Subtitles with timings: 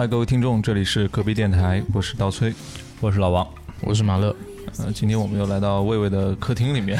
[0.00, 2.54] 嗨，各位听众，这里是隔壁电台，我是刀崔，
[3.02, 3.46] 我是老王，
[3.82, 4.34] 我是马乐。
[4.78, 6.98] 呃，今天我们又来到魏魏的客厅里面，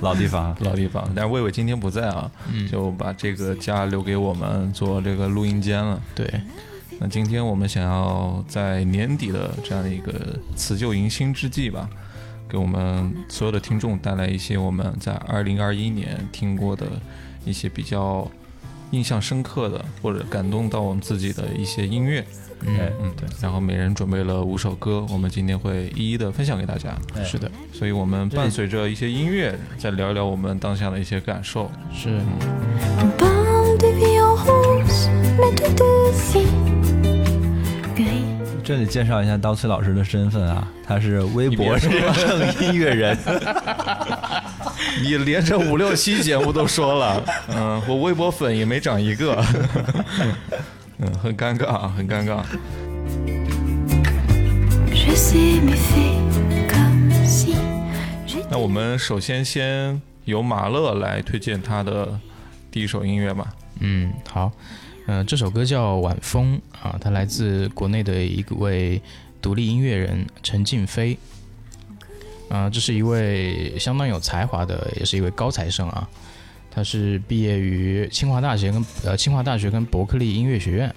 [0.00, 1.06] 老地方，老地方。
[1.14, 2.30] 但是魏魏今天不在啊，
[2.70, 6.00] 就把这个家留给我们做这个录音间了。
[6.14, 6.26] 对，
[6.98, 10.14] 那今天我们想要在年底的这样的一个
[10.54, 11.86] 辞旧迎新之际吧，
[12.48, 16.86] 给我们所有的听众带来一些我们在二零二一年听过的
[17.44, 18.26] 一些比较
[18.90, 22.24] 印象深刻的或者感动到我们自己的一些音乐。
[22.60, 23.28] 嗯嗯，对。
[23.42, 26.96] 然后每人准备了五首歌，我们今天会一一的分享给大家。
[27.22, 31.70] 是的，所以我们伴随着一些音乐，再聊一聊我们当下的一些感受。
[31.92, 32.18] 是。
[38.64, 41.80] 这里介绍一下刀崔老师的身份啊，他是微博认
[42.14, 43.16] 证音乐人。
[45.02, 49.44] 你连着五六期节目都说了，嗯，我微博粉也没涨一个，
[50.98, 52.42] 嗯，很尴尬啊，很尴尬。
[58.50, 62.18] 那我们首先先由马乐来推荐他的
[62.70, 63.54] 第一首音乐吧。
[63.80, 64.50] 嗯，好。
[65.06, 69.00] 呃，这首歌叫《晚风》啊，它来自国内的一位
[69.40, 71.16] 独立音乐人陈静飞。
[72.48, 76.08] 啊，这是一位相当有才华的，也是一位高材生啊。
[76.70, 80.94] 他是毕业于清华大学跟呃清华大学跟伯克利音乐学院。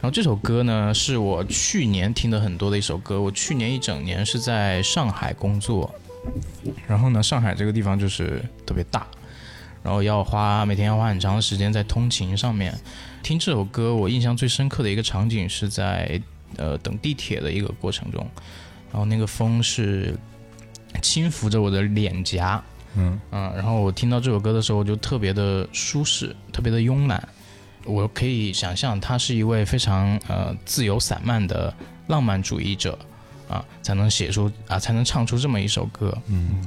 [0.00, 3.20] 然后这首歌呢，是我去年听的很多的一首歌。
[3.20, 5.94] 我去年一整年是在上海工作，
[6.86, 9.06] 然后呢，上海这个地方就是特别大，
[9.82, 12.74] 然后要花每天要花很长的时间在通勤上面。
[13.22, 16.18] 听这首歌，我印象最深刻的一个场景是在
[16.56, 18.26] 呃等地铁的一个过程中，
[18.90, 20.16] 然后那个风是
[21.02, 22.62] 轻抚着我的脸颊，
[22.96, 27.28] 嗯嗯，然后我听到这首歌的时候，我就特别的舒适，特别的慵懒。
[27.84, 31.72] 我可以想象，他是一位非常呃自由散漫的
[32.08, 32.98] 浪漫主义者
[33.48, 36.16] 啊，才能写出啊，才能唱出这么一首歌。
[36.26, 36.62] 嗯，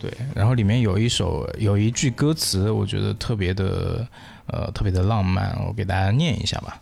[0.00, 4.06] 对，然后里面有一首有一句歌词，我觉得特别的
[4.46, 6.80] 呃特别的浪漫，我给大家念一下吧。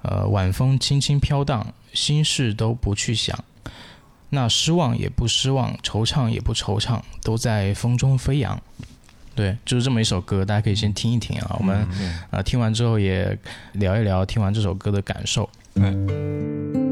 [0.00, 3.38] 呃，晚风轻轻飘荡，心事都不去想，
[4.34, 8.58] 那失望也不失望，惆怅也不惆怅，都在风中飞扬。
[9.34, 11.56] 对，就是这么一首歌，大家可以先听一听啊。
[11.58, 11.86] 我们啊、
[12.30, 13.38] 呃听完之后也
[13.72, 15.48] 聊一聊听完这首歌的感受。
[15.74, 16.91] 晚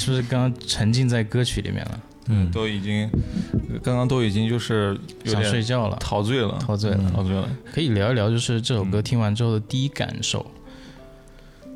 [0.00, 3.10] 是不是刚刚沉浸在歌曲里面了，嗯，都已经，
[3.82, 5.96] 刚刚都已经就是有想睡觉了？
[6.00, 7.48] 陶醉了，陶醉了陶醉了。
[7.72, 10.44] 可以聊一聊，就是这首歌听完之后的第一感受。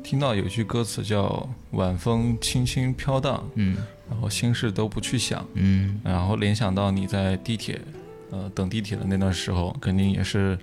[0.03, 3.77] 听到有句歌词叫“晚风轻轻飘荡”，嗯
[4.07, 7.81] 然后心事都不去想，嗯然后联想到你在地铁，
[8.29, 10.57] 呃，等地铁的那段时候，肯定也是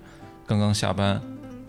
[0.47, 1.21] 刚刚下班，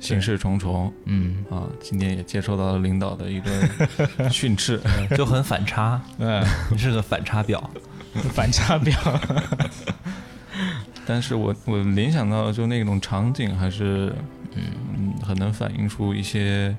[0.04, 1.64] 心事重重嗯，啊。
[1.80, 4.80] 今天也接受到了领导的一个训斥，
[5.16, 7.70] 就很反差， 对，你是个反差表。
[8.32, 8.94] 反差表。
[11.06, 14.12] 但是我我联想到就那种场景，还是
[14.54, 16.74] 嗯很能反映出一些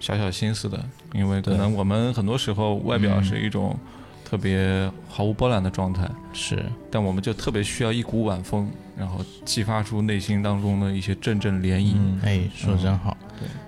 [0.00, 0.82] 小小心思的，
[1.14, 3.78] 因为可能我们很多时候外表是一种
[4.24, 11.94] 特别毫无波澜的状态，是，但我们就特别需要一股晚风，然后激发出内心当中的一些阵阵涟漪。
[11.96, 13.16] 嗯，哎，说的真好。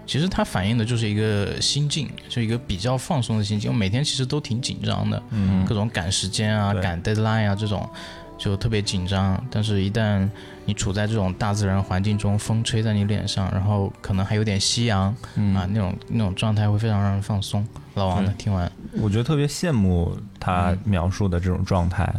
[0.06, 3.70] 其实它反映的就是一个心境，就一个比较放松的心境。
[3.70, 7.88] 我每天其实都挺紧张的，嗯各种赶时间啊、赶 deadline 啊这种，
[8.37, 9.43] 就特别紧张。
[9.50, 10.29] 但是，一旦
[10.67, 17.67] 你处在这种大自然环境中，风吹在你脸上，然后可能还有点夕阳、嗯啊，那种那种状态会非常让人放松。
[17.94, 18.70] 老王呢，听完，
[19.00, 22.12] 我觉得特别羡慕他描述的这种状态，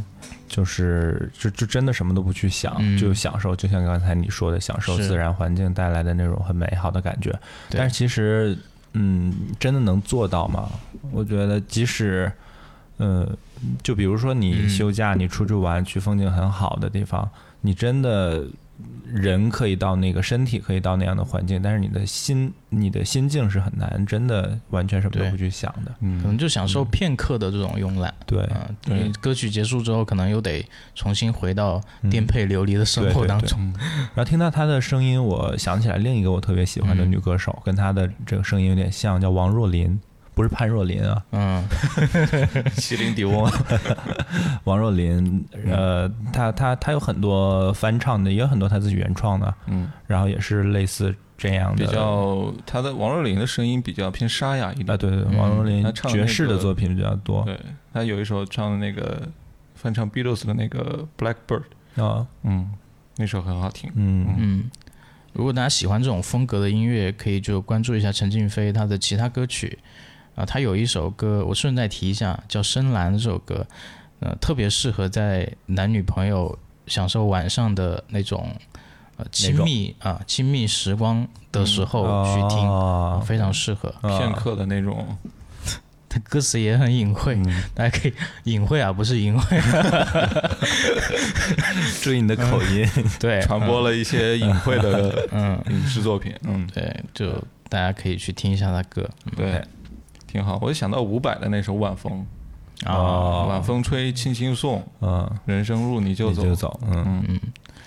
[0.53, 7.31] 就是就就真的什么都不去想，嗯就享受，就像刚才你说的，享受自然环境带来的那种很美好的感觉。
[7.71, 8.55] 对但是其实，
[8.93, 10.69] 嗯，真的能做到吗？
[11.11, 12.31] 我觉得即使，
[12.97, 13.27] 呃，
[13.81, 17.27] 就比如说你嗯休假，你出去玩，去风景很好的地方，
[17.61, 18.45] 你真的
[19.05, 25.91] 人可以到那个，身体可以到那样的环境，但是你的心，你的心境是很难，真的完全什么都不去想的。
[25.99, 28.13] 可能嗯，就享受片刻的这种慵懒。
[28.25, 28.97] 对，嗯，对。
[28.97, 30.65] 因为歌曲结束之后，可能又得
[30.95, 33.59] 重新回到嗯颠沛流离的生活当中。
[33.59, 33.73] 嗯。
[34.15, 37.11] 然后听到她的声音，我想起来另一个我特别喜欢的嗯。
[37.11, 39.99] 女歌手，跟她的这个声音有点像，叫王若琳，
[40.33, 41.63] 不是潘若琳啊，嗯。
[42.75, 43.49] 麒麟迪翁，
[44.65, 51.85] 王若琳，呃，她她她有很多翻唱的，也有很多她自己原创的，嗯，然后也是类似这样的。
[51.85, 54.89] 比较他的王若琳的声音比较偏沙哑一点。
[54.89, 54.97] 啊，。
[54.97, 57.43] 对对，王若琳她唱爵士的作品比较多。
[57.43, 57.59] 对
[57.93, 59.21] 他有一首唱的那个
[59.75, 61.63] 翻唱 Beatles 的那个 Blackbird，
[62.03, 62.71] 啊，嗯，
[63.17, 63.91] 那首很好听。
[63.95, 64.27] 嗯。
[64.39, 64.71] 嗯，
[65.33, 69.77] 如果大家喜欢这种风格的音乐，可以就关注一下陈静飞她的其他歌曲
[70.35, 70.45] 啊。
[70.45, 73.65] 他有一首歌，我顺带提一下，叫《深蓝》这首歌，
[74.19, 76.57] 呃，特别适合在男女朋友
[76.87, 78.49] 享受晚上的那种
[79.17, 83.23] 呃亲密啊亲密时光的时候去听，哦。
[83.25, 83.93] 非常适合。
[84.01, 85.17] 啊片刻的那种，
[86.09, 87.63] 它歌词也很隐晦，嗯。
[87.73, 88.13] 大家可以
[88.45, 89.59] 隐晦啊，不是淫秽，
[92.03, 92.87] 注意你的口音，
[93.19, 96.33] 对，传播了一些隐晦的嗯，影视作品。
[96.43, 97.31] 嗯，对，就
[97.69, 99.09] 大家可以去听一下他歌。
[99.35, 99.63] 对，
[100.33, 100.57] 挺好。
[100.59, 102.25] 我就想到伍佰的那首《晚风》，
[102.91, 106.41] 哦晚风吹，轻轻送，啊，人生路你就走。
[106.41, 107.39] 你就走，嗯，嗯，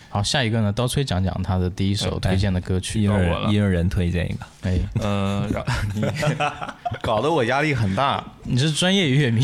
[0.09, 3.03] 好，下一个呢，刀崔讲讲他的第一首推荐的歌曲。
[3.03, 6.05] 一人一人人推荐一个，哎，呃，然你
[7.03, 9.43] 搞得我压力很大，你是专业乐迷，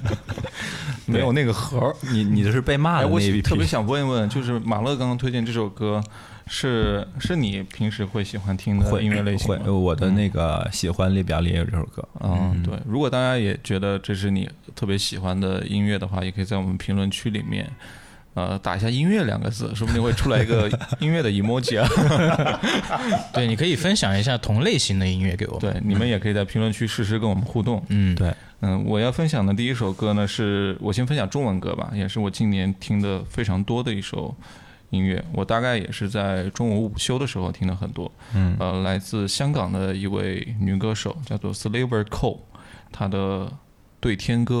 [1.06, 1.96] 没有那个盒儿。
[2.12, 6.02] 你你这是被骂哎，我的那一批，特别想问一问，就是马乐刚刚推荐这首歌，
[6.52, 9.72] 是是你平时会喜欢听的音乐类型会，吗？
[9.72, 12.74] 我的那个喜欢列表里也有这首歌，嗯，对。
[12.84, 17.70] 如果大家也觉得这是你特别喜欢的音乐的话，也可以在我们评论区里面，
[18.34, 20.68] 呃，打一下“音乐”两个字，说不定会出来一个
[20.98, 21.88] 音乐的 emoji 啊。
[23.32, 27.80] 对，你可以分享一下同类型的音乐给我。，对，你们也可以在评论区实时跟我们互动。
[27.90, 34.34] 嗯，对，嗯，我要分享的第一首歌呢，是我先分享中文歌吧，也是我今年听的非常多的一首
[34.90, 35.24] 音乐。
[35.32, 38.10] 我大概也是在中午午休的时候听了很多。
[38.34, 42.38] 嗯呃，来自香港的一位女歌手，叫做 Sliver Cole，
[42.92, 43.46] 她的
[44.00, 44.56] 《对天歌》。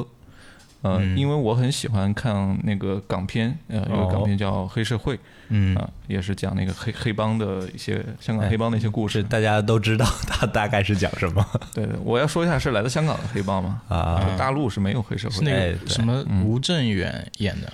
[0.82, 5.14] 呃，嗯因为我很喜欢看那个港片，呃，有个港片叫《黑社会》，
[5.50, 9.18] 嗯啊、也是讲那个黑黑帮的一些香港哎黑帮的一些故事。
[9.18, 11.44] 是大家都知道它大概是讲什么
[11.74, 14.34] 对对，我要说一下是来自香港的黑帮嘛，啊？
[14.38, 15.34] 大陆是没有黑社会。
[15.34, 17.70] 是那个什么嗯吴镇远演的，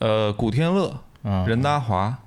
[0.00, 2.18] 呃，古天乐、啊，任达华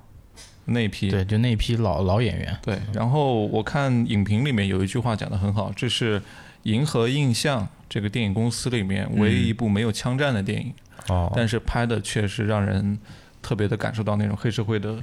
[0.64, 1.10] 那一批。
[1.10, 2.56] 对，就那批老老演员。
[2.62, 6.20] 对，然后我看影评里面有一句话讲的很好，这是
[6.64, 10.72] 银河映像这个电影公司里面唯一一部没有枪战的电影，
[11.08, 12.98] 哦，但是拍的确实让人
[13.40, 14.96] 特别的感受到那种黑社会的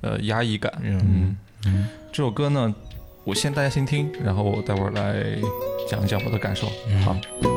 [0.00, 0.72] 呃压抑感。
[0.82, 2.74] 嗯嗯，这首歌呢，
[3.24, 5.38] 我先大家先听，然后我待会儿来
[5.88, 6.66] 讲一讲我的感受。
[7.04, 7.51] 好。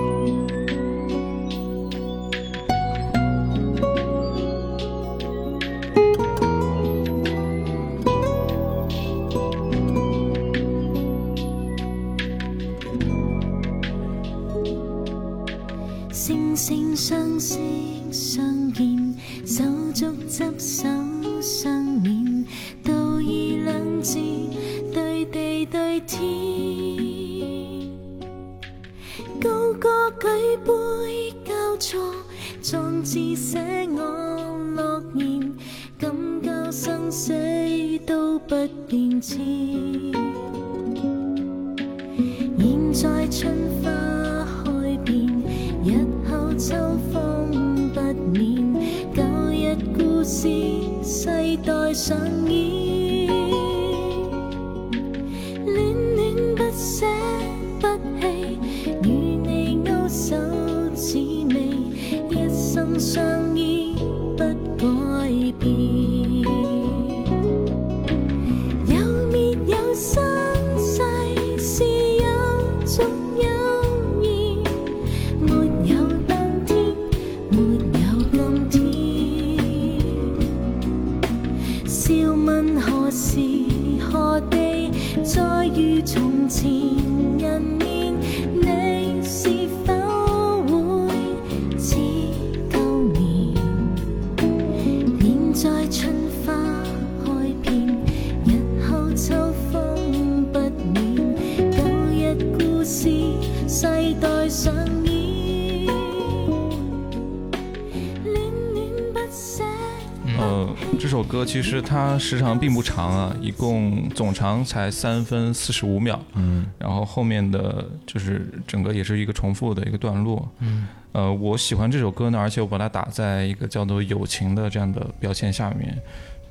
[111.96, 120.46] 它时长并不长啊，一共总长才三分四十五秒，嗯然后后面的就是整个也是一个重复的一个段落。
[120.60, 125.98] 嗯呃，我喜欢这首歌呢，而且我把它打在一个叫做友情的这样的标签下面。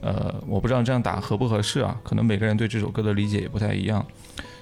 [0.00, 4.02] 呃，我不知道这样打合不合适啊，可能每个人对这首歌的理解也不太一样。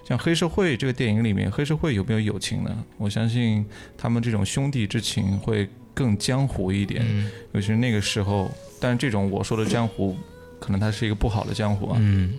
[0.04, 2.76] 像黑社会这个电影里面，黑社会有没有友情呢？
[2.98, 3.64] 我相信
[3.96, 8.50] 他们这种兄弟之情会更江湖一点，嗯尤其是那个时候。
[8.80, 10.16] 但是这种我说的江湖，
[10.62, 11.96] 可能它是一个不好的江湖啊。
[12.00, 12.34] 嗯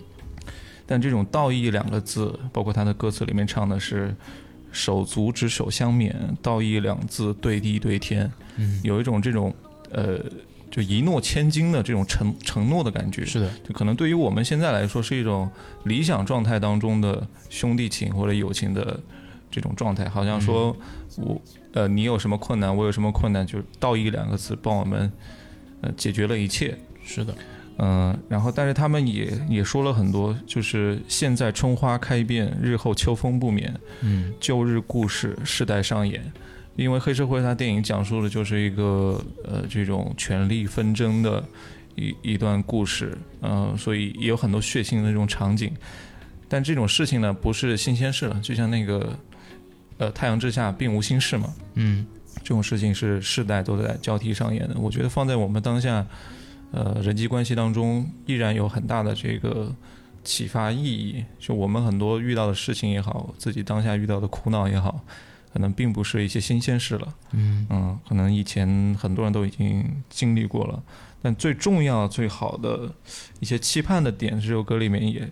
[0.86, 4.14] 但这种道义两个字，包括他的歌词里面唱的是
[4.70, 6.12] “手足之手相勉，
[6.42, 9.54] 道义两字对地对天”，嗯，有一种这种
[9.90, 10.20] 呃，
[10.70, 13.24] 就一诺千金的这种承承诺的感觉。
[13.24, 15.50] 是的，就可能对于我们现在来说，是一种
[15.84, 19.00] 理想状态当中的兄弟情或者友情的
[19.50, 20.76] 这种状态，好像说
[21.16, 21.40] 我
[21.72, 25.10] 呃，你有什么困难，我有什么困难，就道义两个字帮我们
[25.80, 26.76] 呃解决了一切。
[27.02, 27.34] 是的，
[27.78, 36.22] 嗯，然后但是他们也也说了很多，就是现在春花开遍，日后秋风不眠，嗯旧日故事世代上演。
[36.76, 41.44] 因为黑社会它电影讲述的就是一个呃这种权力纷争的
[41.94, 45.72] 一一段故事，嗯、所以也有很多血腥的那种场景。
[46.48, 49.16] 但这种事情呢，不是新鲜事了，就像那个
[49.98, 52.04] 呃太阳之下并无新事嘛，嗯
[52.42, 54.74] 这种事情是世代都在交替上演的。
[54.76, 56.04] 我觉得放在我们当下，
[56.74, 59.72] 呃，人际关系当中，依然有很大的这个
[60.24, 61.24] 启发意义。
[61.38, 65.04] 就我们很多遇到的事情也好，自己当下遇到的苦恼也好，
[65.52, 67.14] 可能并不是一些新鲜事了。
[67.30, 70.82] 嗯嗯，可能以前很多人都已经经历过了。
[71.22, 72.92] 但最重要、最好的
[73.38, 75.30] 一些期盼的点，这首歌里面也，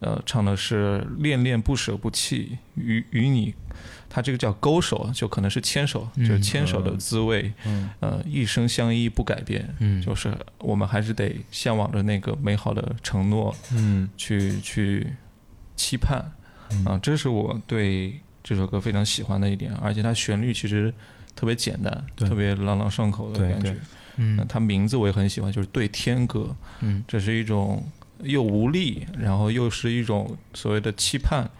[0.00, 3.54] 呃，唱的是恋恋不舍不弃，与与你，
[4.14, 6.28] 他这个叫勾手，就可能是牵手，嗯。
[6.28, 7.88] 就是牵手的滋味，嗯。
[8.00, 14.06] 呃，一生相依不改变，嗯，就是我们还是得向往着那个美好的承诺嗯。
[14.18, 15.14] 去去
[15.74, 16.30] 期盼，
[16.84, 20.92] 啊，这是我对这首歌非常喜欢的一点，而且它旋律其实
[21.34, 23.74] 特别简单，特别朗朗上口的感觉。
[24.16, 24.46] 嗯。
[24.46, 27.02] 它名字我也很喜欢，就是对天歌，嗯。
[27.08, 27.82] 这是一种
[28.20, 31.50] 又无力，然后又是一种所谓的期盼，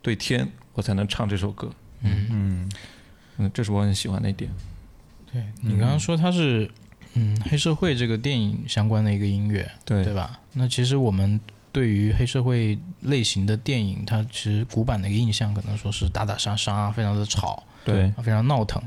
[0.00, 1.68] 对天我才能唱这首歌。
[2.06, 2.70] 嗯，嗯
[3.38, 4.50] 嗯，这是我很喜欢的一点。
[5.32, 6.70] 对你刚刚说它是
[7.14, 10.38] 嗯黑社会这个电影相关的一个音乐，对对吧？
[10.54, 11.38] 那其实我们
[11.72, 18.82] 对于黑社会类型的电影，它其实古板的一个印象可能说是打打杀杀，非常的吵，对啊非常闹腾。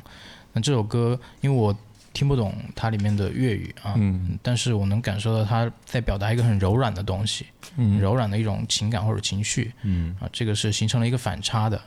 [0.53, 1.75] 那这首歌，因为我
[2.11, 7.45] 听不懂它里面的粤语啊，嗯但是我能感受到它在表达一个很柔软的东西，
[7.77, 11.79] 嗯，柔软的一种情感或者情绪嗯啊，这个是形成了一个反差的。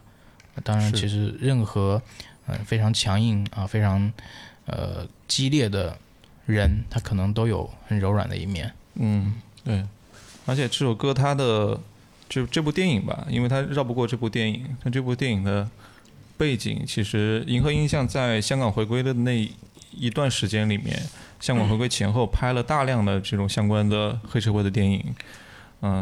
[0.63, 2.01] 当然，其实任何
[2.47, 4.13] 嗯、呃非常强硬啊、非常
[4.67, 5.97] 呃激烈的
[6.47, 8.73] 人，他可能都有很柔软的一面。
[8.95, 9.85] 嗯，对，
[10.45, 11.81] 而且这首歌它的
[12.29, 15.69] 这这部电影吧，因为它绕不过这部电影，它这部电影的
[16.37, 19.51] 背景其实银河映像在香港回归的那
[19.93, 21.01] 一段时间里面，
[21.41, 25.03] 香港回归前后拍了大量的这种相关的黑社会的电影。
[25.03, 25.15] 嗯，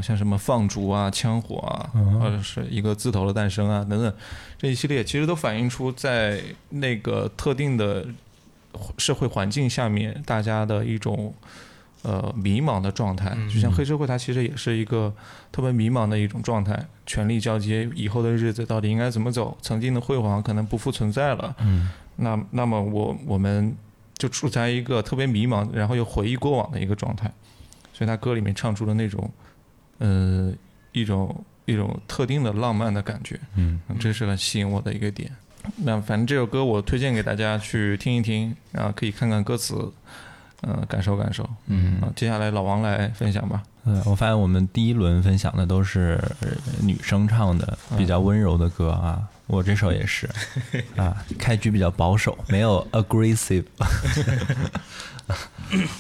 [0.03, 4.15] 像什么放逐啊、枪火啊，或者是一个字头的诞生啊等等，
[4.59, 8.07] 这一系列其实都反映出在那个特定的
[8.99, 11.33] 社会环境下面，大家的一种
[12.03, 13.35] 呃迷茫的状态。
[13.53, 15.13] 就像黑社会，它其实也是一个
[15.51, 19.57] 特别迷茫的一种状态，权力交接，以后的日子到底应该怎么走？
[19.63, 21.57] 曾经的辉煌可能不复存在了。
[21.61, 23.75] 嗯那那么我我们
[24.19, 27.33] 就处在一个特别迷茫，然后又回忆过往的一个状态。
[27.95, 29.31] 所以他歌里面唱出了那种，
[30.01, 30.53] 呃，
[30.93, 33.39] 一种一种特定的浪漫的感觉。
[33.55, 35.31] 嗯嗯，这是很吸引我的一个点。
[35.77, 39.93] 那反正这首歌我推荐给大家去听一听，然后可以看看歌词，
[40.63, 41.49] 嗯，感受感受。
[41.67, 43.63] 嗯啊，接下来老王来分享吧。
[43.85, 46.49] 嗯，我发现我们第一轮分享的都是呃
[46.83, 50.29] 女生唱的比较温柔的歌啊，我这首也是
[50.97, 53.65] 啊，开局比较保守，没有 aggressive。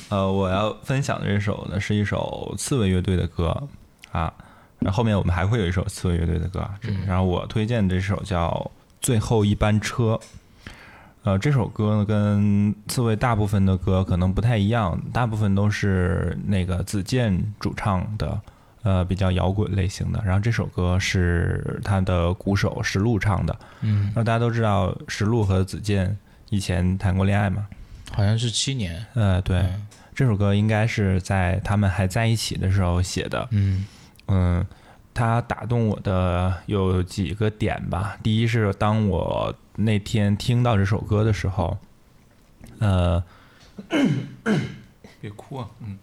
[0.08, 3.68] 呃，我要分享的这首呢是一首刺猬乐队的歌
[4.12, 4.32] 啊，
[4.78, 6.68] 然后后面我们还会有一首刺猬乐队的歌，
[7.06, 8.48] 然后我推荐这首叫
[9.00, 10.14] 《最后一班车》。
[11.22, 18.40] 呃，这首歌呢跟刺猬大部分的歌可能不太一样，大部分都是那个子健主唱的，
[18.82, 20.22] 呃，比较摇滚类型的。
[20.24, 23.54] 然后这首歌是他的鼓手石路唱的。
[23.82, 26.16] 嗯然，后大家都知道石路和子健
[26.48, 27.66] 以前谈过恋爱嘛？
[28.12, 29.04] 好像是七年。
[29.12, 33.46] 呃，对，嗯这首歌应该是在他们还在一起的时候写的。
[33.50, 33.84] 嗯
[34.30, 34.64] 嗯，
[35.12, 38.16] 它打动我的有几个点吧。
[38.22, 41.76] 第一是当我那天听到这首歌的时候，
[42.78, 43.22] 呃，
[45.20, 45.98] 别哭啊，嗯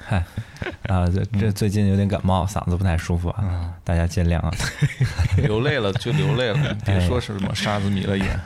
[0.00, 0.24] 嗨
[0.86, 4.50] 啊，这这最近有点感冒，嗓子不太舒服啊，大家见谅啊。
[5.42, 8.28] 流泪了就流泪了，别说是什么沙子迷了眼。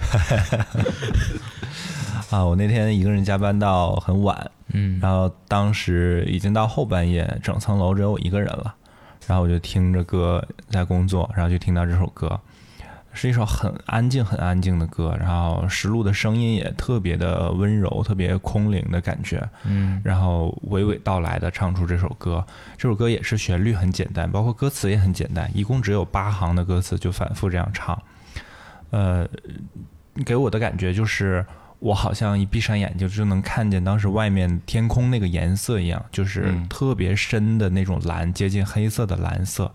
[2.31, 8.75] 啊，我那天一个人加班到很晚，嗯然后当时已经到后半夜，整层楼只有我一个人了，
[9.33, 12.39] 然后我就听着歌在工作，然后就听到这首歌，
[13.15, 22.47] 是一首很安静、很安静的歌，然后石路的声音也特别的温柔，特别空灵的感觉，嗯然后娓娓道来的唱出这首歌。
[22.77, 27.99] 这首歌也是旋律很简单，包括歌词也很简单，一共只有八行的歌词，就反复这样唱。
[28.91, 29.27] 呃，
[30.27, 31.43] 给我的感觉就是，
[31.83, 39.71] 我好像一闭上眼睛就能看见当时外面天空那个颜色一样，就是嗯特别深的那种蓝，接近黑色的蓝色。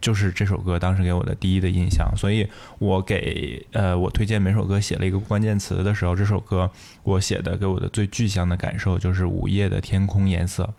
[0.00, 6.68] 就是这首歌当时给我的第一的印象，所以我给呃我推荐每首歌写了一个关键词的时候，这首歌
[7.02, 10.72] 我写的给我的最具象的感受就是午夜的天空颜色。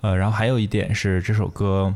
[0.00, 1.94] 呃，然后还有一点是这首歌，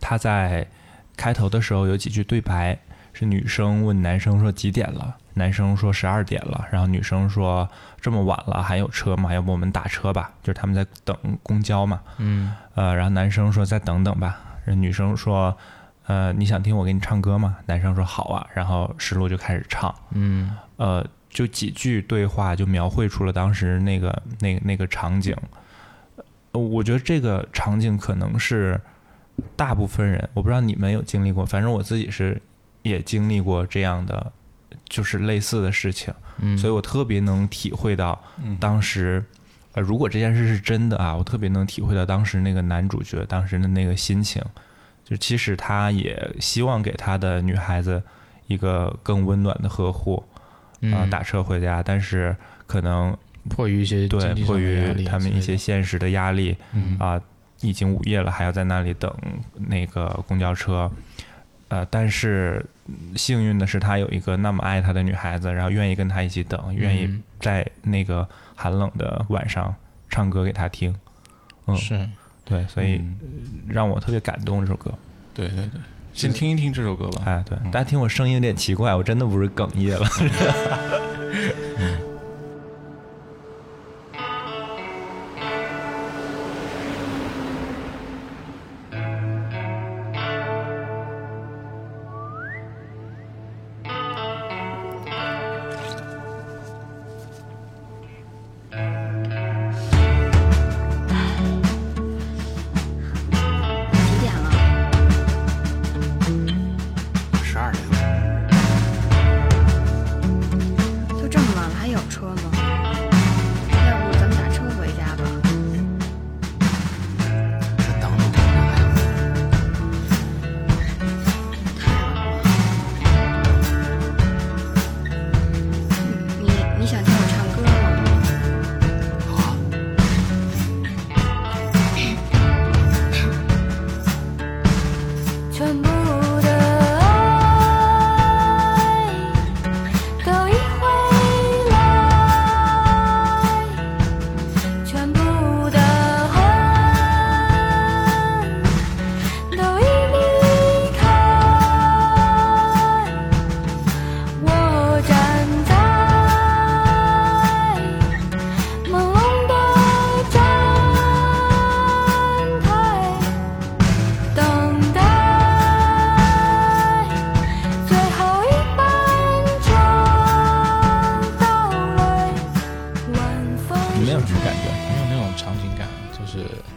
[0.00, 0.66] 它在
[1.14, 2.78] 开头的时候有几句对白，
[3.18, 7.68] 是女生问男生说几点了，男生说十二点了，然后女生说
[8.00, 9.34] 这么晚了还有车吗？
[9.34, 10.30] 要不我们打车吧？
[10.40, 12.00] 就是他们在等公交嘛。
[12.18, 15.56] 嗯呃，然后男生说再等等吧，女生说，
[16.06, 17.56] 呃，你想听我给你唱歌吗？
[17.66, 25.36] 男生说好啊，然后石路就开始唱，嗯呃，就几句对话就描绘出了当时那个那个那个场景。
[26.52, 28.80] 呃我觉得这个场景可能是
[29.54, 32.40] 大部分人，我不知道你们有经历过，反正我自己是
[32.82, 34.32] 也经历过这样的，
[34.88, 38.56] 就是类似的事情，嗯，所以我特别能体会到嗯。
[38.58, 39.24] 当时，
[39.72, 44.42] 呃，如果这件事是真的啊，我特别能体会到当时那个男主角当时的那个心情，
[45.04, 48.02] 就其实他也希望给他的女孩子
[48.46, 50.22] 一个更温暖的呵护，
[50.82, 52.34] 啊、嗯打车回家，但是
[52.66, 53.16] 可能
[53.50, 56.96] 迫于一些对迫于他们一些现实的压力嗯。
[56.98, 57.20] 啊、
[57.60, 59.12] 已经午夜了，还要在那里等
[59.54, 60.90] 那个公交车。
[61.68, 69.74] 呃，但是嗯幸运的是，他有一个那么爱他的女孩子，然后愿意跟他一起等，愿意嗯在那个寒冷的晚上
[70.08, 70.94] 唱歌给他听。
[71.66, 72.08] 嗯，是
[72.44, 73.18] 对，所以嗯
[73.68, 74.92] 让我特别感动这首歌。
[75.34, 75.80] 对对对，
[76.14, 77.22] 先听一听这首歌吧。
[77.26, 80.06] 哎，对，嗯大家听我声音有点奇怪，我真的不是哽咽了。
[80.08, 80.24] 几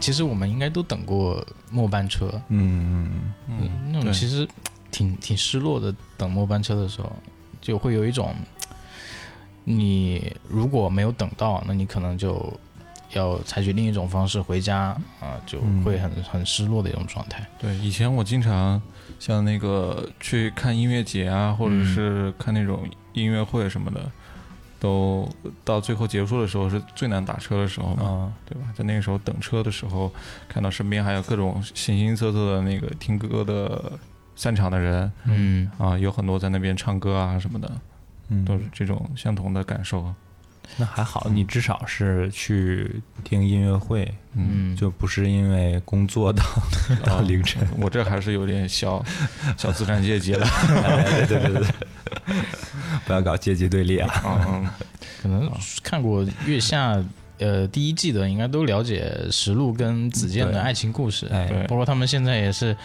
[0.02, 4.46] 其实我们应该都等过末班车，嗯，嗯嗯，那种其实
[4.90, 5.94] 挺挺失落的。
[6.18, 7.10] 等末班车的时候，
[7.60, 8.34] 就会有一种，
[9.62, 12.52] 你如果没有等到，那你可能就
[13.12, 17.48] 要采取另一种方式回家啊、就会很很失落的一种状态。
[17.60, 18.82] 对，以前我经常
[19.20, 24.10] 像那个去看音乐节啊，或者嗯是看那种音乐会什么的，
[24.82, 25.28] 都
[25.64, 28.66] 到最后结束的时候是最难打车的时候嘛，啊，对吧？
[28.74, 30.12] 在那个时候等车的时候，
[30.48, 33.92] 看到身边还有各种形形色色的那个听歌的
[34.34, 37.70] 散场的人嗯，啊，有很多在那边唱歌啊什么的，
[38.28, 40.12] 嗯，都是这种相同的感受。
[40.76, 46.42] 那还好，你至少是去听音乐会，嗯就不是因为工作到
[47.04, 47.66] 到凌晨。
[47.78, 49.04] 我这还是有点小
[49.56, 50.46] 小资产阶级了。
[50.46, 52.34] 哎对对对对，
[53.06, 54.10] 不要搞阶级对立啊！
[54.48, 54.68] 嗯，
[55.22, 55.50] 可能
[55.82, 57.02] 看过月下
[57.38, 61.46] 呃第一季的，应该都了解石路跟子健的爱情故事，哎。
[61.48, 61.66] 对。
[61.66, 62.76] 包括他们现在也是，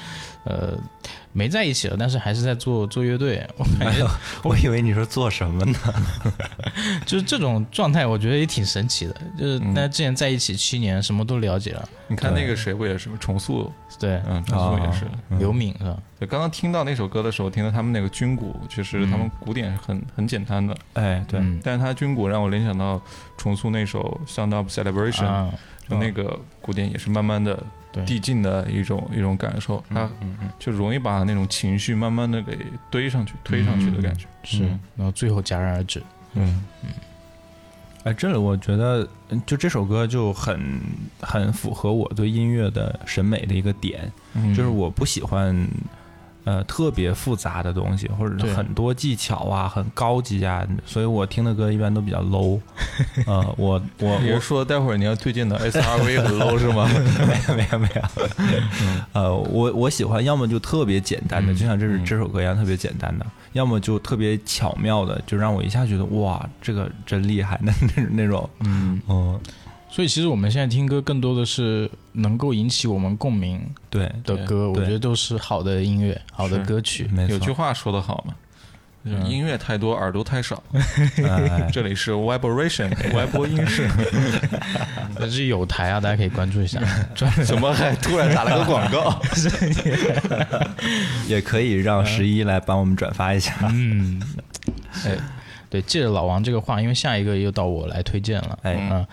[0.44, 0.78] 呃，
[1.38, 3.48] 没在一起了，但是还是在做做乐队。
[3.58, 4.10] 我感觉
[4.44, 5.78] 我以为你说做什么呢？
[7.06, 9.14] 就是这种状态，我觉得也挺神奇的。
[9.38, 11.88] 就是嗯大家之前在一起七年，什么都了解了。
[12.08, 13.72] 你看那个谁不也是吗重塑？
[14.00, 15.06] 对，嗯，重塑也是。
[15.38, 15.98] 刘敏是吧？
[16.20, 23.00] 对，刚刚听到那首歌的时候，听到他们那个军鼓，其实他们鼓点是很很简单的，哎，对，嗯但是他军鼓让我联想到
[23.38, 25.26] 重塑那首《Sound of Celebration》，
[25.90, 27.64] 那个鼓点也是慢慢的对
[28.06, 30.10] 递进的一种一种感受，它
[30.60, 32.58] 就容易把那种情绪慢慢的给
[32.90, 34.26] 堆上去、推上去的感觉。
[34.44, 34.64] 是，
[34.96, 36.02] 然后最后戛然而止。
[36.34, 36.90] 嗯嗯，
[38.04, 40.80] 哎，这里我觉得嗯就这首歌就很
[41.20, 45.68] 很符合我对音乐的审美的一个点，嗯就是我不喜欢。
[46.48, 52.58] 呃，特别复杂的东西，或者是很多技巧啊，很高级啊，所以我听的歌一般都比较 low。
[53.28, 56.88] 呃，我我我是说待会儿你要推荐的 SRV 很 low 是吗？
[57.28, 58.02] 没有没有没有，
[59.12, 61.56] 呃，我我喜欢要么就特别简单的，嗯。
[61.58, 62.06] 就像这是嗯。
[62.06, 69.38] 这首歌一样特别简单的，要么就特别巧妙的，就让我一下觉得哇，这个真厉害那那那种，嗯，嗯，
[69.90, 77.08] 所以其实我们现在听歌更多的是能够引起我们共鸣对，的歌，我对觉得都是好的音乐、好的歌曲。
[77.12, 78.36] 没错，有句话说得好嘛，
[79.04, 79.28] 嗯。
[79.30, 80.62] 音乐太多，耳朵太少。
[81.26, 81.70] 哎。
[81.72, 83.90] 这里是 Vibration 歪播音室，
[85.18, 86.82] 这是有台啊，大家可以关注一下。
[87.46, 87.74] 怎么？
[87.74, 89.20] 还突然打了个广告？
[91.28, 94.22] 也可以让十一来帮我们转发一下，嗯，
[95.06, 95.18] 哎，
[95.70, 98.60] 对，借着老王这个话，因为下一个又到我来推荐了。
[98.64, 99.06] 哎，嗯，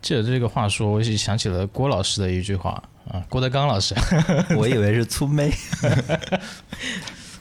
[0.00, 3.94] 借着这个话说，我就想起了郭老师的一句话啊，郭德纲老师，
[4.56, 5.52] 我以为是粗妹，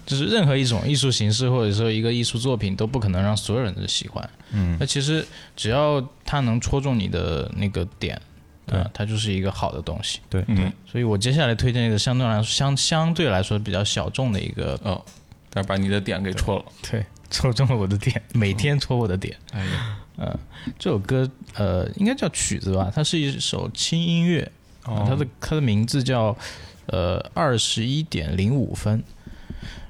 [0.05, 4.29] 就是任何一种艺术形式或者说一个艺术作品都不可能让所有人都喜欢。
[4.51, 8.19] 嗯那其实只要它能戳中你的那个点，
[8.65, 10.19] 对啊，它就是一个好的东西。
[10.29, 15.03] 对，嗯，所以我接下来推荐一个相对来说相相对来说比较小众的一个，哦，
[15.49, 16.65] 但是把你的点给戳了。
[16.89, 19.35] 对，戳中了我的点，每天戳我的点。
[19.51, 20.37] 哎呀，呃，
[20.77, 24.51] 这首歌呃应该叫曲子吧，它是一首轻音乐，
[24.85, 26.35] 哦它的它的名字叫
[26.87, 29.03] 呃二十一点零五分，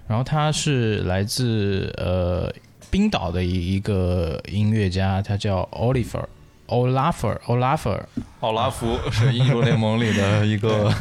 [0.08, 2.54] 然后它是来自呃
[2.92, 6.26] 冰岛的一一个音乐家，他叫 Oliver。
[6.68, 8.04] Olafur Olafur，
[8.42, 10.94] 奥拉夫是英雄联盟里的一个，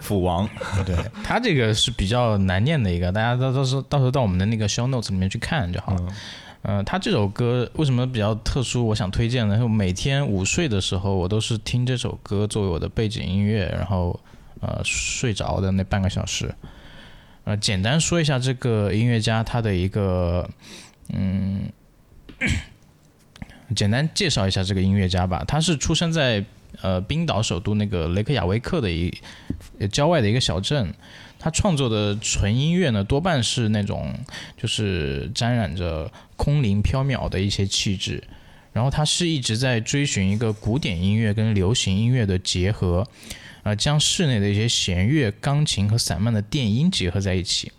[0.00, 0.48] 斧王，
[0.86, 6.08] 对他这个是比较难念的一个，大家到到时候到时候到我们的那个 show notes 里面去看就好了。
[6.62, 8.84] 呃，他这首歌为什么比较特殊？
[8.84, 9.58] 我想推荐呢？
[9.62, 14.18] 我每天午睡的时候，我都是听这首歌作为我的背景音乐，然后
[14.60, 16.52] 呃睡着的那半个小时。
[17.44, 20.50] 呃，简单说一下这个音乐家他的一个
[21.14, 21.70] 嗯，
[23.74, 25.44] 简单介绍一下这个音乐家吧。
[25.46, 26.44] 他是出生在
[26.82, 29.16] 呃冰岛首都那个雷克雅维克的一
[29.92, 30.92] 郊外的一个小镇。
[31.38, 34.12] 他创作的纯音乐呢，多半是那种
[34.56, 38.22] 就是沾染着空灵缥缈的一些气质。
[38.72, 43.04] 然后他是一直在追寻一个古典音乐跟流行音乐的结合，
[43.64, 47.72] 呃，将室内的一些弦乐、钢琴和散漫的电音结合在一起。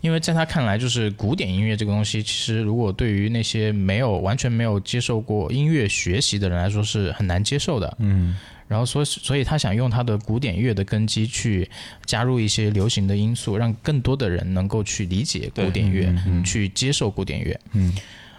[0.00, 7.94] 因为在他看来，就是古典音乐这个东西，其实如果对于那些没有完全没有接受过音乐学习的人来说，是很难接受的。
[7.98, 11.68] 嗯然后所以所以他想用他的古典乐的根基去
[12.04, 17.60] 加入一些流行的因素，让更多的人能够去理解古典乐，嗯嗯去接受古典乐。
[17.72, 17.94] 嗯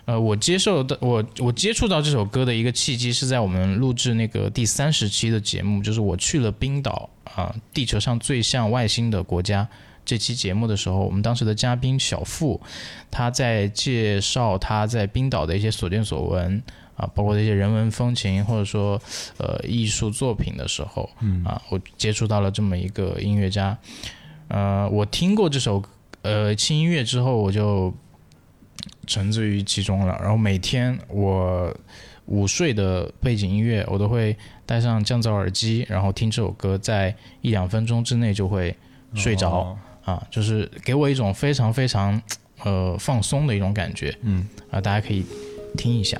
[0.05, 9.67] 呃，我接受的我我接触到这首歌的一个契机是在我们录制那个第三十期的节目，就是我去了冰岛啊、地球上最像外星的国家。
[10.05, 12.61] 这期节目的时候，我们当时的嘉宾小付，
[13.09, 16.61] 他在介绍他在冰岛的一些所见所闻
[16.95, 19.01] 啊，包括这些人文风情或者说
[19.37, 23.77] 呃艺术作品的时候，嗯啊，我接触到了这么一个音乐家。
[24.47, 25.83] 呃，我听过这首
[26.21, 27.93] 呃轻音乐之后，我就
[29.07, 30.17] 沉醉于其中了。
[30.21, 31.75] 然后每天我
[32.27, 38.75] 午睡的背景音乐，我都会戴上降噪耳机，然后听这首歌，在一两分钟之内就会
[39.13, 42.21] 睡着、哦啊，就是给我一种非常非常
[42.63, 45.25] 呃放松的一种感觉嗯啊，大家可以
[45.75, 46.19] 听一下。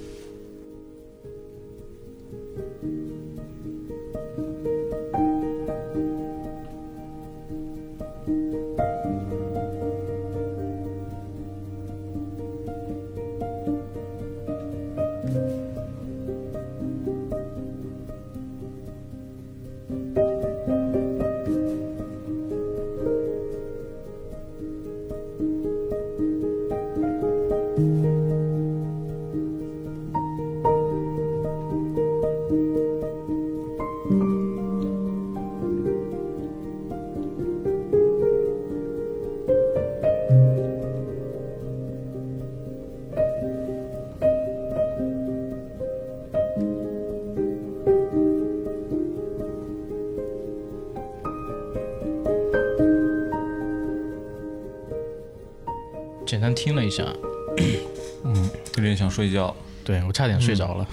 [60.11, 60.85] 我差点睡着了，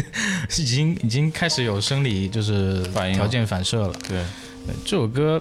[0.58, 3.92] 已经已经开始有生理就是反应条件反射了。
[4.08, 4.24] 对，
[4.66, 5.40] 对这首歌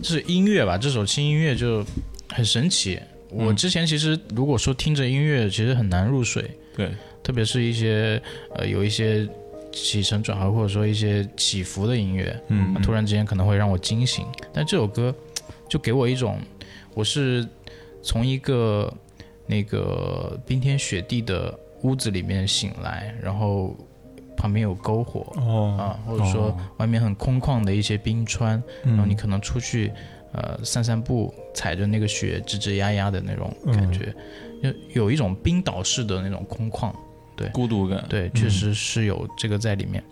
[0.00, 1.84] 就是音乐吧，这首轻音乐就
[2.30, 2.98] 很神奇。
[3.28, 6.90] 我嗯之前其实如果说听着音乐，其实很难入睡，对，
[7.22, 8.20] 特别是一些
[8.56, 9.28] 呃有一些
[9.70, 14.24] 起承转合或者说一些起伏的音乐，嗯突然之间可能会让我惊醒。
[14.50, 15.14] 但这首歌
[15.68, 16.40] 就给我一种，
[16.94, 17.46] 我是
[18.02, 18.90] 从一个
[19.46, 23.76] 那个冰天雪地的屋子里面醒来，然后
[24.36, 25.32] 旁边有篝火。
[25.36, 29.92] 哦啊，或者说外面很空旷的一些冰川，然后你可能出去
[30.32, 34.14] 呃散散步，踩着那个雪吱吱呀呀的那种感觉，
[34.62, 36.92] 就有一种冰岛式的那种空旷，
[37.36, 38.04] 对孤独感。
[38.08, 40.02] 对，确实是有这个在里面。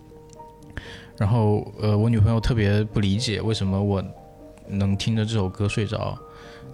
[1.16, 4.02] 然后呃，我女朋友特别不理解为什么我
[4.66, 6.18] 能听着这首歌睡着，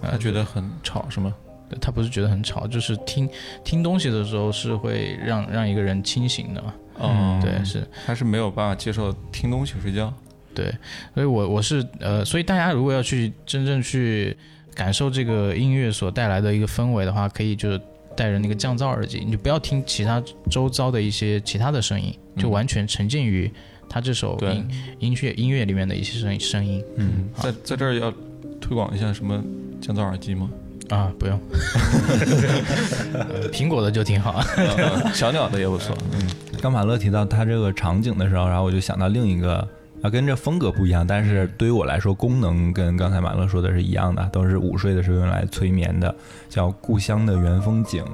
[0.00, 1.34] 她觉得很吵是吗？
[1.68, 3.28] 对她不是觉得很吵，就是听
[3.64, 7.86] 听东西的时候是会让让一个人清醒的嘛，哦，对，是。
[8.06, 10.12] 他是没有办法接受听东西睡觉。
[10.54, 10.74] 对，
[11.12, 14.34] 所以我我是呃，所以大家如果要去真正去
[14.74, 17.78] 感受这个音乐所带来的一个氛围的话，可以就是
[18.16, 23.52] 戴着那个降噪耳机，你就不要听其他周遭的一些其他的声音，就嗯完全沉浸于
[23.86, 26.82] 他这首音音乐音乐里面的一些声声音。
[26.96, 27.28] 嗯。
[27.34, 28.10] 在在这儿要
[28.58, 29.44] 推广一下什么
[29.78, 30.48] 降噪耳机吗？
[30.88, 31.38] 啊，不用，
[33.14, 34.40] 呃苹果的就挺好。
[34.56, 35.96] 呃小鸟的也不错。
[36.12, 39.66] 嗯，刚马乐提到他这个场景的时候，然后我就想到另一个
[40.02, 46.14] 啊，跟这风格不一样，但是对于我来说，功能跟刚才马乐说的是一样的，都是午睡的时候用来催眠的，
[46.48, 48.04] 叫《故乡的原风景》，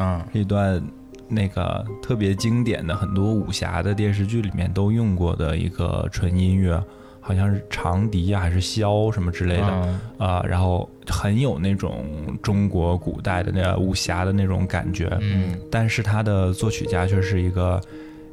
[0.00, 0.82] 啊，是一段
[1.26, 6.82] 那个特别经典的，很多武侠的电视剧里面都用过的一个纯音乐，
[7.20, 9.66] 好像是长笛呀、还是箫什么之类的。
[9.66, 17.80] 啊啊、然后很有那种中国古代的那武侠的那种感觉，嗯，但是他的作曲家却是一个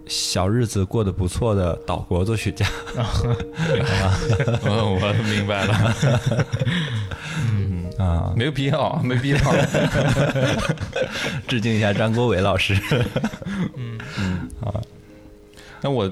[0.08, 2.66] 小日子过得不错的岛国作曲家，
[4.64, 5.74] 嗯， 我明白了。
[7.98, 9.38] 啊， 没有必要，没必要。
[11.48, 12.76] 致敬一下张国伟老师。
[15.82, 16.12] 那我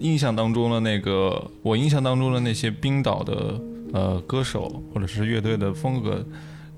[0.00, 3.58] 印象当中的那个，我印象当中的那些冰岛的
[3.94, 6.26] 呃歌手或者是乐队的风格，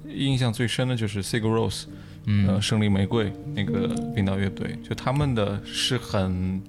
[0.06, 1.86] 印象最深的就是 Sigur Rós，
[2.26, 2.46] 嗯。
[2.46, 6.62] 呃，胜利玫瑰那个冰岛乐队，就他们的是很，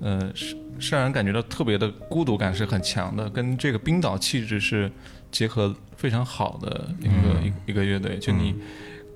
[0.00, 4.90] 呃，是是让人感觉到特别的孤独感是很强的，跟这个冰岛气质是
[5.32, 8.54] 结合非常好的一个、一一个乐队，就你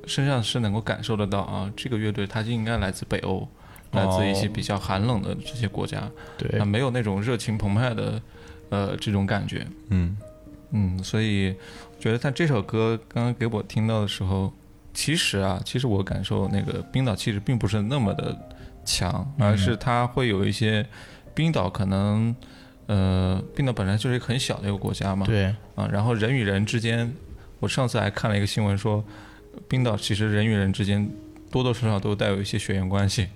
[0.07, 3.49] 身上是能够感受得到啊，这个乐队它就应该来自北欧。
[3.93, 6.59] 来自一些比较寒冷的这些国家，对。
[6.59, 8.21] 它，没有那种热情澎湃的，
[8.69, 9.67] 呃，这种感觉。
[9.89, 10.15] 嗯
[10.71, 11.55] 嗯，所以
[11.97, 14.53] 我觉得他这首歌刚刚给我听到的时候，
[14.93, 18.37] 其实啊，其实我感受那个冰岛气质并不是那么的
[18.85, 20.87] 强，而是它会有一些
[21.35, 22.35] 冰岛可能，
[22.87, 27.13] 呃，冰岛本来就是一个很小的一个国家嘛，对，啊，然后人与人之间，
[27.61, 29.05] 我上次还看了一个新闻说，
[29.69, 31.09] 冰岛其实人与人之间
[31.51, 33.29] 多多少少都带有一些血缘关系，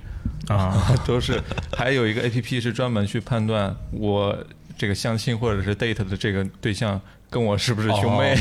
[0.48, 1.40] 啊， 都是
[1.76, 4.36] 还有一个 A P P 是专门去判断我
[4.76, 7.00] 这个相亲或者是 date 的这个对象
[7.32, 8.36] 跟我是不是兄妹，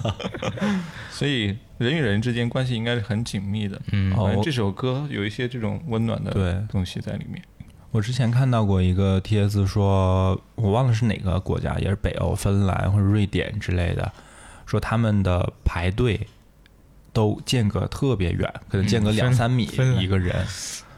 [1.12, 3.78] 所以人与人之间关系应该是很紧密的。
[3.92, 4.16] 嗯。
[4.42, 7.42] 这首歌有一些这种温暖的东西在里面。
[7.90, 14.10] 我之前看到过一个帖子说，我忘了是哪个国家，也是北欧、芬兰或者瑞典之类的，
[14.64, 16.26] 说他们的排队
[17.12, 19.68] 都间隔特别远，可能间隔两三米
[20.00, 20.34] 一个人。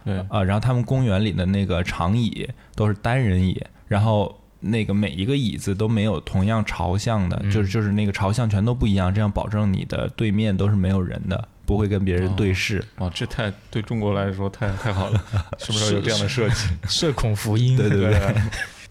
[0.05, 12.85] 对，啊、然后他们公园里的那个长椅都是单人椅，然后那个每一个椅子都没有同样朝向的，就是就是那个朝向全都不一样，这样保证你的对面都是没有人的，不会跟别人对视。
[12.99, 15.25] 哇，这太对中国来说太太好了，
[15.59, 16.69] 是不是有这样的设计？
[16.89, 17.77] 社恐福音。
[17.77, 18.35] 对对对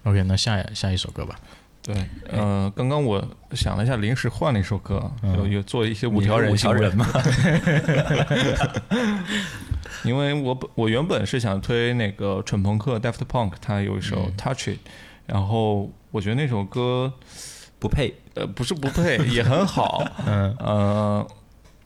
[0.04, 1.36] ，OK，那下下一首歌吧。
[1.84, 1.96] 对，
[2.30, 7.08] 呃，刚刚我想了一下，临时换了一首歌，有有做一些五条人五条人嘛，
[10.04, 14.80] 因为我本我原本是想推那个蠢朋克 Daft Punk，他有一首 Touch It，、
[15.28, 17.14] 然后我觉得那首歌
[17.78, 18.16] 不配。
[18.34, 21.28] 呃不是不配， 也很好，嗯呃，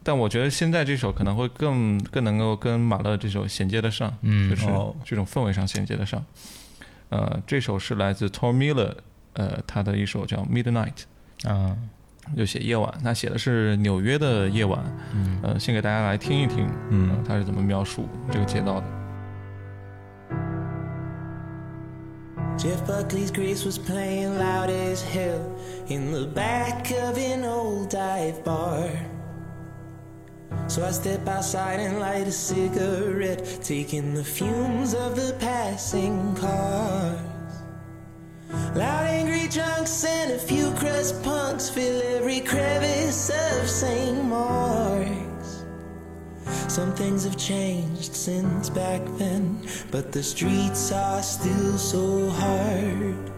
[0.04, 6.22] 但我觉得现在这首可能会更更能够跟马勒这首衔接得上，嗯就是哦这种氛围上衔接得上。
[7.08, 8.94] 呃，这首是来自 Tom Miller，
[9.34, 11.04] 呃，他的一首叫 Midnight。
[11.46, 11.76] 啊，
[12.36, 14.80] 就写夜晚，他写的是纽约的夜晚，
[15.14, 19.01] 嗯呃，先给大家来听一听，嗯呃他是怎么描述这个街道的。
[22.62, 28.88] Jeff Buckley's Grace was playing loud as hell in the back of an old dive bar.
[30.68, 37.20] So I step outside and light a cigarette, taking the fumes of the passing cars.
[38.76, 44.24] Loud angry drunks and a few crust punks fill every crevice of St.
[44.24, 45.31] Mark's.
[46.68, 53.32] Some things have changed since back then, but the streets are still so hard.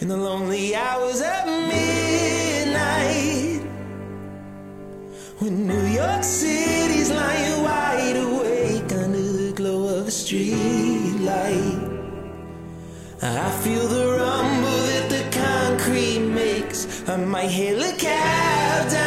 [0.00, 2.46] In the lonely hours of midnight,
[5.38, 11.96] when New York City's lying wide awake under the glow of a street light.
[13.22, 17.08] I feel the rumble that the concrete makes.
[17.08, 19.05] I might hail a cab down.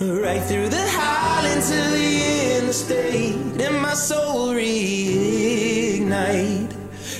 [0.00, 3.36] Right through the Highlands to the interstate.
[3.60, 6.08] And my soul reignite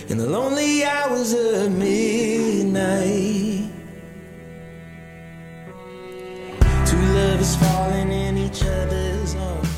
[0.08, 3.66] in the lonely hours of midnight.
[6.86, 9.68] Two lovers falling in each other's arms.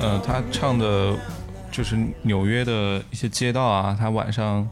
[0.00, 1.16] 呃，他唱的
[1.70, 4.68] 就是纽约的一些街道啊，他晚上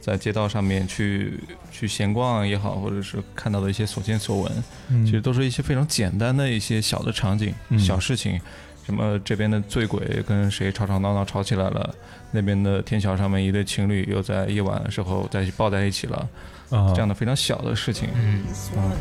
[0.00, 1.38] 在街道上面去
[1.70, 4.64] 去闲逛也好，或者是看到的一些所见所闻，
[5.04, 8.40] 其实都是一些非常简单的一些小的场景、小事情。
[8.82, 11.94] 什么这边的醉鬼跟谁吵吵闹闹吵起来了，
[12.32, 16.28] 那边的天桥上面一对情侣又在夜晚的时候在一起抱在一起了，
[16.70, 16.92] 啊。
[16.92, 18.08] 这样的非常小的事情。
[18.48, 18.96] This one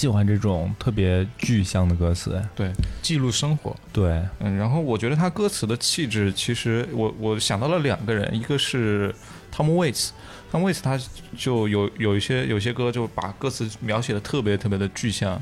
[0.00, 2.34] 喜欢这种特别具象的歌词。
[2.34, 2.48] 哎。
[2.56, 9.14] 对，记录生活，对，嗯，然后我觉得他歌词的气质，其实我我想到了两个人，一个是
[9.54, 10.98] Tom Waits，Tom Waits 他
[11.36, 15.38] 就有有一些有些歌就把歌词描写的特别特别的具象，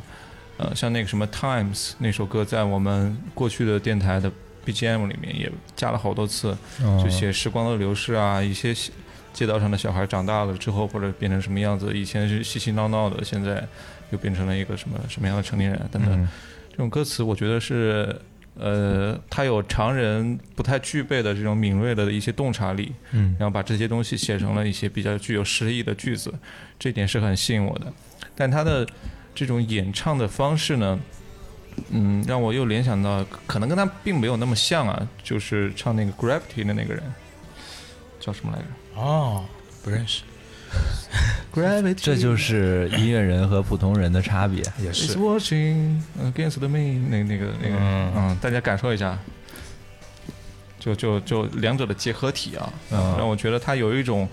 [0.56, 4.28] 呃，像那个什么 Times 那首歌，在我们过去的电台的
[4.66, 8.74] BGM 里面也加了好多次，嗯就写时光的流逝啊，一些
[9.32, 13.64] 街道上的小孩长大了之后或者变成什么样子，以前是嬉嬉闹闹的，现在
[14.10, 16.12] 又变成了一个什么什么样的成年人等等。
[16.22, 16.28] 嗯
[16.70, 18.16] 这种歌词，我觉得是，
[18.54, 26.32] 呃，他有常人不太具备的这种敏锐的一些洞察力，嗯然后把这些东西写成了一些比较具有诗意的句子，
[26.78, 27.92] 这点是很吸引我的。
[28.36, 28.86] 但他的
[29.34, 31.00] 这种演唱的方式呢，
[31.90, 37.02] 嗯，让我又联想到，可能跟他并没有那么像啊，就是唱那个 Gravity 的那个人，
[38.20, 39.44] 叫什么来着哦，
[39.82, 40.22] 不认识
[41.96, 44.62] 这就是音乐人和普通人的差别。
[44.78, 48.12] 也 It's watching against me，那那个那个，嗯。
[48.14, 49.18] 嗯大家感受一下，
[50.78, 53.16] 就就就两者的结合体啊，嗯。
[53.18, 54.28] 让我觉得它有一种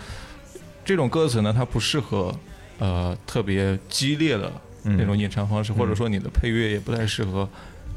[0.84, 2.38] 这种歌词呢，它不适合
[2.78, 4.52] 呃特别激烈的
[4.84, 4.96] 嗯。
[4.98, 7.50] 那种演唱方式，或者说你的配乐也不太适合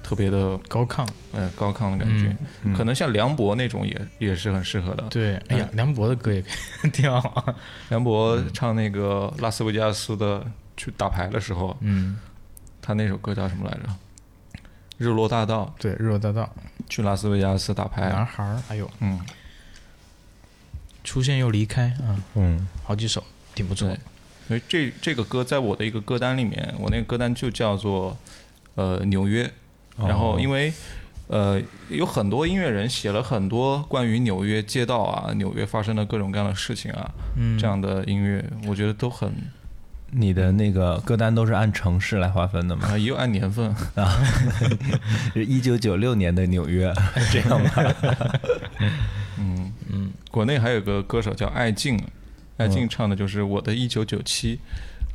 [0.09, 5.05] 特别的高亢，呃高亢的感觉，嗯可能像梁博那种也也是很适合的。
[5.11, 6.43] 对，哎呀，梁博的歌也
[6.91, 7.55] 挺好，
[7.91, 10.43] 梁博唱那个拉斯维加斯的
[10.79, 12.19] 去打牌的时候，嗯，
[12.81, 13.83] 他那首歌叫什么来着？
[14.97, 16.49] 日落大道，对，日落大道，
[16.89, 18.09] 去拉斯维加斯打牌。
[18.09, 19.21] 男孩儿，哎呦，嗯，
[21.05, 22.67] 出现又离开，啊，嗯。
[22.83, 23.23] 好几首
[23.55, 23.87] 挺不错。
[23.87, 23.99] 对，
[24.49, 28.17] 所以这这个歌在我的一个歌单里面，我那个歌单就叫做
[28.75, 29.53] 呃纽约。
[30.07, 30.73] 然后因为
[31.29, 39.33] 呃有很多音乐人写了很多关于纽约街道啊、纽约发生的各种各样的事情啊，嗯，这样的音乐，我觉得都很
[40.11, 42.89] 你的那个歌单都是按城市来划分的吗？
[42.89, 43.75] 啊，也有按年份。
[45.35, 46.91] 是一九九六年的纽约，
[47.31, 47.95] 这样吧？
[49.39, 52.01] 嗯嗯，国内还有个歌手叫艾静，
[52.57, 54.59] 艾静唱的就是我的一九九七，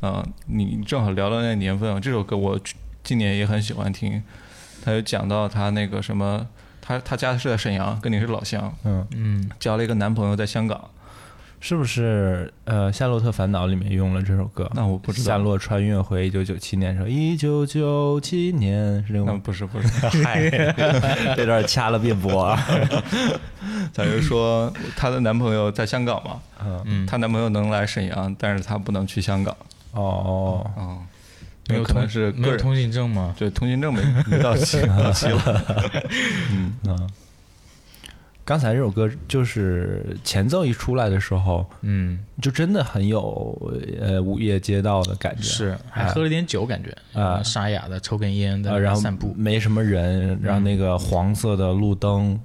[0.00, 2.58] 啊，你正好聊到那个年份啊，这首歌我
[3.02, 4.22] 今年也很喜欢听，
[4.84, 6.46] 他就讲到他那个什么，
[6.82, 10.90] 他他家是在沈阳，跟你是老乡，嗯，嗯，交了一个男朋友在香港，
[11.58, 12.52] 是不是？
[12.66, 14.70] 呃，《夏洛特烦恼》里面用了这首歌。
[14.74, 19.32] 那我不知道夏洛穿越回一九九七年的时候，一九九七年是这个吗？
[19.34, 19.88] 那不是不是，
[20.22, 20.50] 嗨，
[21.34, 22.62] 这段掐了别播啊。
[23.94, 26.40] 他就说她的男朋友在香港嘛，
[26.84, 29.56] 嗯，她男朋友能来沈阳，但是她不能去香港，
[29.92, 31.00] 哦，啊，
[31.68, 33.34] 没有有可能是个人没有通行证吗？
[33.38, 35.64] 对通行证没没到期 到期了，
[36.52, 36.74] 嗯，
[38.44, 43.58] 刚才这首歌就是前奏一出来的时候，嗯，就真的很有
[43.98, 47.38] 呃午夜街道的感觉，是，还喝了点酒，感觉啊。
[47.38, 52.38] 嗯沙哑的抽根烟在呃，然后散步，没什么人，然后那个黄色的路灯，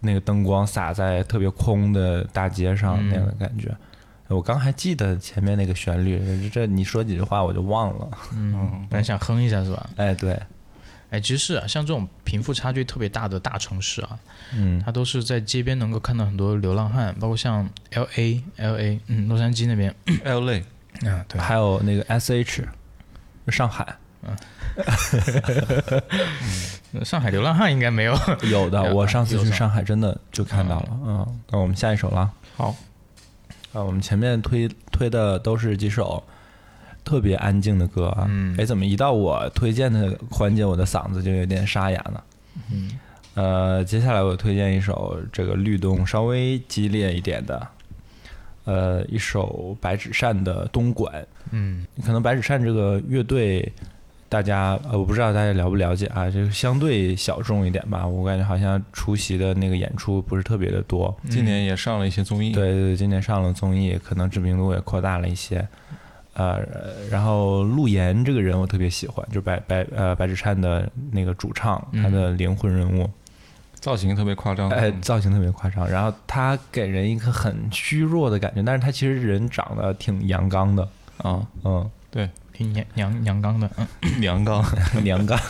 [0.00, 3.08] 那个灯光洒在特别空的大街上嗯。
[3.10, 3.72] 那样的感觉。
[4.34, 8.08] 我刚还记得前面那个旋律，这你说几句话我就忘了。
[8.34, 9.88] 嗯，本来想哼一下是吧？
[9.96, 10.38] 哎，对，
[11.10, 14.18] 哎，其实是啊，像这种贫富差距特别大的大城市啊，
[14.54, 20.58] 嗯它都是在街边能够看到很多流浪汉，包括像 L A L A，嗯，洛杉矶那边 L A
[21.08, 22.66] 啊，对，还有那个 S H，
[23.48, 24.36] 上海嗯
[27.04, 28.16] 上海流浪汉应该没有。
[28.42, 30.88] 有的， 我上次去上上海真的就看到了。
[31.04, 32.30] 嗯，那我们下一首了。
[32.56, 32.74] 好，
[33.74, 36.22] 啊，我们前面推推的都是几首
[37.04, 38.26] 特别安静的歌啊。
[38.30, 42.22] 嗯哎，怎么一到我推荐的环节，我的嗓子就有点沙哑呢？
[42.72, 42.98] 嗯，
[43.34, 47.66] 呃，接下来我推荐一首这个律动稍微激烈一点的，
[48.64, 51.12] 呃，一首白纸扇的《东莞》。
[51.50, 53.72] 嗯可能白纸扇这个乐队，
[54.34, 58.04] 大家呃，我不知道大家了不了解啊，就是相对小众一点吧。
[58.04, 61.16] 我感觉好像出席的那个演出不是特别的多。
[61.30, 65.64] 今年也上了一些综艺，对对对，今年上了综艺，可能知名度也扩大了一些。
[66.32, 66.60] 呃，
[67.08, 73.08] 然后陆岩这个人我特别喜欢，就是白白呃白纸扇的那个主唱，他的灵魂人物，
[73.74, 74.68] 造型特别夸张。
[74.70, 75.88] 哎，造型特别夸张。
[75.88, 80.82] 然后他给人一个很虚弱的感觉，但是他其实人长得挺阳刚的，
[81.18, 81.88] 啊，嗯，
[82.54, 83.86] 挺娘娘娘刚的，嗯
[84.20, 84.64] 娘刚，
[85.02, 85.38] 娘刚。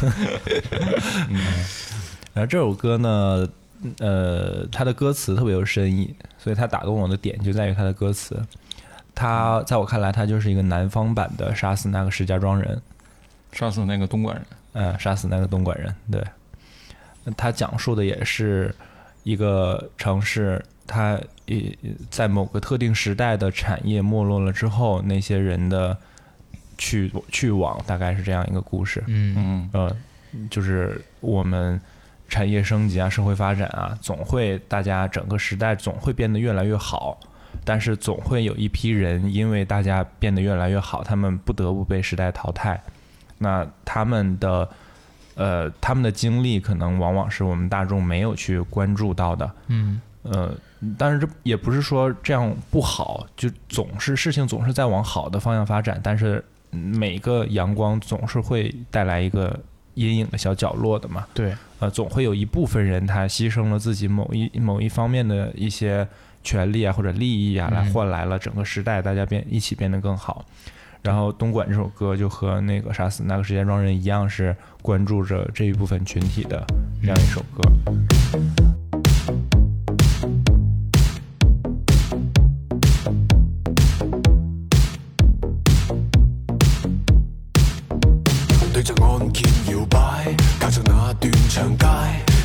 [2.32, 3.46] 然后这首歌呢，
[3.98, 8.42] 呃，它的歌词特别有深意，所以它打动我的点就在于它的歌词。
[9.14, 12.76] 它在我看来，它就是一个南方版的《杀死那个石家庄人》。
[13.57, 15.94] 杀死那个东莞人，嗯，杀死那个东莞人。
[16.11, 16.20] 对，
[17.36, 18.74] 它讲述的也是
[19.22, 21.78] 一个城市，它也
[22.11, 25.96] 在某个特定时代的产业没落了之后，那些人的
[26.79, 29.03] 去去往，大概是这样一个故事。
[29.07, 29.97] 嗯嗯，呃，
[30.51, 31.81] 就是我们
[32.29, 37.18] 产业升级啊，社会发展啊，总会大家整个时代总会变得越来越好，
[37.64, 42.83] 但是总会有一批人因为大家变得越来越好，他们不得不被时代淘汰。
[43.39, 44.68] 那他们的
[45.35, 49.51] 呃，他们的经历可能往往是我们大众没有去关注到的。
[49.66, 50.55] 嗯呃，
[50.97, 56.43] 但是这也不是说这样不好，就总是事情总是在往好的方向发展，但是
[56.75, 59.59] 每个阳光总是会带来一个
[59.95, 61.27] 阴影的小角落的嘛。
[61.33, 66.07] 对，呃，总会有一部分人他牺牲了自己某一某一方面的一些
[66.43, 70.45] 权利啊或者利益啊，来嗯换来了整个时代大家变一起变得更好。
[71.03, 76.64] 然后《东莞》这首歌就和那个《杀死那个石家庄人》一样，是关注着这一部分群体的
[77.03, 77.62] 这样一首歌。
[91.55, 91.86] 长街，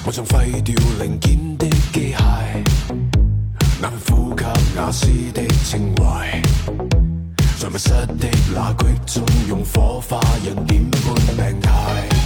[0.05, 2.22] 我像废掉零件的机械，
[3.82, 4.45] 难呼吸
[4.78, 6.39] 雅思的情怀，
[7.57, 12.19] 在密室的那隙中，用火花人点般病态。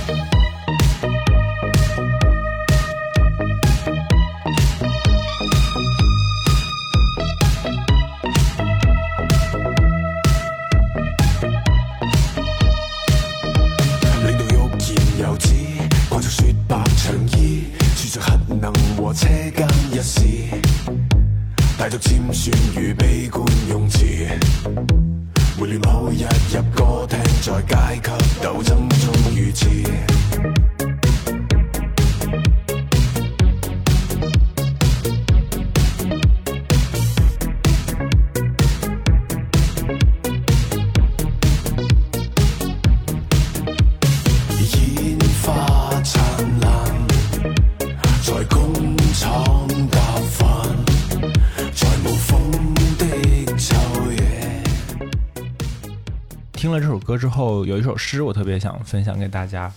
[57.65, 59.71] 有一首诗我特别想分享给大家。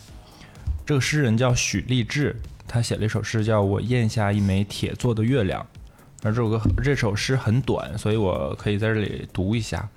[0.84, 2.36] 这个诗人叫许立志，
[2.68, 5.60] 他写了一首诗叫《我咽下一枚铁做的月亮》。
[6.22, 9.88] 而这首歌这首诗很短，所以我可以在这里读一下。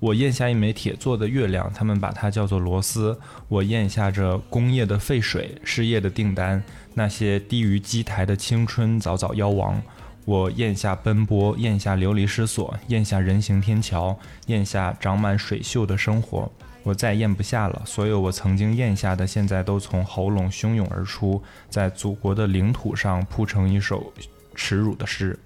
[0.00, 3.18] 我咽下一枚铁做的月亮，他们把它叫做螺丝。
[3.48, 6.62] 我咽下着工业的废水、失业的订单，
[6.94, 9.82] 那些低于机台的青春早早夭亡。
[10.24, 16.48] 我咽下奔波，咽下流离失所，咽下人行天桥，咽下长满水锈的生活。
[16.88, 24.10] 我再咽不下了，所有我曾经咽下的，现在都从喉咙汹涌而出，在祖国的领土上铺成一首
[24.54, 25.38] 耻辱的诗，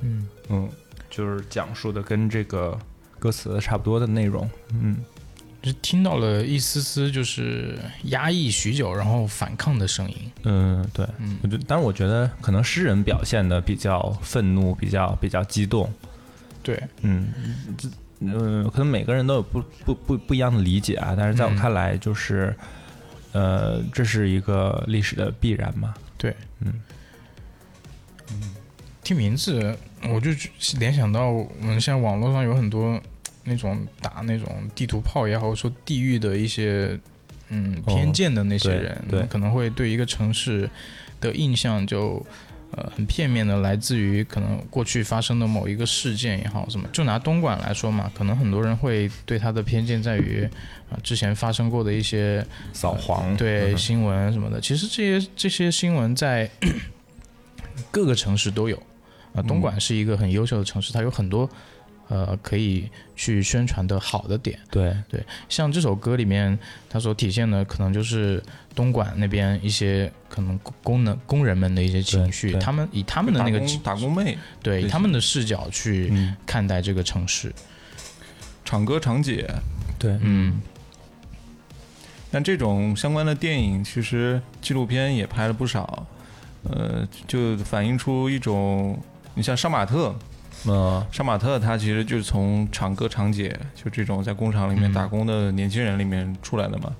[0.00, 0.26] 嗯。
[0.48, 0.66] 嗯，
[1.10, 2.78] 就是讲述的跟这个
[3.18, 4.96] 歌词差不多的内容，嗯
[5.60, 10.16] 就听到了一丝丝就是压抑许久然后反抗的声音。
[10.44, 11.38] 嗯，对，嗯。
[11.42, 15.92] 我觉得，但是我觉得可能诗人表现的比较愤怒，比较比较激动，
[16.62, 17.28] 对，嗯，
[17.76, 17.86] 这
[18.20, 21.56] 呃，可能每个人都有不不不不一样的理解啊，但是在我嗯。
[21.56, 22.54] 看来，就是，
[23.32, 26.74] 呃，这是一个历史的必然嘛，对，嗯。
[28.32, 28.54] 嗯
[29.02, 29.74] 听名字
[30.08, 30.30] 我就
[30.78, 33.00] 联想到我们现在网络上有很多
[33.44, 37.00] 那种打那种地图炮也好，说地域的一些
[37.48, 39.22] 嗯哦偏见的那些对人，对。
[39.22, 40.68] 可能会对一个城市
[41.20, 42.24] 的印象就。
[42.72, 50.48] 呃，很片面的来自于可能过去发生的某一个事件也好，什么，就拿东莞来说嘛，可能很多人会对它的偏见在于，
[50.88, 56.48] 啊、之前发生过的一些扫黄，嗯对新闻什么的，其实这些这些新闻在
[57.90, 58.80] 各个城市都有
[59.34, 59.42] 啊。
[59.42, 61.50] 东莞是一个很优秀的城市，它有很多
[62.10, 64.58] 呃可以去宣传的好的点。
[64.70, 64.94] 对。
[65.08, 66.58] 对，像这首歌里面，
[66.90, 68.42] 它所体现的可能就是
[68.74, 77.50] 东莞那边一些可能工工人工人们的一些情绪，他们以他们的那个打工打工妹，对以他们的视角去嗯，看待这个城市。
[78.62, 79.48] 厂哥厂姐，
[79.98, 80.60] 对，嗯。
[82.32, 86.06] 但这种相关的电影，其实纪录片也拍了不少，
[86.62, 88.96] 呃，就反映出一种，
[89.34, 90.14] 你像杀马特，
[90.66, 94.92] 呃，杀马特他其实就是从厂哥厂姐，就这种在工厂里面嗯。
[94.92, 96.92] 打工的年轻人里面出来的嘛，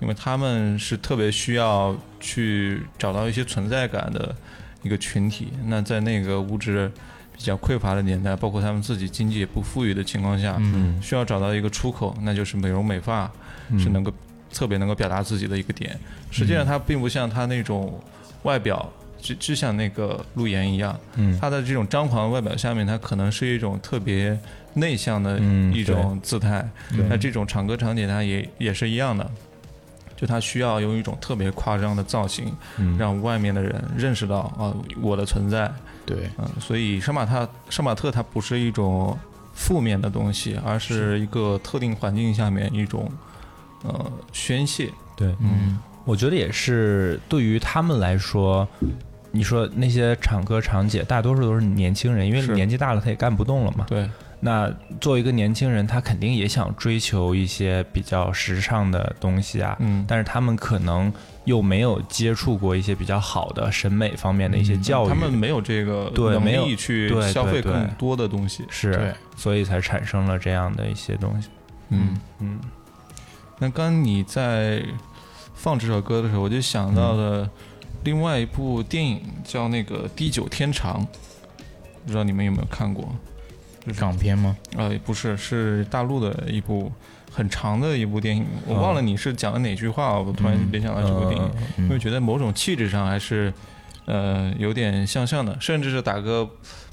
[0.00, 4.34] 因为他们是特别需要去找到一些存在感的
[4.82, 5.48] 一个群体。
[5.66, 6.90] 那在那个物质
[7.36, 11.00] 比较匮乏的年代，包括他们自己经济也不富裕的情况下，嗯。
[11.02, 13.30] 需要找到一个出口，那就是美容美发，
[13.78, 14.12] 是能够
[14.52, 15.98] 特别能够表达自己的一个点。
[16.30, 18.00] 实际上，它并不像他那种
[18.44, 18.90] 外表，
[19.20, 24.38] 就就像那个陆岩一样，嗯他的这种张狂外表下面，他可能是一种特别
[24.74, 26.66] 内向的嗯一种姿态。
[26.90, 29.28] 对那这种唱歌场景，他也也是一样的，
[30.16, 35.70] 就他需要用一种特别夸张的造型，嗯让外面的人认识到啊我的存在。
[36.06, 39.18] 对，嗯，所以杀马特杀马特它不是一种
[39.52, 43.10] 负面的东西，而是一个特定环境下面一种
[43.82, 44.90] 呃宣泄。
[45.16, 48.66] 对，嗯我觉得也是对于他们来说。
[49.30, 53.84] 你说那些厂哥厂姐，大多数都是年轻人，因为年纪大了，他也干不动了嘛。
[53.88, 54.08] 对，
[54.40, 61.12] 那作为一个年轻人，他肯定也想追求一些比较时尚的东西啊，嗯，但是他们可能
[61.44, 68.64] 又没有接触过一些比较好的审美方面的一些教育，他们没有这个能对没有力去消费更多的东西。
[68.70, 71.48] 是对，所以才产生了这样的一些东西。
[71.90, 72.58] 嗯，嗯
[73.58, 74.82] 那刚你在
[75.54, 77.50] 放这首歌的时候，我就想到了
[78.04, 81.00] 另外一部电影，叫那个《地久天长》，
[82.04, 83.08] 不知道你们有没有看过？
[83.96, 84.54] 港片吗？
[84.76, 86.92] 呃，不是，是大陆的一部
[87.32, 93.50] 很长的一部电影，我忘了你是讲的哪句话，我突然联想到这部电影，嗯因为觉得某种气质上还是
[94.04, 96.46] 呃有点相像的，甚至是打个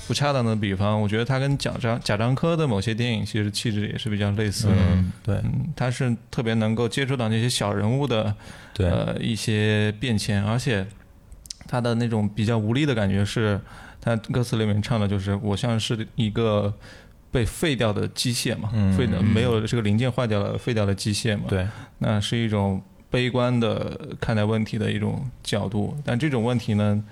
[0.07, 4.73] 不恰当的比方，我觉得他跟贾樟贾樟柯的某些电影其实气质也是比较类似的。
[4.75, 5.35] 嗯，对。
[5.43, 8.33] 嗯，他是特别能够接触到那些小人物的
[8.73, 10.85] 对，呃一些变迁，而且
[11.67, 13.59] 他的那种比较无力的感觉是，
[13.99, 16.73] 他歌词里面唱的就是我像是一个
[17.31, 19.25] 被废掉的机械嘛，嗯废的嗯。
[19.25, 27.03] 没有这个零件坏掉了，废掉的机械嘛，，对，那是一种悲观的看待问题的一种角度，但这种问题呢，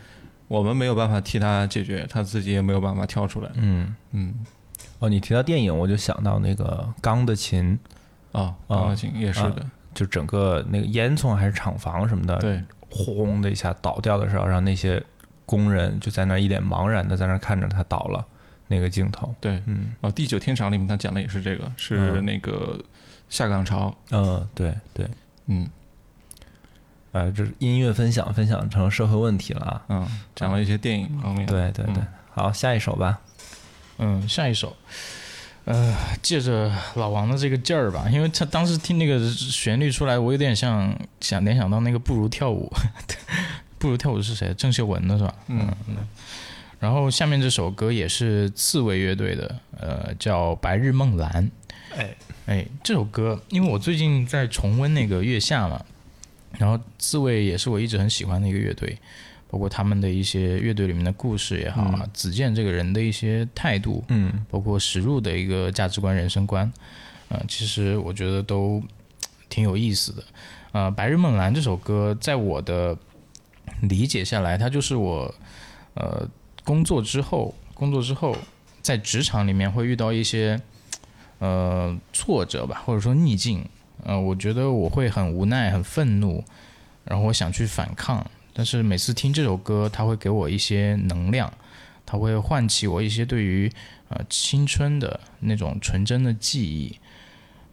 [0.53, 3.95] 我们没有办法替他解决，他自己也没有办法跳出来，嗯。
[4.11, 4.35] 嗯，
[4.99, 7.79] 哦，你提到电影，我就想到那个《钢的琴
[8.33, 9.61] 啊，啊钢琴也是的，》，
[9.95, 15.03] 就整个那个烟囱还是厂房什么的，对，轰的一下倒掉的时候，让那些
[15.47, 18.23] 工人就在那一脸茫然的在那看着他倒了
[18.67, 19.33] 那个镜头。
[19.41, 19.95] 对，嗯。
[20.01, 22.23] 哦，《地久天长》里面他讲的也是这个，是嗯。
[22.23, 22.79] 那个
[23.27, 25.07] 下岗潮，嗯，对对，
[25.47, 25.67] 嗯
[27.13, 29.81] 呃，这是音乐分享分享成社会问题了啊。
[29.87, 33.21] 嗯，讲了一些电影方面，对对对嗯，好，下一首吧。
[33.99, 34.75] 嗯，下一首，
[35.65, 42.69] 呃，借着老王的这个劲儿吧，因为他当时听那个旋律出来，我有点像想联想到那个不如跳舞，
[43.77, 44.53] 不如跳舞是谁？
[44.55, 45.33] 郑秀文的是吧？
[45.47, 45.71] 嗯
[46.79, 51.31] 然后下面这首歌也是刺猬乐队的，呃，叫《白日梦蓝》。
[51.95, 52.15] 哎
[52.47, 55.81] 哎，这首歌，因为我最近在重温那个《月下》嘛，
[56.57, 58.97] 然后刺猬也是我一直很喜欢的一个乐队，
[59.49, 66.71] 包括他们的一些乐队里面的故事也好啊，子健这个人的一些态度，嗯包括实入的一个价值观、人生观，
[67.29, 68.81] 呃，其实我觉得都
[69.49, 70.23] 挺有意思的。
[70.71, 72.97] 呃，《白日梦蓝》这首歌，在我的
[73.81, 75.33] 理解下来，它就是我
[75.93, 76.27] 呃
[76.63, 78.35] 工作之后，工作之后
[78.81, 80.59] 在职场里面会遇到一些
[81.37, 83.63] 呃挫折吧，或者说逆境，
[84.05, 86.43] 呃，我觉得我会很无奈、很愤怒，
[87.05, 91.51] 然后我想去反抗，但是每次听这首歌，它会给我一些能量，
[92.05, 93.71] 它会唤起我一些对于
[94.09, 96.97] 呃青春的那种纯真的记忆。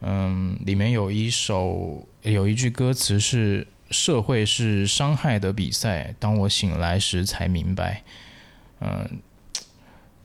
[0.01, 8.01] 嗯，里面有一首有一句歌词是“社会是伤害的比赛”，当我醒来时才明白。
[8.79, 9.19] 嗯，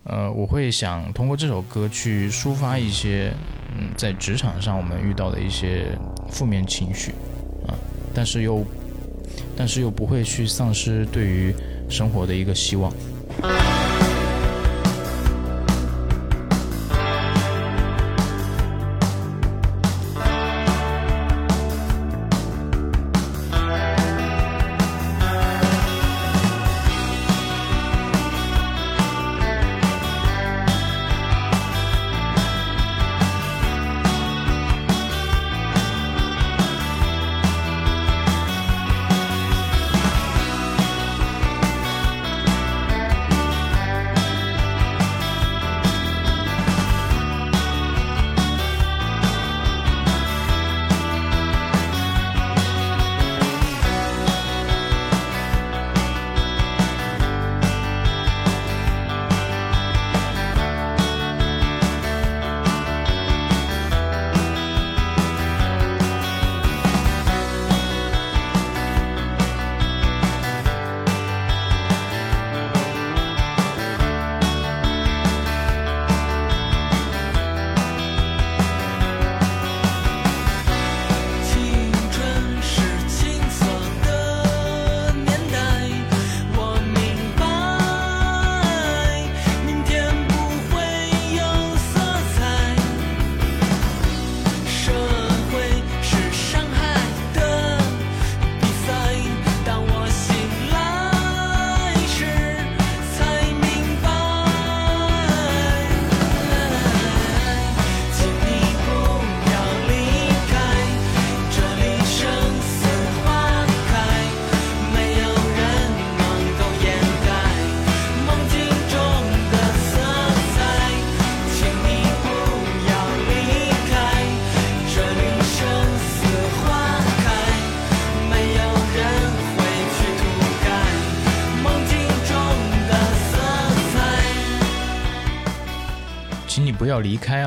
[0.09, 3.33] 呃我会想通过这首歌去抒发一些，
[3.77, 5.87] 嗯，在职场上我们遇到的一些
[6.31, 7.13] 负面情绪，
[7.67, 7.75] 啊，
[8.15, 8.65] 但是又，
[9.57, 11.55] 但是又不会去丧失对于
[11.89, 12.93] 生活的一个希望。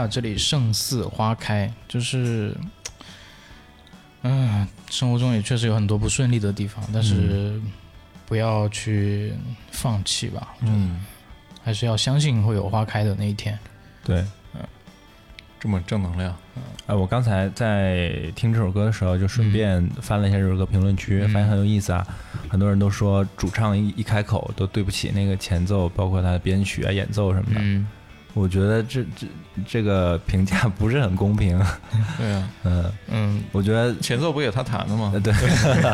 [0.10, 2.55] 这里胜似花开，就是，
[4.24, 7.60] 嗯、生活中也确实有很多不顺利的地方，但是
[8.26, 9.34] 不要去
[9.72, 11.05] 放弃吧，嗯，
[11.64, 13.57] 还是要相信会有花开的那一天。
[14.03, 14.20] 对。
[14.53, 14.62] 嗯
[15.62, 16.34] 这么正能量，
[16.88, 22.07] 哎，我刚才在听这首歌的时候，就顺便翻了一下这首歌评论区，嗯发现很有意思啊。
[22.47, 27.60] 很多人都说主唱一一开口都对不起那个前奏，包括他的编曲啊、演奏什么的。
[27.62, 27.86] 嗯，
[28.34, 29.28] 我觉得这这
[29.68, 31.60] 这个评价不是很公平。
[32.18, 35.20] 对啊，嗯， 嗯，我觉得前奏不也他弹的吗呃？
[35.20, 35.34] 对，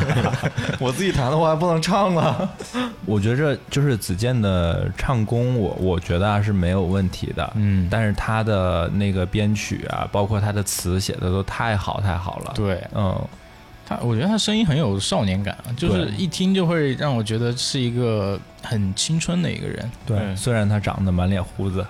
[0.79, 2.49] 我自己弹的，话还不能唱了。
[3.05, 7.53] 我觉着就是子健的唱功我，我觉得啊是没有问题的。
[7.55, 13.19] 嗯但是他的那个编曲啊，包括他的词写的都太好太好了。，对嗯，
[13.87, 19.89] 他，我觉得他声音很有少年感，啊就是一听就会让我觉得是一个很青春的一个人。
[20.05, 21.85] 对，对虽然他长得满脸胡子，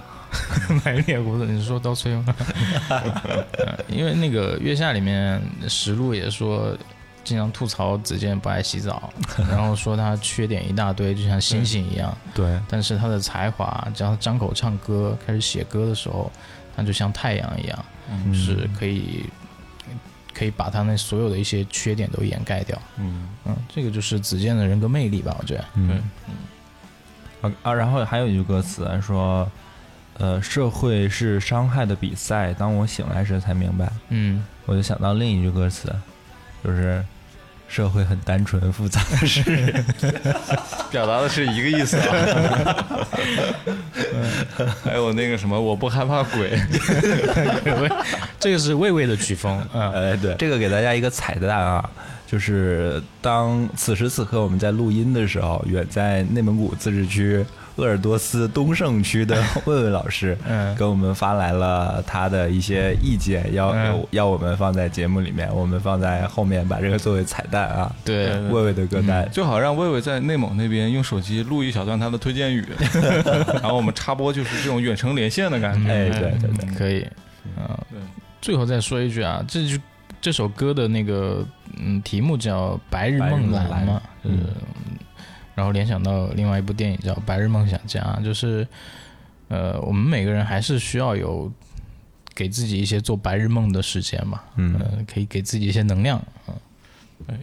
[0.84, 2.36] 满脸胡子，你是说刀崔吗？
[2.90, 6.76] 呃 因为那个月下里面石路也说，
[7.24, 9.12] 经常吐槽子健不爱洗澡，
[9.50, 12.16] 然后说他缺点一大堆，就像星星一样。
[12.34, 16.32] 对，但是他的才华，只要他张口唱歌、开始写歌的时候，
[16.76, 19.26] 他就像太阳一样，嗯是可以
[20.34, 22.80] 可以把他那所有的一些缺点都掩盖掉。
[22.98, 25.66] 嗯，嗯，这个就是子健的人格魅力吧，我觉得。
[25.76, 26.02] 嗯
[27.42, 29.50] 啊啊，然后还有一句歌词啊说，
[30.18, 33.92] 呃，社会是伤害的比赛，当我醒来时才明白。
[34.10, 35.94] 嗯，我就想到另一句歌词，
[36.64, 37.04] 就是
[37.68, 39.86] 社会很单纯复杂的是人。
[40.90, 42.06] 表达的是一个意思啊。
[44.86, 46.58] 还有那个什么，我不害怕鬼。
[48.40, 49.62] 这个是魏魏的曲风。
[49.74, 51.90] 嗯，哎，对，这个给大家一个彩蛋啊，
[52.26, 57.46] 就是当此时此刻我们在录音的时候，远在内蒙古自治区
[57.78, 60.76] 鄂尔多斯东胜区的魏魏老师， 嗯。
[60.76, 64.06] 给我们发来了他的一些意见，要、嗯。
[64.12, 67.94] 要我们放在节目里面，我们放在后面把这个作为彩蛋啊。
[68.04, 72.66] 对，魏魏的歌单，最好让魏魏在内蒙那边用手机录一小段他的推荐语，
[73.62, 75.90] 然后我们插播就是这种远程连线的感觉。
[75.92, 77.02] 哎，对对对，可以，
[77.58, 78.00] 啊、对。
[78.42, 79.80] 最后再说一句啊，这句
[80.22, 81.46] 这首歌的那个
[81.78, 84.95] 嗯题目叫《白日梦蓝》嘛，嗯嗯，
[85.56, 88.68] 然后联想到另外一部电影叫《白日梦想家》，就是
[89.48, 91.52] 呃，我们每个人还是需要有
[92.36, 96.22] 给自己一些做白日梦的时间嘛，嗯呃，可以给自己一些能量
[97.28, 97.38] 嗯，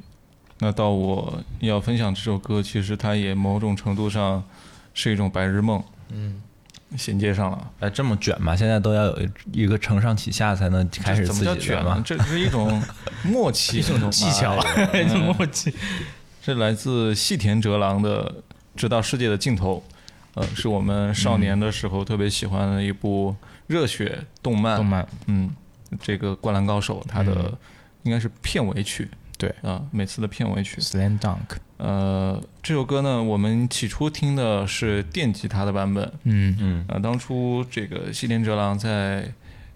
[0.59, 4.45] 那到我要分享这首歌，其实它也某种程度上
[4.95, 6.41] 是一种白日梦，嗯，
[6.97, 7.71] 衔接上了。
[7.81, 12.03] 哎，这么卷嘛，现在都要有一个承上启下才能开始怎自己的么叫卷嘛呢？。
[12.05, 12.81] 这是一种
[13.25, 14.57] 默契，一种技巧，
[14.95, 15.75] 一种默契，
[16.45, 18.25] 是来自细田哲郎的
[18.75, 19.77] 《直到世界的尽头》，
[20.35, 23.37] 呃，是我们少年的时候特别喜欢的一部
[23.69, 24.77] 热血动漫。
[24.77, 25.49] 动漫，嗯，
[26.01, 27.59] 这个《灌篮高手》它的嗯
[28.03, 29.09] 应该是片尾曲。
[29.39, 30.81] 对啊，每次的片尾曲。
[30.81, 36.13] Slam Dunk，呃，这首歌呢，我们起初听的是电吉他的版本。
[36.25, 39.33] 嗯嗯呃，当初这个细田哲郎在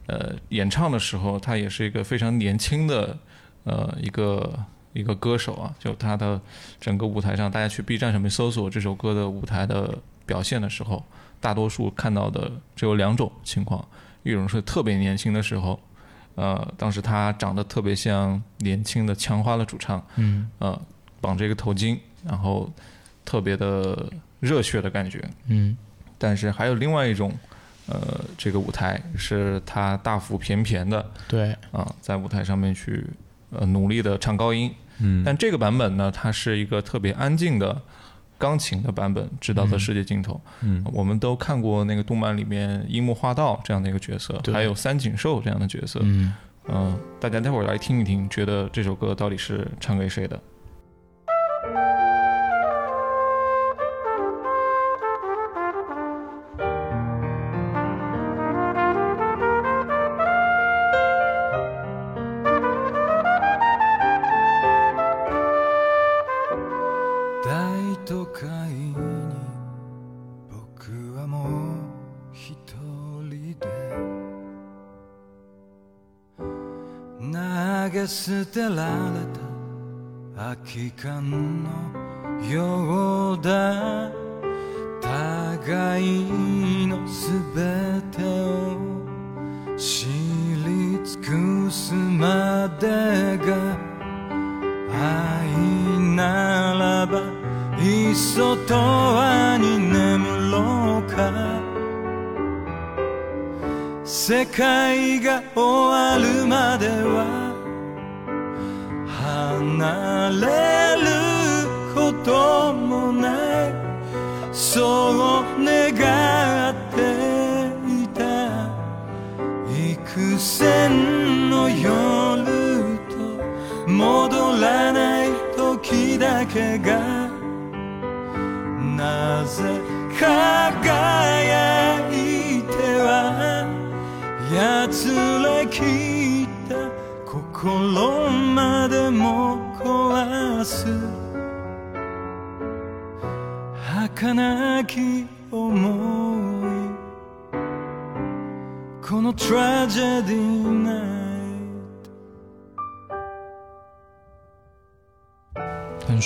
[0.06, 3.16] 呃演唱的时候，他也是一个非常年轻的
[3.62, 4.52] 呃一个
[4.96, 5.74] 一个歌手啊。
[5.78, 6.40] 就他的
[6.80, 11.04] 整个舞台上，大家去 B 站上面搜索这首歌的舞台的表现的时候，
[11.40, 13.86] 大多数看到的只有两种情况，
[14.22, 15.78] 一种是特别年轻的时候，
[16.34, 20.80] 呃，当时他长得特别像年轻的枪花的主唱，嗯呃，
[21.20, 22.72] 绑着一个头巾，然后
[23.24, 25.22] 特别的热血的感觉。
[25.46, 25.76] 嗯
[26.18, 27.30] 但是还有另外一种，
[27.86, 33.04] 呃，这个舞台是他大腹便便的对，啊，在舞台上面去
[33.50, 34.74] 呃努力的唱高音。
[35.00, 37.80] 嗯但这个版本呢，它是一个特别安静的
[38.38, 40.40] 钢琴的版本，制造的世界尽头。
[40.62, 46.00] 嗯我们都看过那个动漫里面樱木花道这样的一个角色，还有三井寿这样的角色。
[46.02, 46.34] 嗯
[46.68, 50.40] 嗯、大家待会儿来听一听，觉得这首歌到底是唱给谁的？
[80.76, 81.22] 期間
[81.64, 81.70] の
[82.52, 83.15] よう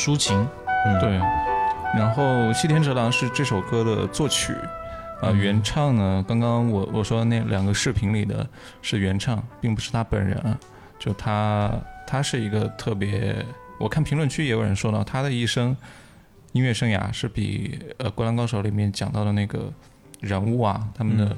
[0.01, 0.49] 抒情，
[0.87, 0.99] 嗯。
[0.99, 1.11] 对，
[1.95, 4.55] 然后西田哲郎是这首歌的作曲，
[5.21, 8.49] 啊、原唱呢，刚刚我我说那两个视频里的
[8.81, 10.59] 是原唱，并不是他本人啊，
[10.99, 11.71] 就他
[12.07, 13.45] 他是一个特别，
[13.79, 15.77] 我看评论区也有人说到他的一生
[16.53, 19.71] 音乐生涯是比呃《灌篮高手》里面讲到的那个
[20.21, 21.37] 人物啊，他们的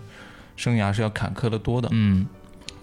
[0.55, 2.25] 生涯是要坎坷的多的，嗯。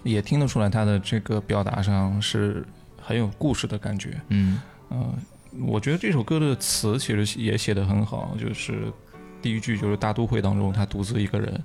[0.02, 2.66] 也听得出来他的这个表达上是
[3.02, 4.60] 很有故事的感觉，嗯。
[4.92, 5.12] 嗯，
[5.66, 8.92] 我觉得这首歌的词其实也写得很好，就是
[9.42, 11.62] 第一句就是大都会当中他独自一个人，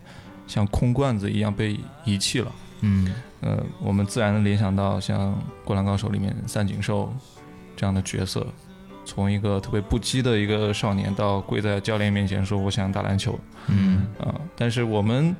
[0.47, 2.51] 像空罐子一样被遗弃了。
[2.81, 5.33] 嗯呃，我们自然的联想到像
[5.63, 7.13] 《灌篮高手》里面三井寿
[7.75, 8.45] 这样的角色，
[9.05, 15.35] 从一个特别不羁的一个少年到跪在教练面前说我想打篮球嗯啊、但是我们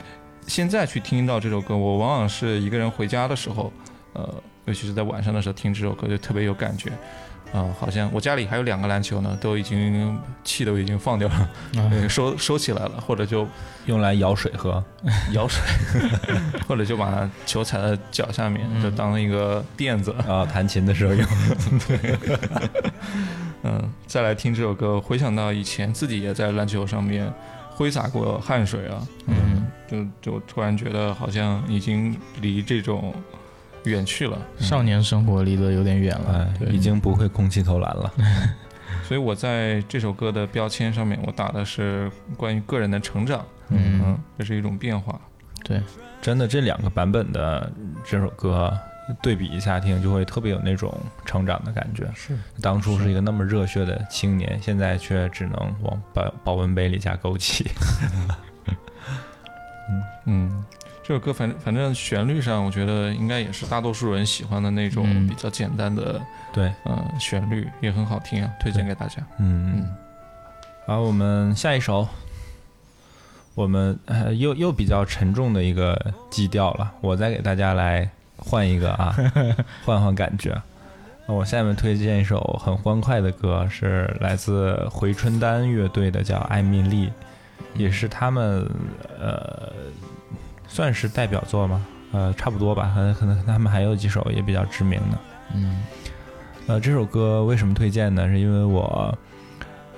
[0.48, 3.72] 现在去听到这首歌，我往往是一个人回家的时候，
[4.14, 4.34] 呃，
[4.66, 6.92] 尤其是在晚上的时候听这首歌就特别有感觉。
[7.56, 11.50] 啊、好像我家里还有两个篮球呢，都已经气都已经放掉了，
[11.90, 13.48] 对 收收起来了，或者就
[13.86, 14.84] 用来舀水喝。
[15.32, 15.62] 舀水，
[16.68, 20.14] 或者就把球踩在脚下面，就当一个垫子。
[20.28, 21.26] 啊，弹琴的时候用。
[21.88, 22.18] 对
[23.64, 27.32] 嗯，再来听这首歌，回想到以前自己也在篮球上面
[27.70, 29.66] 挥洒过汗水啊，嗯，
[30.22, 33.14] 就就突然觉得好像已经离这种
[33.90, 34.38] 远去了。
[34.58, 38.14] 少年生活离得有点远了哎，，已经不会空气投篮了。
[39.04, 45.20] 所以我在这首歌的标签上面，我打的是关于个人的成长，嗯嗯，这是一种变化。
[45.64, 45.82] 对，
[46.22, 47.72] 真的，这两个版本的
[48.04, 48.76] 这首歌
[49.22, 50.92] 对比一下听，就会特别有那种
[51.24, 52.10] 成长的感觉。
[52.16, 57.66] 是，当初是一个那么热血的青年，现在却只能往保保温杯里加枸杞。
[59.88, 60.66] 嗯 嗯，
[61.08, 66.20] 这首歌反正反正旋律上，我觉得应该也是大多数人喜欢的那种嗯比较简单的，
[66.52, 69.18] 对，呃，旋律也很好听啊，推荐给大家。
[69.38, 69.96] 嗯嗯，
[70.88, 72.08] 好，我们下一首，
[73.54, 75.96] 我们呃又又比较沉重的一个
[76.32, 79.16] 基调了，我再给大家来换一个啊，
[79.86, 80.60] 换换感觉。
[81.28, 87.08] 那我下面推荐一首很欢快的歌，是来自回春丹乐队的，叫《艾米丽》，
[87.76, 88.68] 也是他们
[89.20, 89.72] 呃
[90.76, 91.86] 算是代表作吗？
[92.12, 95.18] 呃，差不多吧，可能可能他们还有几首也比较知名的。
[95.54, 95.84] 嗯
[96.68, 98.28] 呃，这首歌为什么推荐呢？
[98.28, 99.18] 是因为我，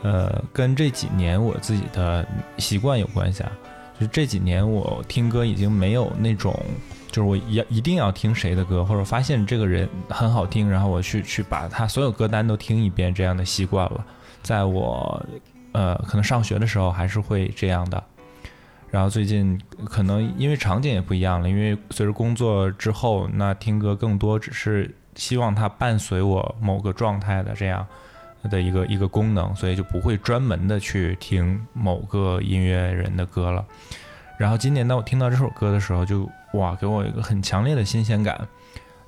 [0.03, 2.23] 呃，跟这几年我自己的
[2.59, 3.51] 习惯有关系啊。
[3.99, 6.55] 就是这几年我听歌已经没有那种，
[7.07, 14.05] 就是我一一定要听谁的歌，或者发现这个人很好听，然后我去去把他所有歌单都听一遍这样的习惯了。
[14.43, 15.25] 在我
[15.71, 18.03] 呃可能上学的时候还是会这样的，
[18.89, 27.85] 然后最近可能因为场景也不一样了，因为随着工作之后，那听歌更多只是希望它伴随我某个状态的这样
[28.49, 33.65] 的一个一个功能，所以就不会专门的去听某个音乐人的歌了。
[34.37, 38.47] 然后今年当我听到这首歌的时候就，哇，给我一个很强烈的新鲜感。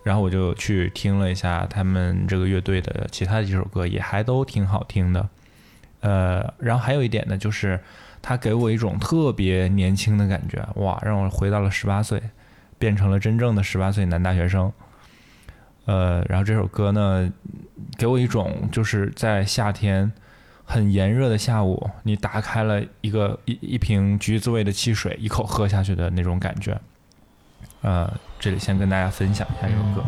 [0.02, 5.30] 然后我就去听了一下他们这个乐队的其他几首歌，也还都挺好听的。
[6.00, 7.80] 呃，然后还有一点呢，就是
[8.22, 12.22] 它给我一种特别年轻的感觉，哇，让我回到了十八岁，
[12.78, 14.72] 变成了真正的十八岁男大学生。
[15.86, 17.32] 呃，然后这首歌呢，
[17.98, 20.12] 给我一种就是在夏天
[20.64, 26.80] 很炎热的下午，你打开了一个一一瓶橘子味的汽水，一口喝下去的那种感觉。
[27.82, 30.04] 呃，这里先跟大家分享一下这首歌。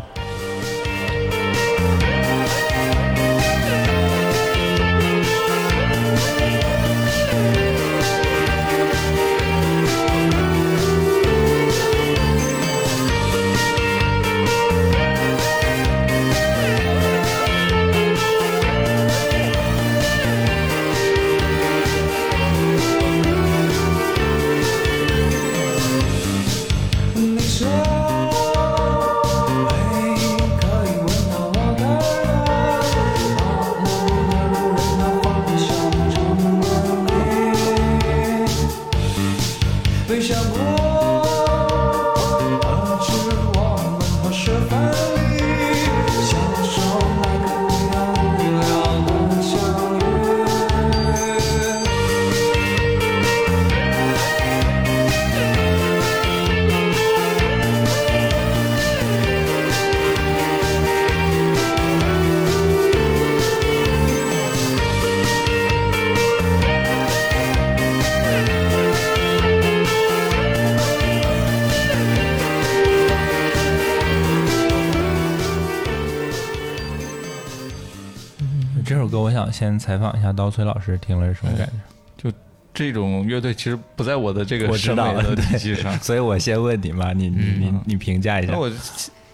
[79.62, 81.74] 先采访一下刀崔老师，听了是什么感觉？
[82.18, 82.36] 就
[82.74, 85.96] 这种乐队其实不在我的这个我知道了审美的体系上。
[86.00, 88.58] 所以我先问你嘛，你你你你评价一下那。
[88.58, 88.72] 我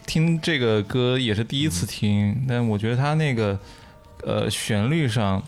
[0.06, 3.58] 听这个歌也是第一次听，但我觉得它那个
[4.26, 5.42] 呃旋律上，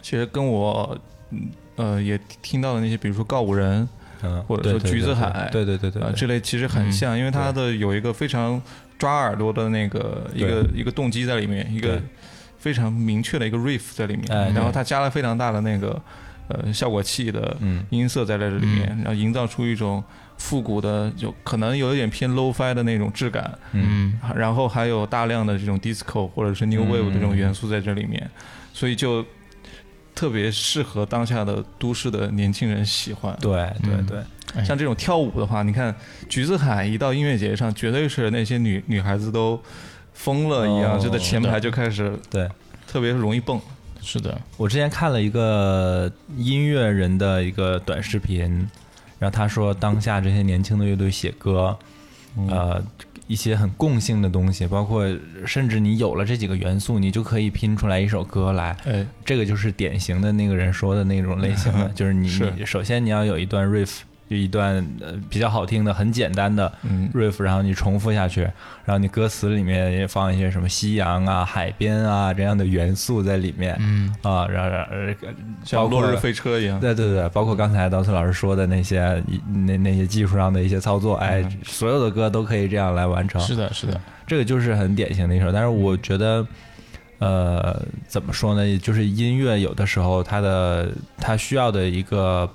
[0.00, 0.96] 其实跟我
[1.30, 3.88] 嗯呃也听到的那些，比如说告五人
[4.22, 8.62] 嗯，或者说橘子海对对对对啊、这类，其实很像，因为它的有一个非常
[8.98, 12.02] 抓耳朵的那个一个一个动机在里面，一个对
[12.66, 16.02] 非常明确的一个 riff 在里面，哎然后它加了非常大的那个
[16.48, 17.84] 呃效果器的嗯。
[17.90, 20.02] 音色在这里面，然后营造出一种
[20.36, 24.18] 复古的，就可能有一点偏 low-fi 的那种质感，嗯。
[24.34, 28.28] 然后还有大量的这种 disco 或者是 new wave 的这种元素在这里面，
[28.72, 29.24] 所以就
[30.12, 33.32] 特别适合当下的都市的年轻人喜欢。
[33.40, 33.52] 对
[33.84, 34.18] 对嗯对，
[34.56, 34.64] 哎。
[34.64, 35.94] 像这种跳舞的话，你看
[36.28, 39.62] 橘子海一到音乐节上，绝对是那些女女孩子都
[40.16, 42.48] 疯了一样，哦就在前排就开始对。
[42.88, 43.60] 特别容易蹦。
[44.00, 48.68] 是的，我之前看了一个音乐人的一个短视频，
[49.18, 51.76] 然后他说当下这些年轻的乐队写歌，
[52.48, 52.80] 呃，
[53.26, 55.04] 一些很共性的东西，包括
[55.44, 58.76] 甚至你有了这几个元素，你就可以拼出来一首歌来。
[58.84, 62.52] 哎，这个就是典型的那个人说的那种类型的， 就是你是。
[62.56, 63.98] 你首先你要有一段 riff，
[64.28, 68.42] 就一段呃比较好听的、很简单的嗯 riff，然后你重复下去，
[68.84, 75.14] 然后你歌词里面也放一些什么夕阳啊、海边啊这样的元素在里面，嗯啊，然后然后呃
[75.64, 76.80] 像落日飞车一样。
[76.80, 79.22] 对对对，包括刚才刀崔老师说的那些
[79.66, 83.40] 那那些技术上的一些操作，哎，嗯所有的歌都可以这样来完成。
[83.40, 85.52] 是的，是的，这个就是很典型的一首。
[85.52, 86.44] 但是我觉得，
[87.18, 88.78] 呃，怎么说呢？
[88.78, 92.50] 就是音乐有的时候它的它需要的一个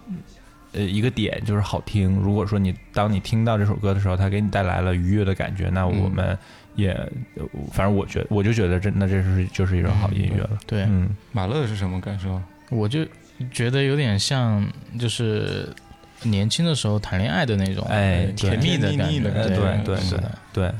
[0.73, 2.17] 呃一个点就是好听。
[2.17, 6.37] 如果说你当你听到这首歌的时候，它给你带来了愉悦的感觉，那我们
[6.75, 6.91] 也、
[7.35, 10.57] 呃反正我觉得我就觉得这那这是就是一首好音乐了。
[10.65, 12.41] 对，嗯，马乐是什么感受？
[12.69, 13.05] 我就
[13.51, 14.65] 觉得有点像，
[14.97, 15.67] 就是
[16.23, 20.31] 年轻的时候谈恋爱的那种，哎甜蜜的感觉，甜蜜的哎对对对是的。
[20.53, 20.71] 对，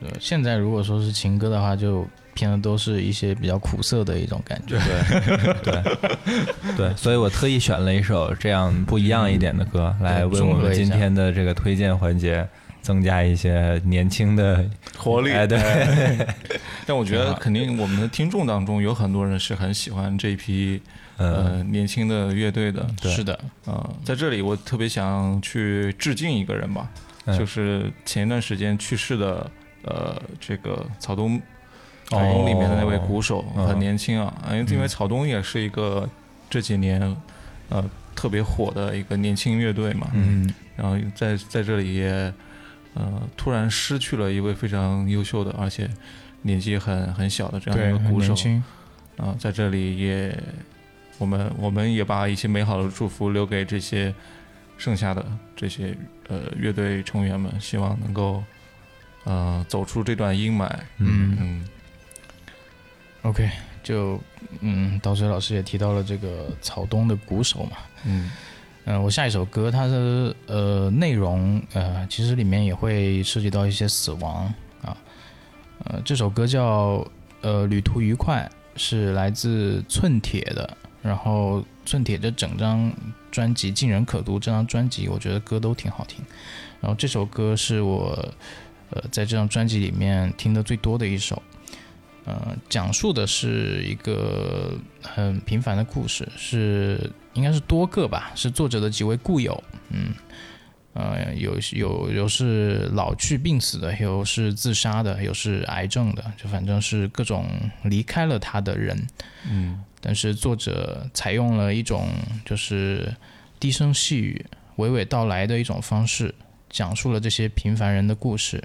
[0.00, 2.06] 对现在如果说是情歌的话，就
[2.36, 4.78] 偏的都是一些比较苦涩的一种感觉。
[5.64, 12.46] 对对对，所以我特意选了一首这样不一样一点的歌，来为我们今天的这个推荐环节
[12.82, 14.64] 增加一些年轻的
[14.96, 15.58] 活力哎，对，
[16.84, 20.80] 但我觉得肯定我们的听众当中有很多人是很喜欢这批
[21.16, 21.34] 嗯。
[21.34, 22.86] 呃年轻的乐队的。
[23.02, 26.88] 是的，嗯，在这里我特别想去致敬一个人吧，
[27.24, 27.38] 嗯。
[27.38, 29.50] 就是前一段时间去世的
[29.84, 31.40] 呃这个草东。
[32.06, 34.32] 草东里面的那位鼓手嗯很年轻啊，
[34.68, 36.08] 因为草东也是一个
[36.48, 37.00] 这几年
[37.68, 37.84] 呃
[38.14, 40.48] 特别火的一个年轻乐队嘛，嗯。
[40.76, 42.32] 然后在在这里也
[42.94, 45.88] 呃突然失去了一位非常优秀的，而且
[46.42, 48.34] 年纪很很小的这样一个鼓手。
[49.16, 50.38] 啊、在这里也
[51.18, 54.14] 我们我们也把一些美好的祝福留给这些
[54.76, 55.24] 剩下的
[55.56, 55.96] 这些
[56.28, 58.44] 呃乐队成员们，希望能够
[59.24, 60.70] 呃走出这段阴霾。
[60.98, 61.36] 嗯。
[61.40, 61.68] 嗯
[63.26, 63.50] OK，
[63.82, 64.20] 就
[64.60, 68.30] 嗯，刀水老师也提到了这个草东的鼓手嘛，嗯。
[68.88, 74.44] 嗯、我下一首歌它的呃内容呃其实里面也会涉及到一些死亡
[74.80, 74.96] 啊，
[75.82, 77.04] 呃这首歌叫
[77.40, 82.92] 呃旅途愉快，是来自寸铁的，然后寸铁这整张
[83.32, 86.24] 专辑《尽人可读》这张专辑，我觉得歌都挺好听，
[86.80, 88.32] 然后这首歌是我
[88.90, 91.42] 呃在这张专辑里面听的最多的一首。
[92.26, 100.12] 呃，讲述的是一个很平凡的故事，是应该是多个吧，是作者的几位故友，嗯，
[100.92, 107.46] 呃，有有有是老去病死的，有是自杀的，有是癌症的，就反正是各种
[107.84, 109.06] 离开了他的人，
[109.48, 112.08] 嗯但是作者采用了一种
[112.44, 113.14] 就是
[113.60, 114.44] 低声细语、
[114.78, 116.34] 娓娓道来的一种方式，
[116.70, 118.64] 讲述了这些平凡人的故事。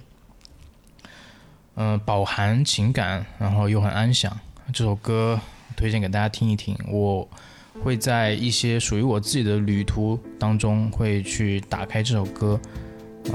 [1.76, 4.36] 嗯、饱含情感，然后又很安详。
[4.74, 5.40] 这首歌
[5.76, 6.78] 推荐给大家听一听。
[6.90, 7.28] 我
[7.84, 12.60] 会在一些属于我自己的旅途当中，会去打开这首歌，
[13.26, 13.34] 呃，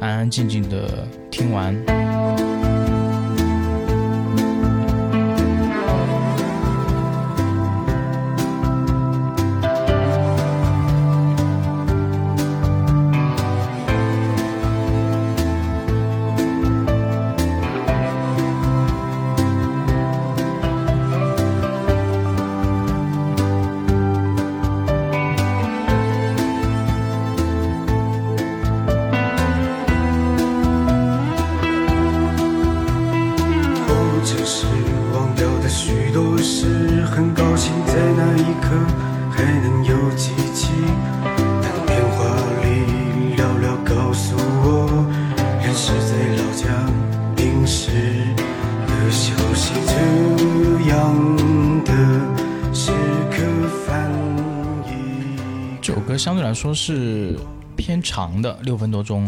[0.00, 2.73] 安安静静的听完。
[58.14, 59.24] 长的，六分多钟，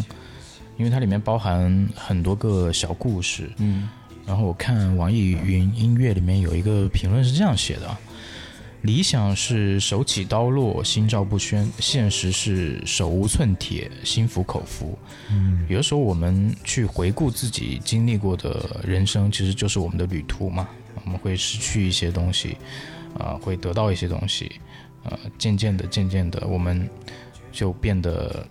[0.76, 3.50] 因为它里面包含很多个小故事。
[3.56, 3.88] 嗯
[4.24, 7.98] 然后我看网易云音乐里面有一个评论是这样写的啊：
[8.82, 14.96] 理想是手起刀落，心照不宣；现实是手无寸铁，心服口服。
[15.30, 20.68] 嗯，有的时候我们去回顾自己经历过的人生，其实就是我们的旅途嘛。
[21.04, 22.56] 我们会失去一些东西，
[23.18, 24.50] 啊、会得到一些东西，
[25.04, 26.88] 呃，渐渐的、渐渐的，我们
[27.52, 28.44] 就变得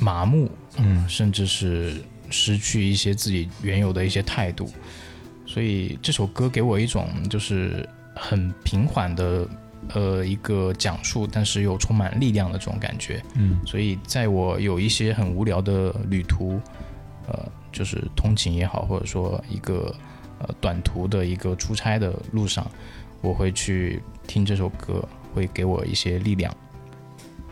[0.00, 4.70] 麻木，嗯，甚至是失去一些自己原有的一些态度。
[5.46, 9.48] 所以这首歌给我一种就是很平缓的
[9.94, 13.22] 呃一个讲述，但是又充满力量的这种感觉。
[13.34, 16.60] 嗯所以在我有一些很无聊的旅途，
[17.26, 19.92] 呃，就是通勤也好，或者说一个
[20.38, 22.64] 呃短途的一个出差的路上，
[23.20, 26.56] 我会去听这首歌，会给我一些力量，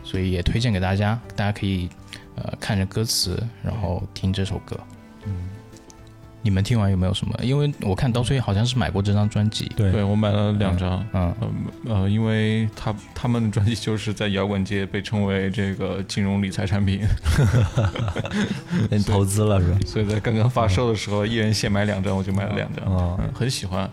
[0.03, 1.89] 所以也推荐给大家，大家可以
[2.35, 4.79] 呃看着歌词，然后听这首歌。
[5.25, 5.49] 嗯，
[6.41, 7.37] 你们听完有没有什么？
[7.41, 11.05] 因为我看刀崔好像是买过这张专辑，对对我买了两张。
[11.13, 11.33] 嗯
[11.85, 17.01] 呃呃，因为他他们的专辑就是在摇滚界被称为这个金融理财产品，
[18.89, 19.79] 你投资了是吧？
[19.85, 22.85] 所以在刚刚发售的时候，一人限买两张，我就买了两张。
[22.85, 23.89] 哦嗯，很喜欢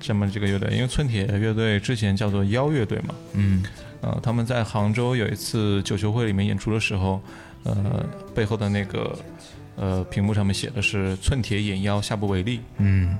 [0.00, 3.62] 这么这个乐队，因为村铁乐队之前叫做妖乐队嘛，嗯
[4.00, 7.22] 呃，他们在杭州有一次九球会里面演出的时候，
[7.64, 8.04] 呃，
[8.34, 9.18] 背后的那个
[9.76, 12.60] 呃屏幕上面写的是“寸铁演腰，下不为例”。
[12.78, 13.16] 嗯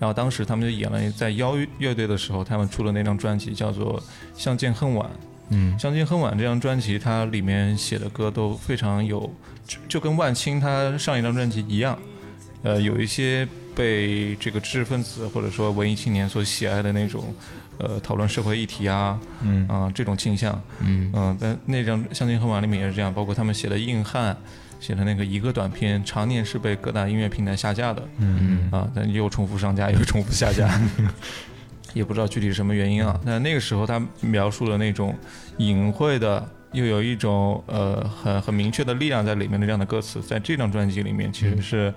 [0.00, 4.00] 然后当时他们就演了，在妖乐队的时候，他们出了那张专辑叫做
[4.32, 5.04] 《相见恨晚》。
[5.50, 9.28] 嗯《相见恨晚》这张专辑，它里面写的歌都非常有，
[9.66, 11.98] 就就跟万青他上一张专辑一样，
[12.62, 17.34] 呃，有一些被这个知识分子或者说文艺青年所喜爱的那种，
[17.78, 19.66] 呃，讨论社会议题啊，嗯。
[19.68, 21.10] 啊、这种倾向，嗯。
[21.14, 24.34] 嗯、但那张《相见恨晚》里面也是这样，包括他们写的《硬汉》，
[24.80, 28.68] 写的那个一个短片，常年是被各大音乐平台下架的，嗯。
[28.70, 30.68] 啊，但又重复上架， 又重复下架，
[31.94, 33.18] 也不知道具体是什么原因啊。
[33.24, 35.14] 但那个时候他描述了那种
[35.58, 41.92] 隐晦的，又有一种呃很很明确的力量在里面的这样的歌词，在这张专辑里面其实是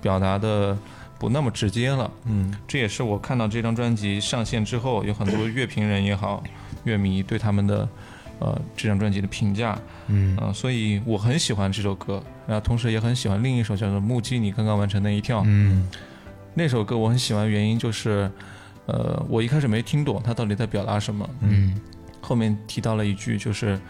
[0.00, 0.76] 表达的
[1.22, 2.10] 不那么直接了。
[2.24, 2.52] 嗯。
[2.66, 6.42] 这也是我看到这张专辑上线之后，有很多乐评人也好，
[6.82, 7.88] 乐迷对他们的
[8.40, 10.36] 呃这张专辑的评价，嗯。
[10.40, 15.38] 呃，所以我很喜欢这首歌，然后同时也很喜欢另一首叫做《目击你刚刚完成那一跳》。
[15.46, 15.88] 嗯。
[16.54, 18.28] 那首歌我很喜欢，原因就是，
[18.86, 21.80] 呃，我一开始没听懂他到底在表达什么，嗯。
[22.20, 23.80] 后面提到了一句，就是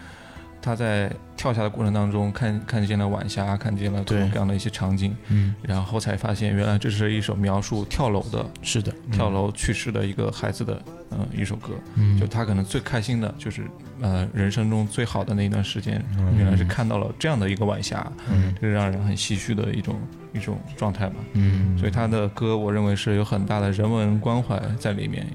[0.62, 12.18] 他在跳下的过程当中看看见了晚霞，看见了各种各样的一些场景，嗯，然后才发现原来这是一首描述跳楼的是的，跳楼去世的一个孩子的呃一首歌，嗯。
[12.18, 13.66] 就他可能最开心的就是
[14.00, 16.00] 呃人生中最好的那一段时间，
[16.38, 18.54] 原来是看到了这样的一个晚霞，嗯。
[18.60, 19.96] 这是让人很唏嘘的一种
[20.32, 21.16] 一种状态吧。
[21.32, 25.26] 嗯，所以他的歌，我认为是有很大的人文关怀在里面，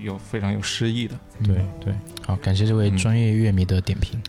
[0.00, 1.14] 有有非常有诗意的。
[1.42, 1.94] 对对，
[2.26, 4.20] 好，感谢这位嗯专业乐迷的点评。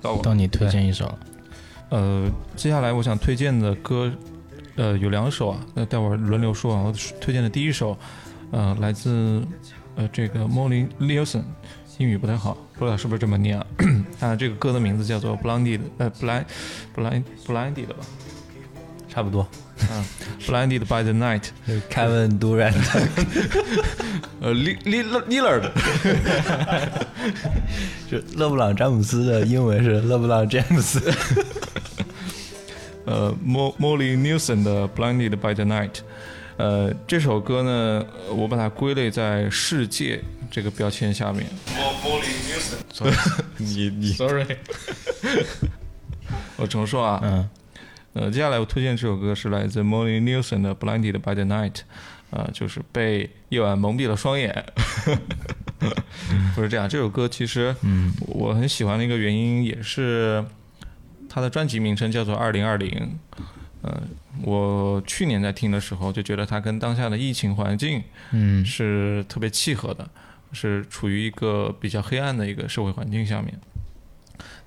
[0.00, 1.18] 到我 到你推荐一首了，
[1.90, 4.12] 呃，接下来我想推荐的歌，
[4.74, 6.82] 呃，有两首啊，那待会儿轮流说啊。
[6.82, 7.96] 我推荐的第一首，
[8.50, 9.46] 呃，来自
[9.94, 11.44] 呃这个 Molly Nielsen，
[11.98, 13.66] 英语不太好，不知道是不是这么念啊。
[14.18, 16.44] 啊，这个歌的名字叫做 Blinded，呃，Blind
[16.96, 17.96] Blind Blinded 吧，
[19.08, 19.46] 差不多。
[19.90, 20.04] 嗯
[20.46, 22.74] ，Blinded by the Night，Kevin Durant，
[24.40, 25.70] 呃，Li Li Lillard，
[28.08, 31.00] 是勒布朗詹姆斯的英文是勒布朗詹姆斯。
[33.04, 36.00] 呃，Mo Molly Nielsen 的 Blinded by the Night，
[36.56, 41.44] 呃，这首歌呢，呃我把它归类在世界这个标签下面。
[42.04, 43.14] Molly Nielsen，sorry，
[43.56, 44.56] 你你 sorry，
[46.56, 47.48] 我重说啊，嗯
[48.14, 51.80] 呃，接下来我推荐这首歌是来自 Molly Nielsen 的 Blinded by the Night，
[52.30, 54.64] 呃，就是被夜晚蒙蔽了双眼。
[56.54, 60.44] 不是这样，这首歌其实嗯我很喜欢的一个原因也是
[61.28, 62.90] 它的专辑名称叫做《二零二零》。
[63.80, 64.00] 呃，
[64.42, 70.08] 我去年在听的时候就觉得它跟当下的疫情环境嗯是特别契合的，
[70.52, 73.58] 是处于一个比较黑暗的一个社会环境下面。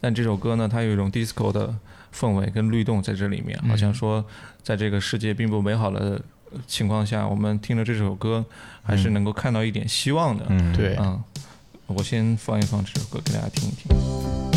[0.02, 1.74] 但这首歌呢，它有一种 disco 的
[2.16, 4.24] 氛围跟律动在这里面，好像说
[4.64, 6.22] 在这个世界并不美好的
[6.66, 8.46] 情况下，我们听了这首歌，
[8.82, 10.46] 还是能够看到一点希望的。
[10.48, 11.22] 嗯，对，嗯，
[11.88, 14.55] 我先放一放这首歌给大家听一听。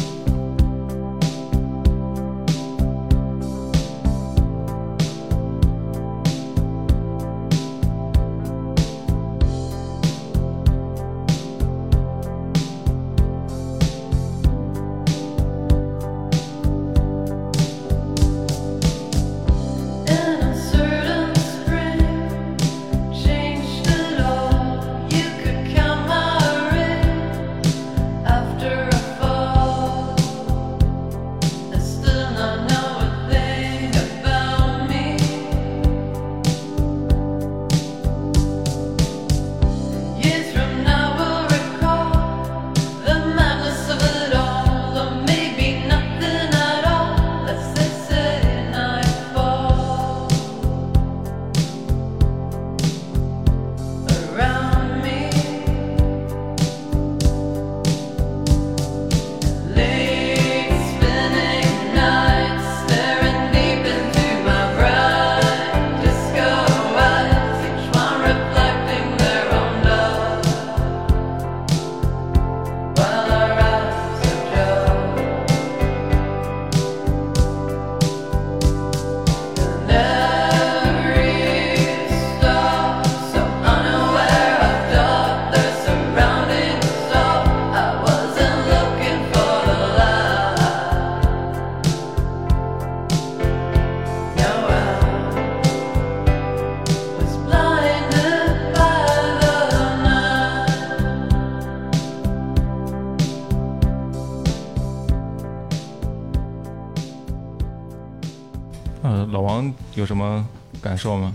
[110.98, 111.34] 受吗？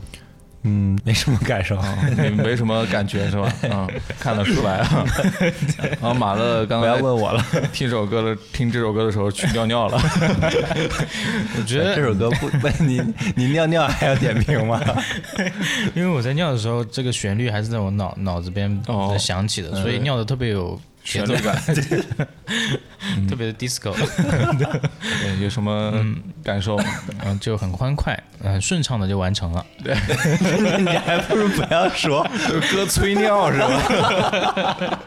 [0.66, 1.78] 嗯，没什么感受。
[2.18, 3.54] 你没什么感觉是吧？
[3.70, 3.86] 嗯，
[4.18, 5.06] 看得出来啊。
[5.80, 9.98] 然 后马乐刚不要才问我了，听首歌的听这首歌的时候去尿尿了。
[11.60, 13.02] 我觉得这首歌不不，你
[13.36, 14.80] 你尿尿还要点评吗？
[15.94, 21.62] 因为我在尿的时候，这个旋律还是在我脑脑子边哦在响起的，所以尿的特别有旋律感，
[23.28, 23.94] 特别的 disco，
[24.58, 25.94] 对，有什么
[26.42, 26.80] 感受？
[27.26, 28.18] 嗯，就很欢快，
[28.54, 29.66] 很顺畅的就完成了。
[29.84, 29.94] 对
[30.80, 32.26] 你还不如不要说。
[32.72, 34.98] 哥催尿是吧？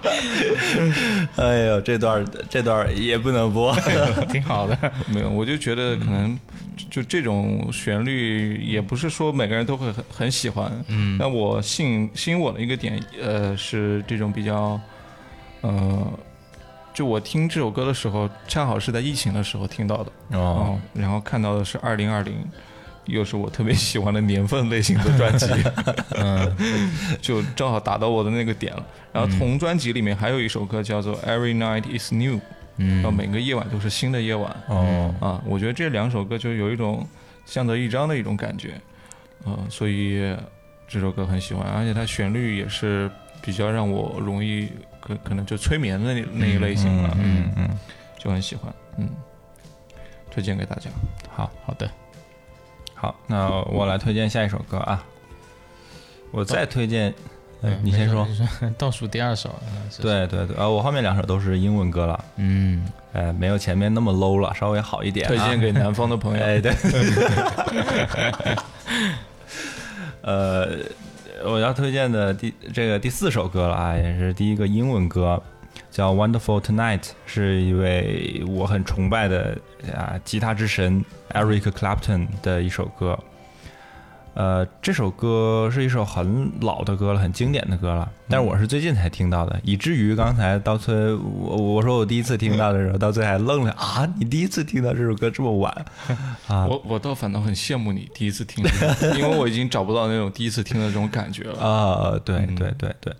[1.36, 3.74] 哎呦，这段这段也不能播。
[4.30, 4.76] 挺好的。
[5.06, 6.38] 没有，我就觉得可能
[6.90, 10.70] 就这种旋律，也不是说每个人都会很很喜欢。
[10.88, 14.78] 嗯，那我吸引吸引我的一个点，呃，是这种比较，
[15.60, 16.12] 呃，
[16.92, 20.12] 就我听这首歌的时候，恰好是在疫情的时候听到的。
[20.32, 22.34] 哦，哦，然后看到的是二零二零，
[23.06, 25.46] 又是我特别喜欢的年份类型的专辑，
[26.16, 26.56] 嗯，
[27.22, 28.86] 就正好打到我的那个点了。
[29.12, 32.34] 然后同专辑里面还有一首歌叫做《Every Night Is New》，
[32.76, 32.96] 嗯。
[32.96, 34.54] 然后每个夜晚都是新的夜晚。
[34.68, 37.06] 哦，啊，我觉得这两首歌就有一种
[37.44, 38.80] 相得益彰的一种感觉，
[39.44, 40.36] 呃，所以
[40.88, 43.10] 这首歌很喜欢，而且它旋律也是
[43.40, 44.68] 比较让我容易
[45.00, 47.68] 可可能就催眠的那那一类型了，嗯嗯，
[48.18, 49.08] 就很喜欢，嗯，
[50.30, 50.90] 推荐给大家。
[51.30, 51.90] 好好的，
[52.96, 55.04] 好，那我来推荐下一首歌啊。
[56.32, 57.14] 我再推荐，
[57.82, 58.26] 你先说。
[58.76, 59.54] 倒数第二首。
[60.00, 65.28] 对对对，呃，我后面两首都是英文歌了，嗯，呃，没有前面那么 low 了，稍微好一点、啊。
[65.28, 66.44] 推荐给南方的朋友。
[66.44, 66.72] 哎，对。
[70.22, 70.78] 呃，
[71.44, 75.40] 我要推荐的第这个第四首歌了啊，也是第一个英文歌，
[75.96, 79.56] 叫《Wonderful Tonight》，是一位我很崇拜的
[79.96, 81.02] 啊吉他之神
[81.32, 83.18] Eric Clapton 的一首歌。
[84.34, 95.72] 呃，这首歌是一首很老的歌了，很经典的歌了，但是我是最近才听到的，以至于刚才刀崔我我说我第一次听到的时候，刀崔还愣了啊，你第一次听到这首歌这么晚
[96.46, 96.66] 啊？
[96.66, 101.56] 我我倒反倒很羡慕你第一次听这个，因为我已经找不到那种第一次听的这种感觉了。
[101.64, 103.16] 啊，对对对对，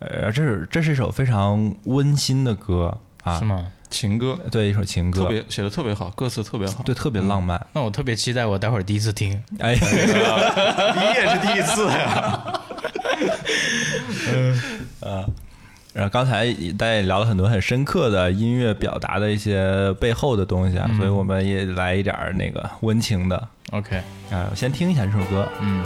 [0.00, 3.44] 呃，这是这是一首非常温馨的歌啊，是？
[3.44, 3.66] 吗？
[3.90, 6.82] 情歌对，一首情歌，特别写的特别好，歌词特别好。
[6.84, 7.58] 对，特别浪漫。
[7.72, 9.32] 那我特别期待我待会儿第一次听。
[9.58, 9.72] 哎，
[10.94, 12.60] 你也是第一次呀？
[15.94, 23.96] 然后刚才大家也聊了很多很深刻的音乐表达的一些背后的东西啊，所以我们也来一点儿那个温情的 OK，
[24.30, 25.48] 啊，我先听一下这首歌。
[25.60, 25.82] 嗯。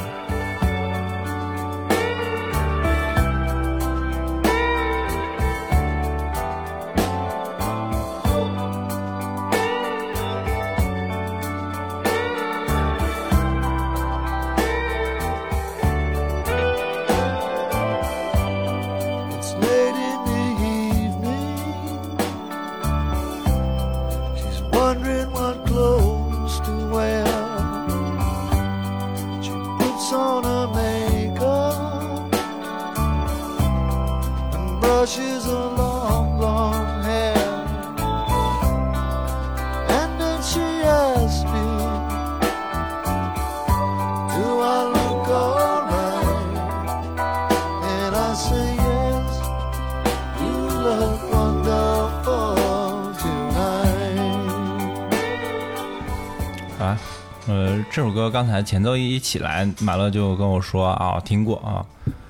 [58.33, 61.85] 刚才前奏一起来，马乐就跟我说啊，听过啊。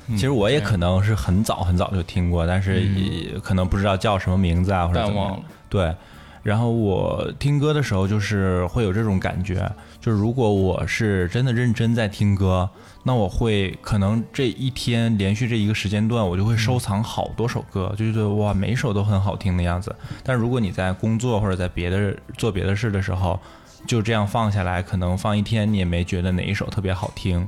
[0.08, 5.40] 其实我也可能是很早很早就听过，但是也可能不知道叫什么名字啊，或者怎么。
[5.70, 5.94] 对，
[6.42, 9.70] 然后我听歌的时候，就是会有这种感觉，
[10.00, 12.68] 就是如果我是真的认真在听歌，
[13.04, 19.94] 那我会可能这一天连续这一个时间段，我就会收藏好多首歌，就觉得哇，每一首都很好听的样子。
[20.22, 23.40] 但如果你在工作或者在别的做别的事的时候，
[23.86, 27.46] 就这样放下来，可能放一天你也没觉得哪一首特别好听。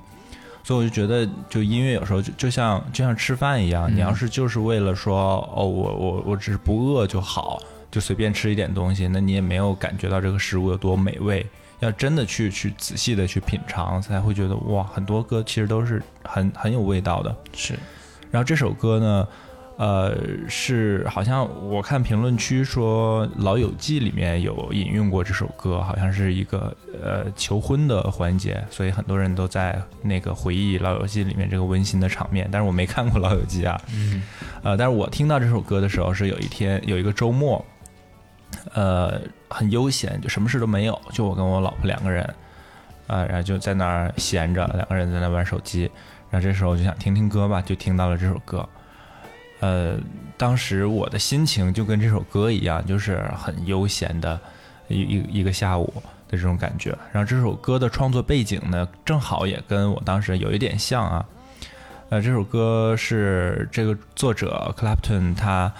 [0.62, 11.44] 所以我就觉得，就音乐有时候就就像就像吃饭一样，你要是就是为了说哦，我我我只是不饿就好，就随便吃一点东西，那你也没有感觉到这个食物有多美味。
[11.81, 17.36] 要真的去去仔细的去品尝，才会觉得哇，很多歌其实都是很很有味道的。
[17.52, 17.74] 是，
[18.31, 19.28] 然后这首歌呢，
[19.76, 20.16] 呃，
[20.48, 32.48] 是好像我看评论区说《老友记》里面有引用过这首歌，好像是一个呃求婚的环节，所以很多人都在那个回忆《老友记》里面这个温馨的场面。
[32.52, 34.22] 但是我没看过《老友记》啊，嗯，
[34.62, 37.64] 呃，但是我听到这首歌的时候是有一天有一个周末，
[38.74, 42.22] 呃，很悠闲，就什么事都没有，就我跟我老婆两个人。
[43.06, 45.82] 啊，然后就在那儿闲着，两个人在那玩手机，
[46.30, 48.66] 然后这时候就想听听歌吧，就听到了这首歌。
[49.60, 49.97] 呃，
[50.36, 54.39] 当时我的心情就跟这首歌一样，就是很悠闲的
[54.89, 55.93] 一一一个下午
[56.28, 56.97] 的这种感觉。
[57.12, 61.24] 然后这首歌的创作背景呢，正好也跟我当时有一点像啊。
[62.10, 65.72] 呃，这首歌是这个作者 Clapton 他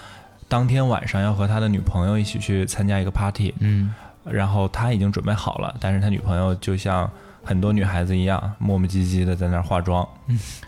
[0.47, 3.93] 当天晚上要和他的女朋友一起去参加一个 party，嗯
[4.23, 7.09] 然后他已经准备好了，但是他女朋友就像
[7.45, 10.05] 很多女孩子一样，磨磨唧唧的在那儿化妆，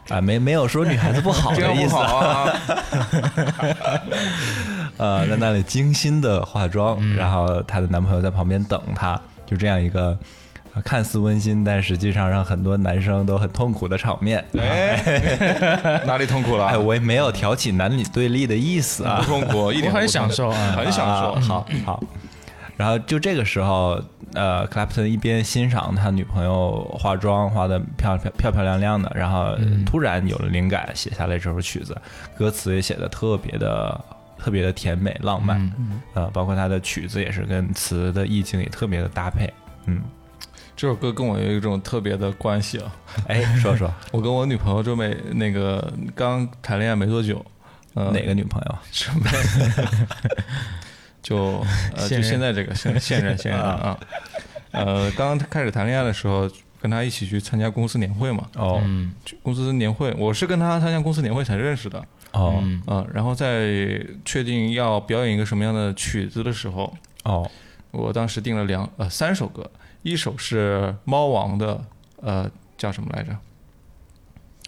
[0.10, 1.96] 啊、没没有说女孩子不好的意思！
[4.98, 10.18] 呃，在那里精心的化妆，然后她的男朋友在旁边等她，就这样一个
[10.76, 14.44] 呃看似温馨，但实际上让很多男生都很痛苦的场面。
[14.60, 16.66] 哎， 哪里痛苦了？
[16.68, 21.32] 哎，我也没有挑起男女对立的意思啊不，痛苦，一点 很享受啊很享受。
[21.32, 22.04] 啊好好。
[22.78, 24.00] 然后就这个时候，
[24.34, 32.00] 呃，克莱普顿一边欣赏他女朋友化妆化的漂漂漂漂亮亮的，然后突然有了灵感，写下来这首曲子，
[32.38, 34.00] 歌词也写的特别的
[34.38, 35.60] 特别的甜美浪漫，
[36.14, 39.52] 呃，包括他的曲子也是跟词的意境也特别的搭配，
[39.88, 40.00] 嗯，
[40.76, 42.96] 这首歌跟我有一种特别的关系啊。
[43.28, 47.44] 哎，说说 我跟我女朋友就没那个刚谈恋爱没多久，
[47.96, 48.76] 呃，哪个女朋友？
[48.92, 49.26] 什么？
[51.28, 51.62] 就
[51.94, 54.00] 呃，就现在这个现现任 现任啊，
[54.72, 56.50] 呃，刚刚开始谈恋爱的时候，
[56.82, 58.48] 跟他一起去参加公司年会嘛。
[58.56, 58.80] 哦。
[58.86, 59.12] 嗯
[59.44, 62.02] 公司年会，我是跟他参加公司年会才认识的。
[62.32, 62.60] 哦。
[62.64, 67.50] 嗯啊，然后在确定要表演一个什么样的曲子的时候，哦。
[67.92, 69.70] 我当时定了两呃三首歌，
[70.04, 71.82] 一首是猫王的
[72.22, 73.36] 呃叫什么来着？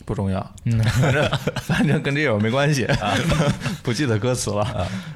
[0.10, 0.80] 不重要，嗯。
[0.84, 1.30] 反正
[1.62, 2.88] 反正跟这首没关系，
[3.84, 4.66] 不记得歌词了，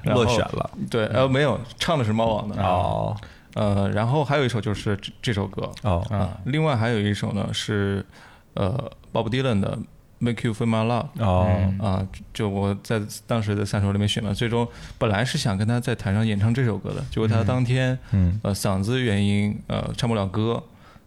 [0.05, 0.69] 落选了。
[0.87, 3.17] 对，呃，没有，唱的是猫王的，哦。
[3.55, 5.67] 呃，然后还有一首就是这这首歌。
[5.81, 6.05] 哦。
[6.11, 8.05] 啊，另外还有一首呢是
[8.53, 9.75] 呃 Bob Dylan 的
[10.19, 11.47] 《Make You Feel My Love》哦。
[11.81, 14.67] 啊，就我在当时的三首里面选了，最终
[14.99, 18.39] 本来是想跟他在台上演唱这首歌的，结果他当天嗯。
[18.43, 20.61] 呃嗓子原因呃唱不了歌，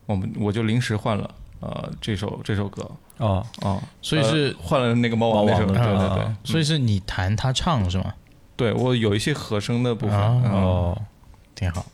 [0.06, 1.30] 我们我就临时换了
[1.60, 2.88] 呃这首这首歌
[3.18, 8.14] 哦哦，所以是呃换了那个猫王那首，对对对啊，所以是你弹他唱是吗？
[8.56, 11.00] 对我有一些和声的部分，哦，
[11.54, 11.84] 挺好。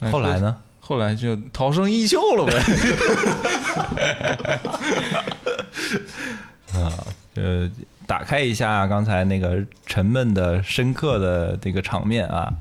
[0.00, 0.38] 哎后来？
[0.40, 0.56] 呢？
[0.80, 2.52] 后来就涛声依旧了呗。
[6.78, 6.92] 啊
[7.34, 7.68] 呃，
[8.06, 12.52] 打开一下刚才那个沉闷的、深刻的这个场面啊，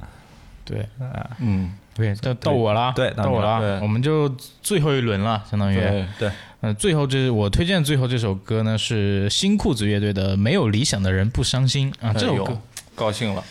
[0.66, 4.28] 对啊，嗯，对，到到我了，对到我了，对我们就
[4.62, 5.78] 最后一轮了，相当于。
[6.20, 6.32] 对，嗯，
[6.62, 12.60] 呃，最后这我推荐最后这首歌呢是新裤子乐队的《没有理想的人不伤心》啊，这首歌
[12.94, 13.44] 高兴了。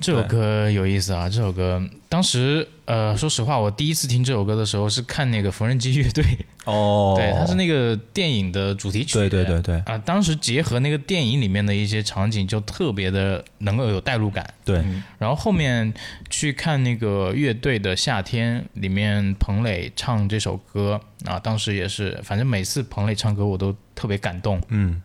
[0.00, 1.28] 这首歌有意思啊！
[1.28, 6.24] 这首歌当时呃，说实话，我第一次听这首歌的时候是看那个缝纫机乐队，
[6.64, 9.78] 哦， 对，它是那个电影的主题曲，对对对对。
[9.80, 14.48] 啊，当时结合那个电影里面的一些场景，就特别的能够有代入感。
[14.64, 14.82] 对，
[15.18, 15.92] 然后后面
[16.30, 24.62] 去看那个乐队的夏天里面，彭磊唱这首歌啊，当时也是，反正每次彭磊唱歌我都特别感动。
[24.68, 25.02] 嗯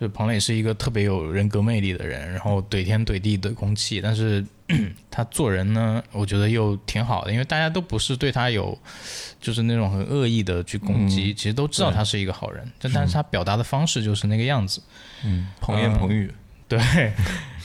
[0.00, 4.44] 就彭磊是一个特别有人格魅力的人，然后怼天怼地怼空气，但是
[5.10, 8.76] 他做人呢，我觉得又挺好的，因为大家都不是对他有
[9.40, 14.82] 就是那种很恶意的去攻击，嗯其实都知道他是一个好人，但但是他表达的方式就是那个样子。
[15.24, 16.30] 嗯，彭言彭语，
[16.66, 16.78] 对，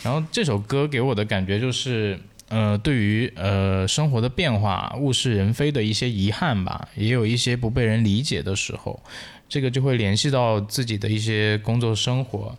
[0.04, 2.20] 然后这首歌给我的感觉就是，
[2.50, 9.02] 呃，对于呃生活的变化、物是人非的一些遗憾吧，也有一些不被人理解的时候，
[9.50, 12.56] 这个就会联系到自己的一些工作生活。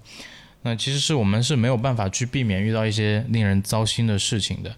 [0.62, 4.70] 那其实是我们是没有办法去避免遇到一些令人糟心的事情的，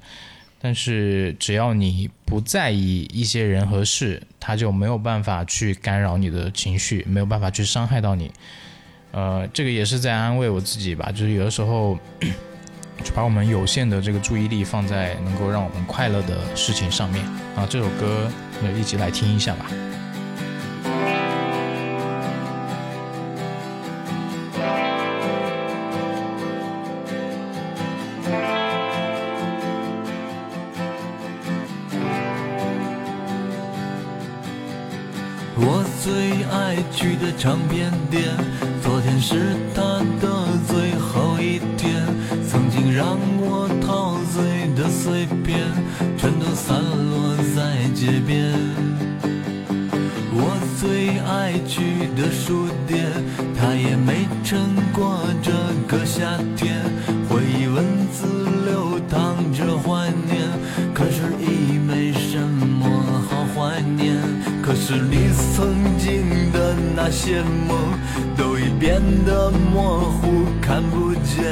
[0.60, 8.30] 但是只要你不在意一些人和事，他就没有办法去干扰你的情绪，没有办法去伤害到你。
[9.10, 11.98] 呃，这个也是在安慰我自己吧，就是有的时候，
[13.02, 17.24] 就把我们有限的这个注意力放在能够让我们快乐的事情上面
[17.56, 17.66] 啊。
[17.68, 18.30] 这首歌，
[18.62, 19.66] 那，一起来听一下吧。
[37.38, 38.22] 唱片店，
[38.82, 39.82] 昨天是他
[40.20, 42.02] 的最后一天。
[42.48, 45.58] 曾经让我陶醉的碎片，
[46.16, 48.52] 全都散落在街边。
[50.34, 52.68] 我最爱去的书
[67.12, 67.76] 些梦，
[68.36, 71.44] 都已变得模糊，看不见。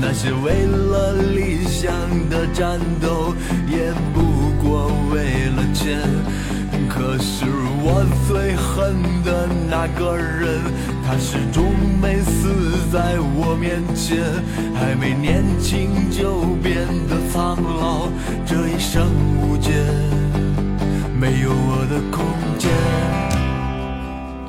[0.00, 1.90] 那些为了理想
[2.28, 3.34] 的战斗，
[3.66, 5.98] 也不过为了钱。
[6.88, 7.46] 可是
[7.82, 8.94] 我最恨
[9.24, 10.60] 的那个人，
[11.04, 11.64] 他始终
[12.02, 14.22] 没死在我面前，
[14.74, 18.08] 还没年轻就变得苍老，
[18.44, 19.08] 这一生
[19.40, 19.70] 无解，
[21.18, 22.24] 没有我的空
[22.58, 22.70] 间。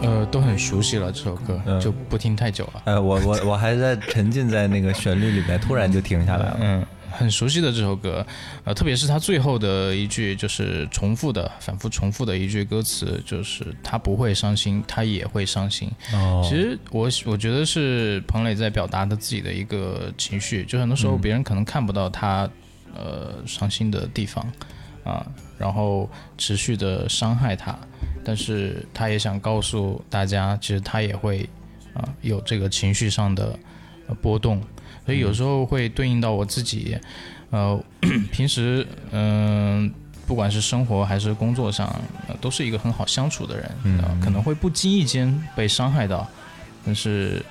[0.02, 2.82] 呃，都很熟悉了这首歌，嗯就不听太久了。
[2.86, 6.58] 呃，我我我还在沉浸在那个旋律里面，突然就停下来了。
[6.62, 8.26] 嗯，很熟悉的这首歌，
[8.64, 15.92] 呃，特别是它最后的一句就是重复的、反复重复的一句歌词，就是他不会伤心，他也会伤心。
[16.14, 22.50] 哦其实我我觉得是彭磊在表达他自己的一个情绪，就很多时候别人可能看不到他
[22.96, 24.46] 呃伤心的地方
[25.04, 25.26] 啊，
[25.58, 27.78] 然后持续的伤害他，
[28.24, 31.48] 但是他也想告诉大家，其实他也会
[31.94, 33.58] 啊有这个情绪上的
[34.08, 34.62] 呃波动，
[35.06, 36.98] 所以有时候会对应到我自己，
[37.50, 37.82] 呃，
[38.32, 39.92] 平时嗯、
[40.28, 41.88] 不管是生活还是工作上，
[42.28, 44.00] 呃都是一个很好相处的人，嗯。
[44.00, 46.28] 呃可能会不经意间被伤害到，
[46.86, 47.44] 但是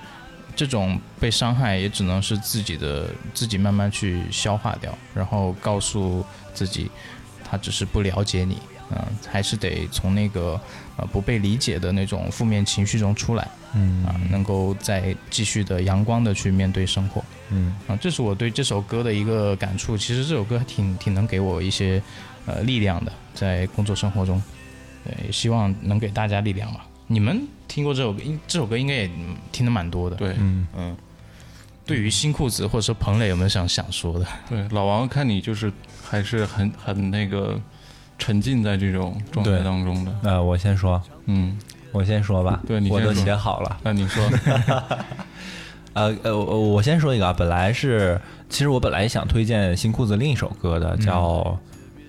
[0.55, 6.91] 这种被伤害也只能是自己的自己慢慢去消化掉，然后告诉自己，
[7.45, 8.59] 他只是不了解你，
[8.91, 8.99] 嗯、
[9.31, 10.61] 还是得从那个
[10.97, 17.23] 呃不被理解的那种负面情绪中出来，嗯啊、能够再继续的阳光的去面对生活。
[17.51, 19.97] 嗯啊，这是我对这首歌的一个感触。
[19.97, 22.03] 其实这首歌还挺挺能给我一些
[22.47, 24.43] 呃力量的，在工作生活中，
[25.05, 26.87] 对，也希望能给大家力量吧。
[27.07, 28.23] 你们听过这首歌？
[28.23, 30.17] 应这首歌应该也嗯听得蛮多的。
[30.17, 30.97] 对，嗯嗯。
[31.87, 34.27] 对于新裤子或者说彭磊有没有想想说的？
[34.47, 35.73] 对，老王看你就是
[36.05, 37.59] 还是很很那个
[38.19, 40.13] 沉浸在这种状态当中的。
[40.25, 41.57] 呃，我先说，嗯，
[41.93, 43.79] 我先说吧，对你我都写好了。
[43.83, 44.23] 那你说，
[45.95, 51.59] 呃呃，我我先说一个啊，本来是，其实我本来想推荐新裤子另一首歌的，叫、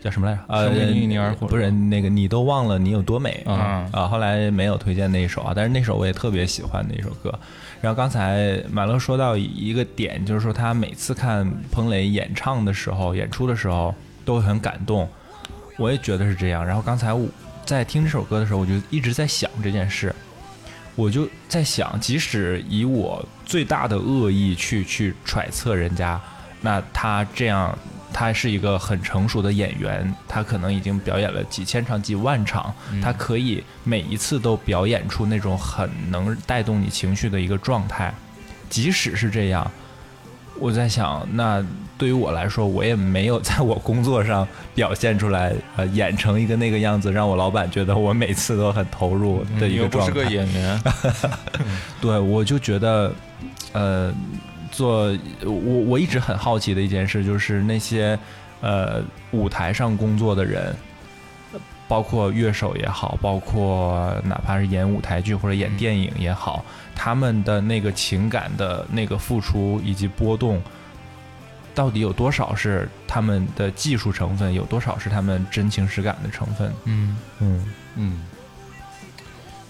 [0.04, 0.42] 叫什么来着？
[0.48, 7.34] 呃，你而火不是那个你都忘了你有多美啊啊，后来没有推荐那一首啊，但是那首我也特别喜欢的一首歌。
[7.82, 13.96] 然后刚才马乐说到一个点，就是说他每次看彭磊演唱的时候、演出的时候
[14.26, 15.08] 都会很感动，
[15.80, 16.64] 我也觉得是这样。
[16.64, 17.28] 然后刚才我
[17.66, 20.14] 在听这首歌的时候，我就一直在想这件事，
[20.96, 26.20] 我就在想，即使以我最大的恶意去去揣测人家，
[26.62, 27.78] 那他这样，
[28.12, 38.14] 他是一个很成熟的演员，他可能已经表演了几千场、几万场，他可以每一次都表演出那种很能带动你情绪的一个状态。
[38.70, 39.72] 即使是这样，
[40.60, 41.66] 我在想，那
[41.98, 50.08] 对于我来说，我也没有在我工作上表现出来，呃，演成一个那个样子，让我老板觉得我每次都很投入的一你个状态。
[50.08, 50.82] 又不是个演员，
[52.02, 53.12] 对，我就觉得，
[53.74, 54.14] 呃，
[54.72, 55.12] 做
[55.44, 58.18] 我我一直很好奇的一件事就是那些
[58.62, 60.74] 呃舞台上工作的人，
[61.88, 66.64] 包括乐手也好，包括哪怕是演舞台剧或者演电影也好，
[67.02, 70.62] 他们的那个情感的那个付出以及波动。
[71.74, 76.74] 到底有多少是他们的技术成分，有多少是他们真情实感的成分？
[76.84, 77.18] 嗯。
[77.40, 77.74] 嗯。
[77.96, 78.26] 嗯，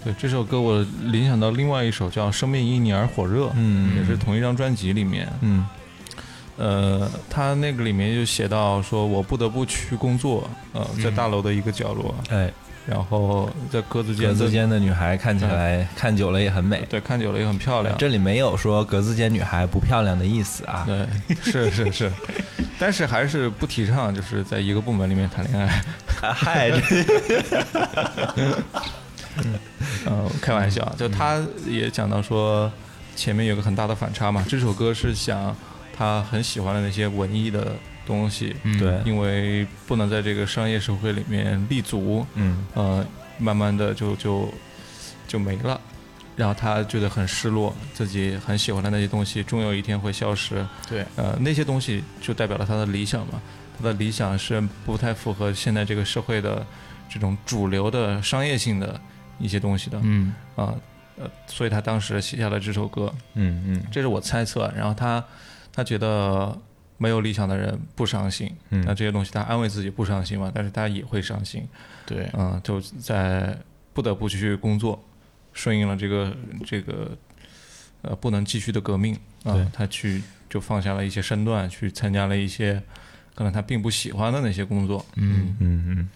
[0.03, 3.95] 对，这首歌我联想到另外一首叫《生命因你而火热》，嗯。
[3.95, 5.31] 也是同一张专辑里面。
[5.41, 5.67] 嗯。
[6.57, 12.51] 呃，他那个里面就写到说，我不得不去工作，呃，在大楼的一个角落，哎，
[12.85, 16.83] 然后在格子间格的，子间的女孩看起来看久了也很美。
[16.89, 17.95] 对，看久了也很漂亮。
[17.97, 20.83] 这里没有说格子间女孩不漂亮的意思啊。
[20.87, 21.05] 对，
[21.43, 22.11] 是是是，
[22.79, 25.83] 但是还是不提倡就是在一个部门里面谈恋爱。
[26.19, 26.71] 嗨，
[30.05, 32.71] 呃，开玩笑，就他也讲到说，
[33.15, 34.43] 前面有个很大的反差嘛。
[34.49, 35.55] 这首歌是想
[35.95, 37.73] 他很喜欢的那些文艺的
[38.09, 43.05] 东西，嗯对因为不能在这个商业社会里面立足，嗯呃，
[43.37, 44.51] 慢慢的就就
[45.27, 45.79] 就没了。
[46.35, 50.65] 然后他觉得很失落，自己很喜欢的那些东西，终有一天会消失。
[50.89, 53.41] 对，呃，那些东西就代表了他的理想嘛。
[53.77, 56.65] 他的理想是不太符合现在这个社会的
[57.09, 58.99] 这种主流的商业性的
[59.37, 59.99] 一些东西的。
[60.01, 60.73] 嗯啊，
[61.17, 64.71] 呃，所以他当时写下了这首歌，嗯嗯这是我猜测。
[64.75, 65.23] 然后他
[65.73, 66.57] 他觉得
[66.99, 68.83] 没有理想的人不伤心，嗯。
[68.85, 71.67] 那这些东西他安慰自己不伤心嘛，但是他也会伤心，
[72.05, 73.57] 对，嗯、就在
[73.93, 75.01] 不得不去工作，
[75.53, 76.35] 顺应了这个
[76.65, 77.17] 这个
[78.01, 79.65] 呃不能继续的革命啊、对。
[79.71, 82.83] 他去就放下了一些身段，去参加了一些
[83.33, 85.85] 可能他并不喜欢的那些工作，嗯嗯。
[85.87, 86.09] 嗯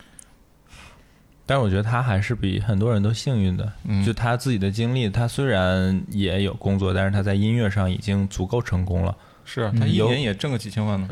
[1.46, 4.04] 但是我觉得他还是比很多人都幸运的，嗯。
[4.04, 9.16] 就他自己的经历，他虽然也有工作，但是他在音乐上已经足够成功了。
[9.46, 11.08] 是啊，他一年也挣个几千万呢。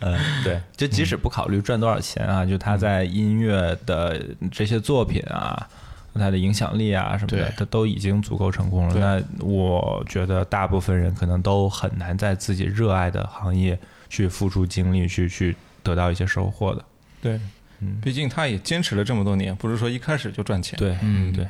[0.00, 5.68] 嗯， 对，就即使不考虑赚多少钱啊，就他在音乐的这些作品啊，
[6.14, 8.94] 他的影响力啊什么的对，他都已经足够成功了。
[8.94, 13.78] 那我觉得大部分人可能都很难在自己热爱的行业
[14.10, 16.84] 去付出精力，去去得到一些收获的。
[17.22, 17.40] 对，
[17.78, 20.78] 嗯，毕竟他也坚持了这么多年，不是说一开始就赚钱。
[20.78, 21.46] 对，嗯对，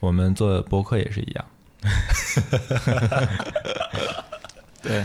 [0.00, 1.44] 我们做博客也是一样。
[4.82, 5.04] 对，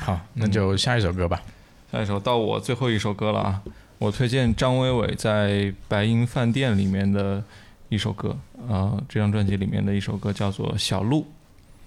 [0.00, 1.42] 好，那就下一首歌吧。
[1.90, 3.62] 下一首到我最后一首歌了啊，
[3.98, 5.50] 我推荐张伟伟在
[5.88, 7.42] 《白银饭店》里面的
[7.88, 8.36] 一首歌，
[8.68, 11.20] 呃，这张专辑里面的一首歌叫做《小鹿》。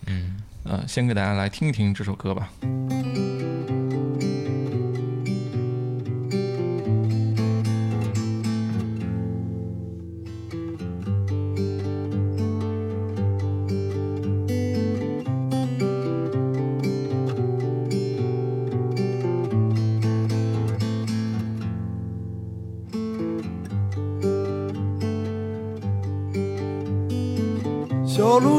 [0.05, 2.49] 嗯，呃，先给大家来听一听这首歌吧。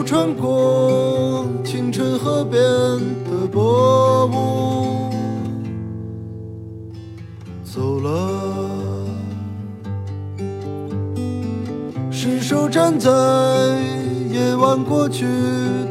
[0.08, 5.12] 穿过清晨河边的薄雾，
[7.62, 9.04] 走了，
[12.10, 13.10] 失手站在
[14.30, 15.26] 夜晚过去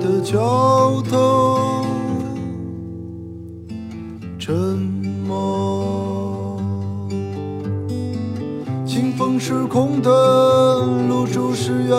[0.01, 1.85] 的桥头，
[4.39, 4.51] 沉
[5.27, 6.59] 默。
[8.83, 10.09] 清风是空的，
[11.07, 11.95] 露珠是圆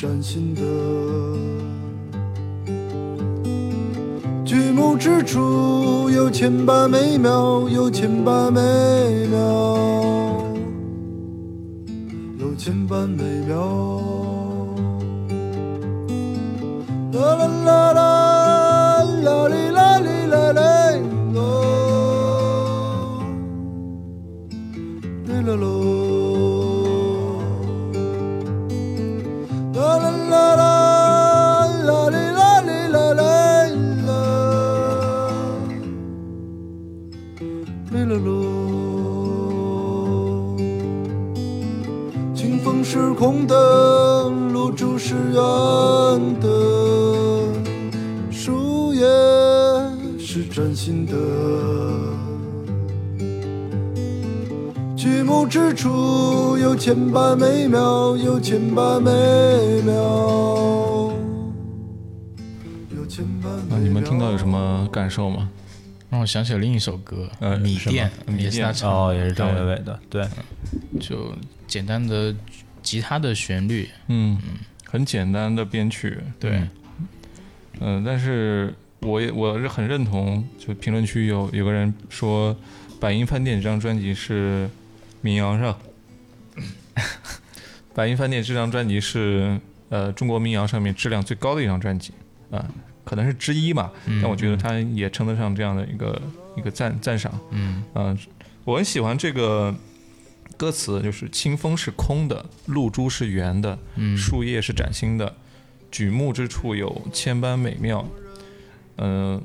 [0.00, 0.62] 崭新的。
[4.46, 8.60] 举目之处有千般美妙，有千般美
[9.26, 9.38] 妙，
[12.38, 14.39] 有千般美妙。
[50.60, 51.12] 是崭新的。
[54.96, 59.10] 举目之处有千般美妙，有千般美
[59.82, 59.94] 妙，
[62.94, 63.76] 有千般美妙。
[63.76, 65.48] 啊，你们听到有什么感受吗？
[66.10, 70.28] 让我想起了另一首歌，呃米店》，米店哦，也是张伟伟的，对，
[71.00, 71.32] 就
[71.66, 72.34] 简单的
[72.82, 74.36] 吉他的旋律，嗯，
[74.84, 76.62] 很简单的编曲，对，
[77.78, 82.54] 嗯、但是我也我是很认同，就评论区有有个人说，
[83.00, 84.68] 《百音饭店》这张专辑是
[85.22, 85.72] 民谣上，
[87.94, 89.58] 《百音饭店》这张专辑是
[89.88, 92.12] 呃中国民谣上面质量最高的一张专辑
[92.50, 92.68] 啊、
[93.04, 96.20] 可能是之一吧，嗯但我觉得它也称得上这样的一个
[96.56, 97.32] 一个赞赞赏。
[97.50, 98.18] 嗯嗯、
[98.64, 99.74] 我很喜欢这个
[100.56, 105.34] 歌词，就是清风是空的，露珠是圆的，嗯树叶是崭新的，
[105.90, 108.06] 举目之处有千般美妙。
[109.00, 109.42] 嗯、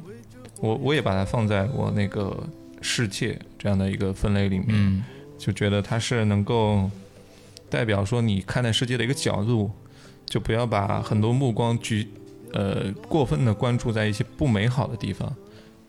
[0.60, 2.48] 我我也把它放在我那个
[2.82, 5.03] 世界这样的一个分类里面，嗯。
[5.38, 6.90] 就觉得它是能够
[7.69, 9.69] 代表说你看待世界的一个角度，
[10.26, 12.07] 就不要把很多目光举
[12.53, 15.36] 呃过分的关注在一些不美好的地方，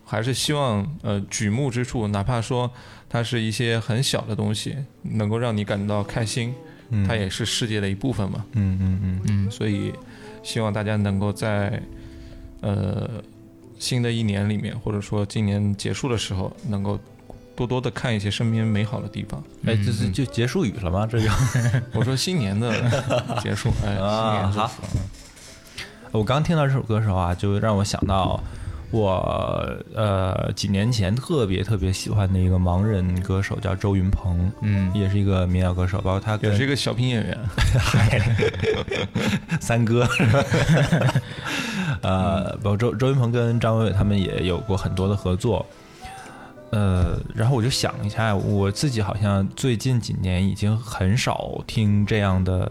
[0.03, 2.69] 还是希望呃举目之处，哪怕说
[3.09, 6.53] 它是一些很小的东西，能够让你感到开心，
[6.89, 7.07] 嗯。
[7.07, 8.45] 它也是世界的一部分嘛。
[8.51, 9.49] 嗯嗯嗯嗯。
[9.49, 9.93] 所以
[10.43, 11.81] 希望大家能够在
[12.59, 13.09] 呃
[13.79, 16.99] 新的一年里面，或者说今年结束的时候，能够
[17.55, 19.43] 多多的看一些身边美好的地方。
[19.65, 21.07] 哎，这是就结束语了吗？
[21.09, 21.29] 这就
[21.93, 22.71] 我说新年的
[23.41, 24.81] 结束，哎，新啊，年祝好福。。
[26.11, 28.41] 我刚听到这首歌的时候啊，就让我想到
[28.89, 37.37] 我呃几年前特别特别喜欢的一个盲人歌手叫周云鹏，嗯也是一个民谣歌手，包括他跟也是一个小品演员，
[39.59, 40.43] 三哥是吧？
[42.01, 45.65] 呃，包括周周云鹏跟张伟伟他们也有过很多的合作。
[46.69, 52.69] 呃，然后我就想一下，我自己好像最近几年已经很少听这样的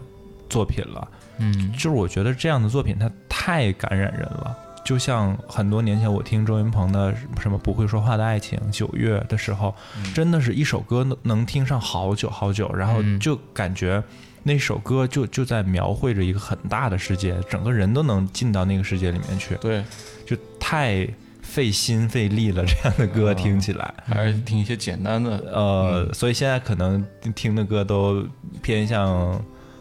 [0.49, 1.07] 作品了。
[1.39, 4.55] 嗯就是我觉得这样的作品它太感染人了，
[4.87, 9.75] 就像很多年前我听周云鹏的什么不会说话的爱情、九月的时候，
[10.15, 13.19] 真的是一首歌能能听上好久好久，然后嗯。
[13.19, 14.01] 就感觉
[14.43, 19.83] 那首歌就就在描绘着一个很大的世界，整个人都能进到那个世界里面去，对，
[20.25, 21.05] 就太
[21.41, 22.63] 费心费力了。
[22.63, 27.05] 这样的歌听起来，还是听一些简单的，呃，所以现在可能
[27.35, 28.25] 听的歌都
[28.61, 29.37] 偏向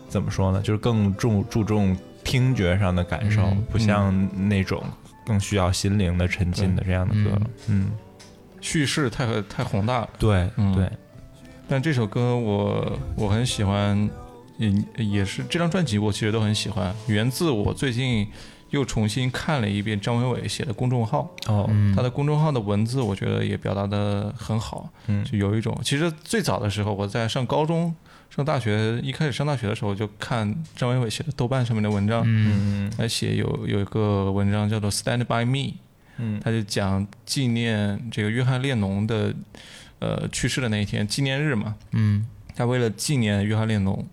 [0.08, 0.60] 怎么说呢？
[0.60, 1.96] 就是更重注重
[2.26, 4.82] 听觉上的感受，嗯不像那种
[5.24, 7.30] 更需要心灵的沉浸的这样的歌。
[7.36, 7.42] 了。
[7.68, 7.92] 嗯，
[8.60, 10.08] 叙事太太宏大了。
[10.18, 10.74] 对、嗯。
[10.74, 10.90] 对，
[11.68, 14.10] 但这首歌我我很喜欢，
[14.58, 14.74] 也
[15.04, 18.26] 也是这张专辑我其实都很喜欢，源自我最近
[18.70, 25.24] 又重新看了一遍张伟伟写的公众号，哦，他的公众号的文字我觉得也表达的很好，嗯。
[25.24, 27.94] 就有一种其实最早的时候我在上高中。
[28.30, 32.86] 上大学一开始上大学的时候，就看张伟伟写的豆瓣上面的文章，嗯。
[32.86, 32.92] 嗯。
[32.98, 35.58] 来写有有一个文章叫做《Stand by Me》，
[36.18, 36.40] 嗯。
[36.42, 39.34] 他就讲纪念这个约翰列侬的
[39.98, 42.26] 呃去世的那一天纪念日嘛，嗯。
[42.54, 44.06] 他为了纪念约翰列侬，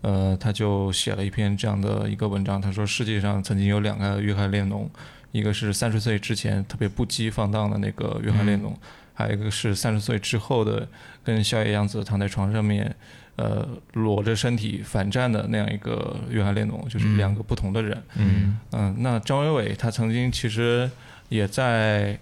[0.00, 2.60] 呃，他就写了一篇这样的一个文章。
[2.60, 4.90] 他说，世界上曾经有两个约翰列侬，
[5.30, 8.76] 一个是三十岁之前特别不羁放荡的那个约翰列侬，
[9.14, 10.88] 还有一个是三十岁之后的
[11.22, 12.92] 跟小野洋子躺在床上面，
[13.36, 18.02] 呃，裸着身体反战的那样一个约翰列侬，就是两个不同的人。
[18.16, 18.58] 嗯。
[18.72, 20.90] 嗯，那张伟伟他曾经其实
[21.28, 22.18] 也在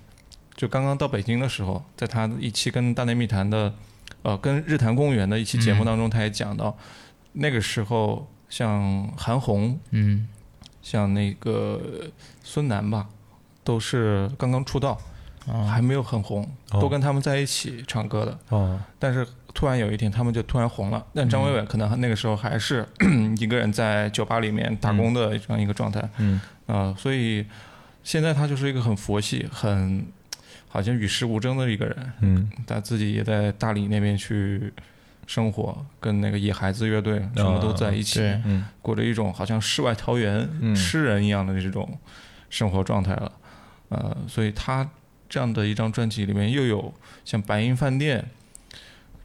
[0.55, 3.73] 就刚刚到北京的时候，在他一期跟大内密谈的
[4.23, 6.77] 呃跟日坛公园的一期节目当中，他也讲到，
[7.33, 10.29] 那个时候像韩红，嗯。
[10.83, 11.81] 像那个
[12.43, 13.07] 孙楠吧，
[13.63, 15.01] 都是刚刚出道，
[15.47, 16.81] 啊还没有很红，哦。
[16.81, 18.37] 都跟他们在一起唱歌的。
[18.49, 21.05] 哦，但是突然有一天，他们就突然红了。
[21.15, 22.87] 但张伟伟可能那个时候还是
[23.39, 26.07] 一个人在酒吧里面打工的这样一个状态。
[26.19, 27.45] 嗯啊、所以
[28.03, 30.07] 现在他就是一个很佛系、很
[30.69, 32.13] 好像与世无争的一个人。
[32.21, 34.73] 嗯他自己也在大理那边去
[35.27, 38.21] 生活，跟那个野孩子乐队什么都在一起，
[38.81, 41.99] 过着一种好像世外桃源、嗯诗人一样的这种
[42.49, 43.33] 生活状态了。
[43.91, 44.89] 呃，所以他
[45.29, 46.93] 这样的一张专辑里面又有
[47.25, 48.19] 像《白银饭店》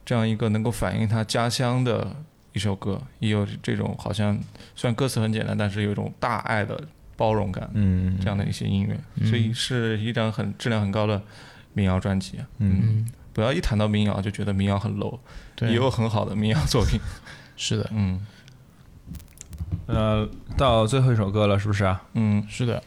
[0.08, 2.16] 这样一个能够反映他家乡的
[2.54, 4.40] 一首歌，也有这种好像
[4.74, 6.82] 虽然歌词很简单，但是有一种大爱的
[7.14, 7.68] 包容感。
[7.74, 11.20] 嗯，这样的一些音乐，嗯所以是一张很质量很高的
[11.74, 12.38] 民谣专辑。
[12.56, 15.18] 嗯嗯，不要一谈到民谣就觉得民谣很 low，
[15.54, 16.98] 对也有很好的民谣作品。
[17.54, 18.26] 是的，嗯
[19.84, 20.26] 呃，
[20.56, 22.02] 到最后一首歌了，是不是啊？
[22.14, 22.82] 嗯，是的，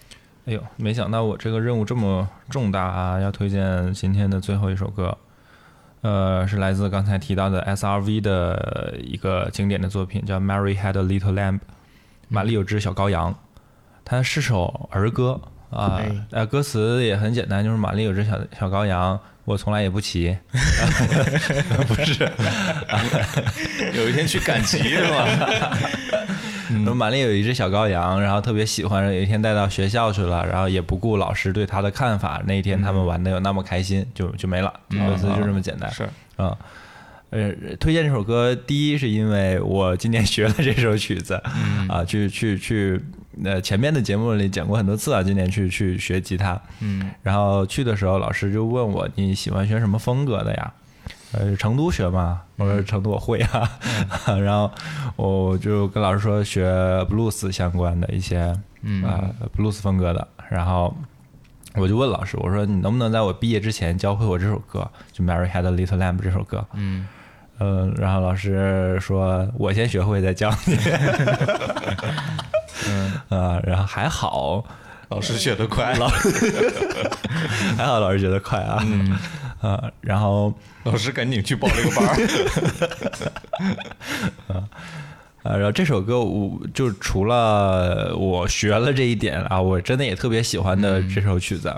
[0.45, 3.19] 哎呦，没想到我这个任务这么重大啊！
[3.19, 5.15] 要推荐今天的最后一首歌，
[6.01, 11.55] 呃，是来自刚才提到的 S.R.V 的一个经典的作品，叫《Mary Had a Little Lamb》，
[12.27, 13.33] 玛丽有只小羔羊。
[14.03, 20.35] 它是首儿歌啊哎，呃，歌词也很简单，就是玛丽有只小小羔羊，我从来也不骑，
[21.87, 22.29] 不是，
[23.95, 25.27] 有一天去赶集是吧？
[26.77, 32.41] 然后玛丽有一只小羔羊，然后特别喜欢，有一天带到学校去了，然后也不顾老师对他的看法。
[32.45, 35.91] 那一天他们玩的有那么开心，就就没了，歌词就这么简单。
[35.91, 36.03] 是，
[36.35, 36.57] 啊，
[37.29, 41.41] 呃，推荐这首歌，第一是因为我今年学了这首曲子，
[41.87, 42.99] 啊，去去去，
[43.43, 50.73] 呃，前面的节目里讲过很多次啊，今年去去学吉他，嗯然后去的时候，老师就问我你喜欢学什么风格的呀？
[51.33, 53.69] 呃，成都学嘛，我说成都我会啊，
[54.43, 54.69] 然后
[55.15, 56.71] 我就跟老师说学
[57.09, 59.03] 布鲁斯相关的一些嗯。
[59.03, 60.93] 啊、布鲁斯风格的，然后
[61.75, 66.65] 我就问老师，我说你能不能在我毕业之前教会我这首歌，就《Mary Had a Little Lamb》这首歌？
[66.73, 67.07] 嗯。
[67.59, 70.75] 嗯，然后老师说我先学会再教你。
[72.89, 73.13] 嗯。
[73.29, 74.63] 啊，然后还好，
[75.09, 76.07] 老师学得快，老
[77.77, 79.15] 还好老师学得快啊，嗯
[79.61, 82.15] 啊，然后老师赶紧去报这个班儿。
[85.43, 91.73] 啊，然后这首歌我就除了我学了这一点啊，我真的也特别喜欢的这首曲子，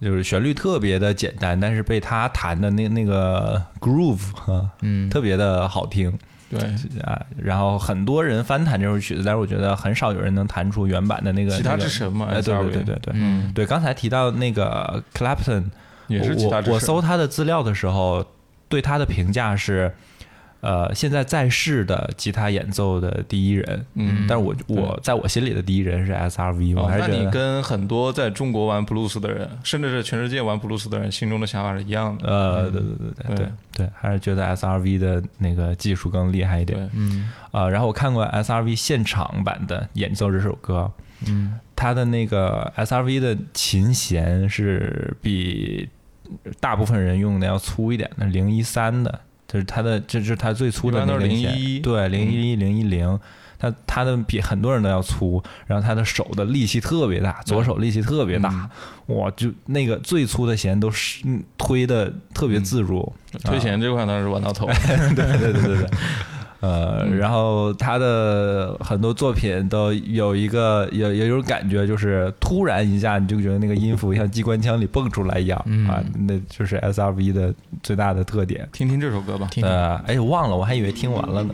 [0.00, 6.18] 就是旋律特别的简单，但是被他弹的那那个 groove 啊，嗯特别的好听。
[6.50, 6.60] 对，
[7.02, 15.64] 啊，然后很多人翻弹这首曲子，但是我觉得很少有人能弹出原版的那个其他那个之神嘛哎，对对对对，嗯对，刚才提到那个 Clapton，
[16.08, 18.24] 也是其他我我搜他的资料的时候，
[18.68, 19.92] 对他的评价是，
[20.60, 23.84] 呃，现在在世的吉他演奏的第一人。
[23.94, 27.28] 嗯但是我我在我心里的第一人是 S.R.V，我哦那你。
[27.30, 32.28] 跟很多在中国玩 blues 的人，甚至是全世界玩 blues 的人心中的想法是一样的。
[32.28, 36.88] 呃，对对对对对对对，还是觉得 S.R.V 的那个技术更厉害一点。
[36.94, 40.90] 嗯啊、然后我看过 S.R.V 现场版的演奏这首歌，
[41.26, 45.88] 嗯它的那个 SRV 的琴弦是比
[46.60, 53.18] 大部分人用的要粗一点的，零一三的，就是它的这是它最粗的那根弦011对，零一一零一零。
[53.58, 58.68] 它它的比很多人都要粗，然后他的手的力气特别大，左手力气特别大，
[59.06, 63.12] 哇，就那个最粗的弦都是嗯推的特别自如，
[63.44, 64.66] 推弦这块倒是玩到头。
[65.14, 65.86] 对对对对对。
[66.62, 75.58] 呃，然后他的很多作品都有一个有有一种感觉，就是突然一下你就觉得那个音符像机关枪里蹦出来一样、
[75.88, 77.52] 啊，那就是 S R V 的
[77.82, 78.68] 最大的特点。
[78.72, 79.48] 听听这首歌吧。
[79.50, 81.52] 听听呃，哎，我忘了，我还以为听完了呢。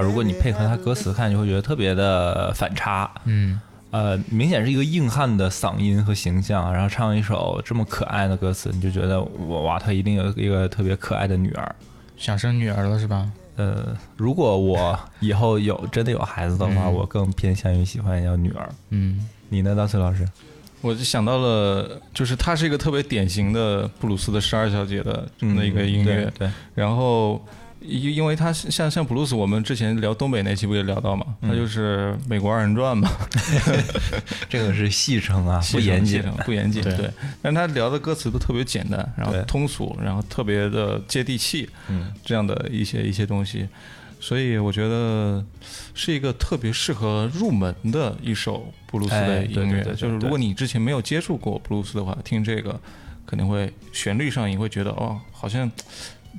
[0.00, 3.10] 如果你配合他歌词看，你会觉得特别的反差。
[3.24, 3.60] 嗯，
[3.90, 11.74] 呃，明显是一个硬汉的嗓音和形象，然后唱一首这么可爱的歌词，你就觉得我哇，他一定有一个特别可爱的女儿。
[12.16, 13.30] 想生女儿了是吧？
[13.56, 18.68] 呃，如果我以后有真的有孩子的话，嗯我更偏向于喜欢要女儿。
[18.90, 20.26] 嗯，你呢，大崔老师？
[20.80, 27.40] 我就想到了，就是她是一个特别典型的布鲁斯的十二小姐的这么的一个音乐，对对然后
[27.84, 33.10] 因因为他像像布鲁斯，我们之前聊东北那期不也聊到嘛，他就是美国二人转嘛，
[34.48, 36.96] 这个是戏称啊，不严谨不严谨，对。
[36.96, 37.10] 对。
[37.40, 43.68] 但他聊的歌词都特别简单，然后通俗，然后特别的接地气，嗯，这样的一些一些东西，
[44.20, 45.44] 所以我觉得
[45.94, 49.82] 是一个特别适合入门的一首布鲁斯哎的音乐。
[49.94, 52.78] 就是如果你之前没有接触过布鲁斯的话，听这个
[53.26, 55.70] 肯定会旋律上也会觉得哦，好像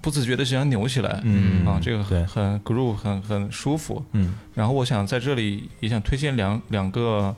[0.01, 1.65] 不自觉的想扭起来，嗯。
[1.65, 4.03] 啊，这个很很 groove，很很舒服。
[4.11, 4.35] 嗯。
[4.53, 7.35] 然后我想在这里也想推荐两两个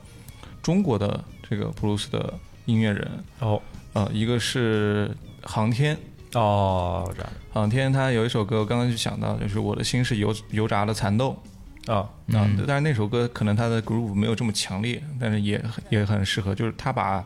[0.62, 2.34] 中国的这个布鲁斯的
[2.64, 3.10] 音乐人，
[3.40, 3.60] 哦。
[3.92, 5.10] 呃，一个是
[5.42, 5.96] 航天，
[6.34, 7.32] 哦，这样。
[7.52, 11.40] 航天他有一首歌，我刚刚就想到，就是我的心是油油炸的蚕豆。
[11.86, 12.08] 哦。
[12.28, 12.62] 啊，嗯。
[12.66, 17.24] 但是那首歌可能它的 groove 没有这么强烈，但是也也很适合，就是他把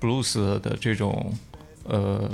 [0.00, 1.32] blues 的这种
[1.84, 2.30] 呃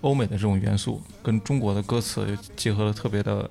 [0.00, 3.50] 欧美的这种元素跟中国的歌词结合的特别的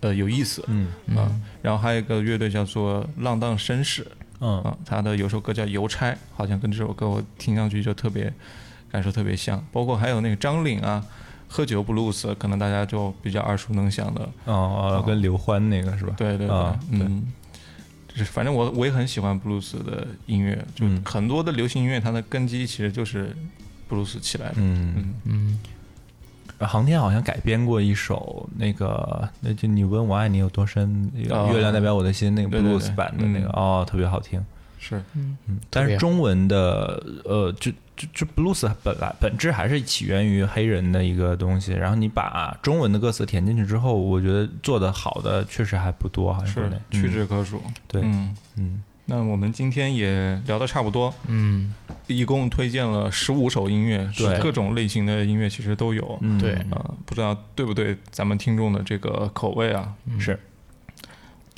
[0.00, 1.30] 呃有意思，嗯啊，
[1.62, 4.06] 然后还有一个乐队叫做浪荡绅士，
[4.40, 4.60] 嗯。
[4.62, 8.32] 啊，他的有首歌叫《邮差》，好像跟这首歌我听上去就特别
[8.90, 11.04] 感受特别像，包括还有那个张岭啊，
[11.48, 16.14] 喝酒布鲁斯，可能大家就比较耳熟能详的，哦哦，跟刘欢那个是吧？
[16.18, 16.56] 对对对，
[16.90, 17.24] 嗯，
[18.08, 21.02] 就是反正我我也很喜欢布鲁斯的音乐，就嗯。
[21.04, 23.34] 很多的流行音乐它的根基其实就是
[23.92, 24.94] 布鲁斯起来的，嗯。
[24.96, 25.58] 嗯
[26.58, 31.50] 嗯，航天好像改编过一首那个，那就你问我爱你有多深，哦。
[31.52, 32.78] 月亮代表我的心那个对对对。
[32.78, 33.52] Blues 版的那个，嗯。
[33.52, 34.42] 哦，特别好听。
[34.78, 35.36] 是，嗯，
[35.68, 48.34] 但是中文的呃，就就就 blues 本来本质还是起源于黑人的一个东西，然后你把中文的歌词填进去之后，我觉得做的好的确实还不多，好像是屈指可数，对嗯。
[48.56, 51.74] 嗯，那我们今天也聊得差不多，嗯，
[52.06, 54.38] 一共推荐了十五首音乐，对。
[54.38, 56.40] 各种类型的音乐其实都有，嗯。
[56.40, 56.54] 对。
[56.70, 59.92] 呃，不知道对不对咱们听众的这个口味啊？
[60.20, 60.38] 是，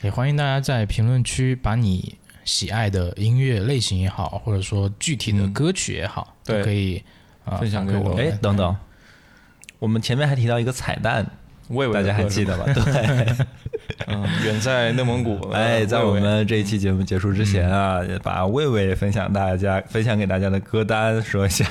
[0.02, 6.58] 也欢迎大家在评论区把你喜爱的音乐类型也好，或者说具体的歌曲也好，对。
[6.58, 7.02] 都可以
[7.44, 8.74] 啊分享给我哎，等等，
[9.78, 11.30] 我们前面还提到一个彩蛋，
[11.68, 12.64] 魏魏大家还记得吧？
[12.72, 13.26] 对。
[14.06, 21.66] 嗯，远在内蒙古， 哎，在我们这一期节目结束之前啊，把魏魏分享大家分享给大家的歌单说一下，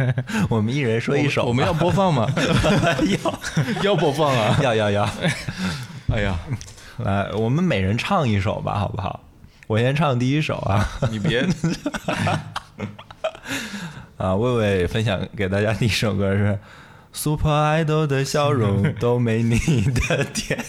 [0.48, 1.48] 我们一人说一首吧。
[1.48, 2.26] 我们要播放吗？
[3.22, 4.58] 要要播放啊！
[4.62, 5.08] 要要要，
[6.12, 6.38] 哎呀，
[6.98, 9.20] 来，我们每人唱一首吧，好不好？
[9.66, 11.46] 我先唱第一首啊你别
[14.18, 14.34] 啊！
[14.34, 16.52] 魏魏分享给大家第一首歌是
[17.14, 20.62] 《Super Idol 的笑容 都没你的甜》。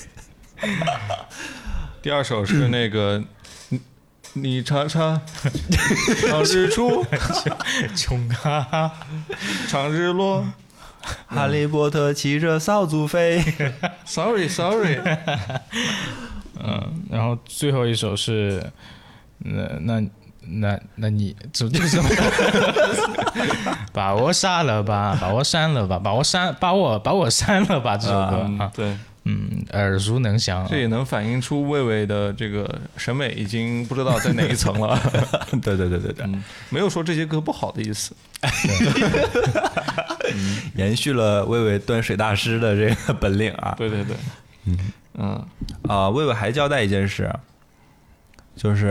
[2.02, 3.22] 第二首是那个，
[3.70, 3.82] 你
[4.34, 5.20] 你尝尝
[6.22, 7.04] 尝日出，
[7.98, 8.94] 穷啊，
[9.68, 10.46] 尝日落。
[11.28, 13.44] 哈利波特骑着扫帚飞。
[14.06, 15.00] Sorry Sorry，
[16.60, 18.72] 嗯，然后最后一首是
[19.40, 20.02] 那那
[20.48, 22.10] 那那你这这什么？
[23.92, 30.68] 把我杀了吧，把我删了吧，把我删，把我把我删了吧，这首歌啊，对，嗯，耳熟能详啊。
[30.70, 35.00] 这也能反映出魏魏的这个审美已经不知道在哪一层了。
[35.64, 38.16] 对对对对对，嗯，没有说这些歌不好的意思。
[40.76, 43.74] 延续了魏魏端水大师的这个本领啊。
[43.78, 44.16] 对对对，
[44.66, 44.78] 嗯
[45.18, 45.46] 嗯
[45.88, 47.32] 啊，魏魏还交代一件事，
[48.56, 48.88] 就是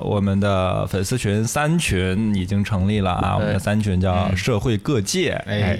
[0.00, 5.78] 我们的粉丝群三群已经成立了啊，我们的三群叫社会各界，哎，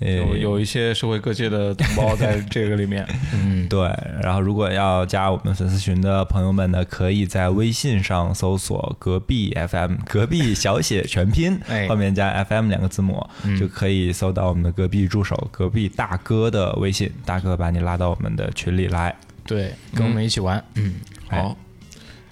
[0.00, 3.06] 有有一些社会各界的同胞在这个里面。
[3.32, 3.80] 嗯，对。
[4.22, 11.86] 然后如果要加我们粉丝群的朋友们呢，可以在微信上搜索“隔壁 FM”，隔壁小写全拼， 哎。
[11.88, 13.56] 后面加 FM 两个字母，嗯。
[13.58, 19.14] 就可以搜到我们的隔壁助手、隔壁大哥的微信，大哥把你拉到我们的群里来。
[19.46, 20.62] 对，跟我们一起玩。
[20.74, 20.94] 嗯，
[21.28, 21.56] 好，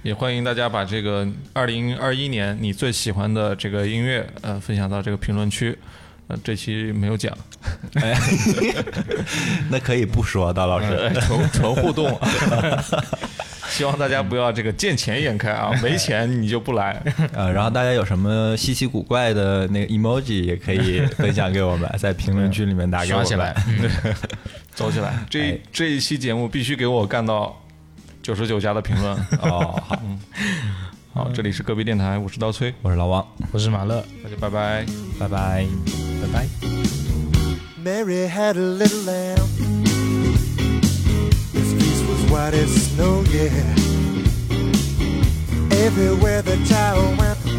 [0.03, 5.79] 也欢迎大家把这个二零二一年你最喜欢的这个音乐，呃，分享到这个评论区。
[6.29, 7.37] 呃，这期没有讲，
[7.95, 8.16] 哎，
[9.70, 12.19] 那可以不说，大老师，呃纯纯互动。
[13.69, 17.01] 希望大家不要这个见钱眼开啊，没钱你就不来。
[17.33, 23.27] 呃，然后大家有什么稀奇古怪的那个 emoji 也可以分享给我们，在评论区里面打给我们。
[23.27, 23.55] 刷起来。
[23.66, 24.15] 嗯
[24.74, 25.12] 走起来！
[25.29, 27.61] 这哎这一期节目必须给我干到
[28.23, 29.15] 九十九加的评论。
[29.43, 30.01] 哦，好，
[31.12, 34.86] 好，这里是隔壁电台，我是刀崔，我是老王，我是马乐，大家拜拜。
[35.19, 35.66] 拜拜，
[36.23, 36.47] 拜拜。
[37.85, 39.44] Mary had a little lamb.
[41.53, 43.51] His face was white as snow, yeah.
[45.73, 47.57] Everywhere the child went, you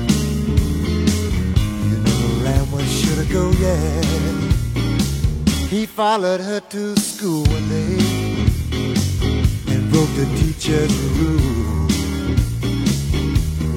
[2.00, 4.02] know the lamb was sure to go, yeah.
[5.70, 8.23] He followed her to school one day and
[9.94, 11.88] broke the teacher's rule.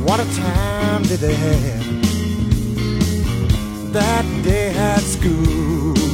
[0.07, 1.85] What a time did they have
[3.93, 6.06] that day at school?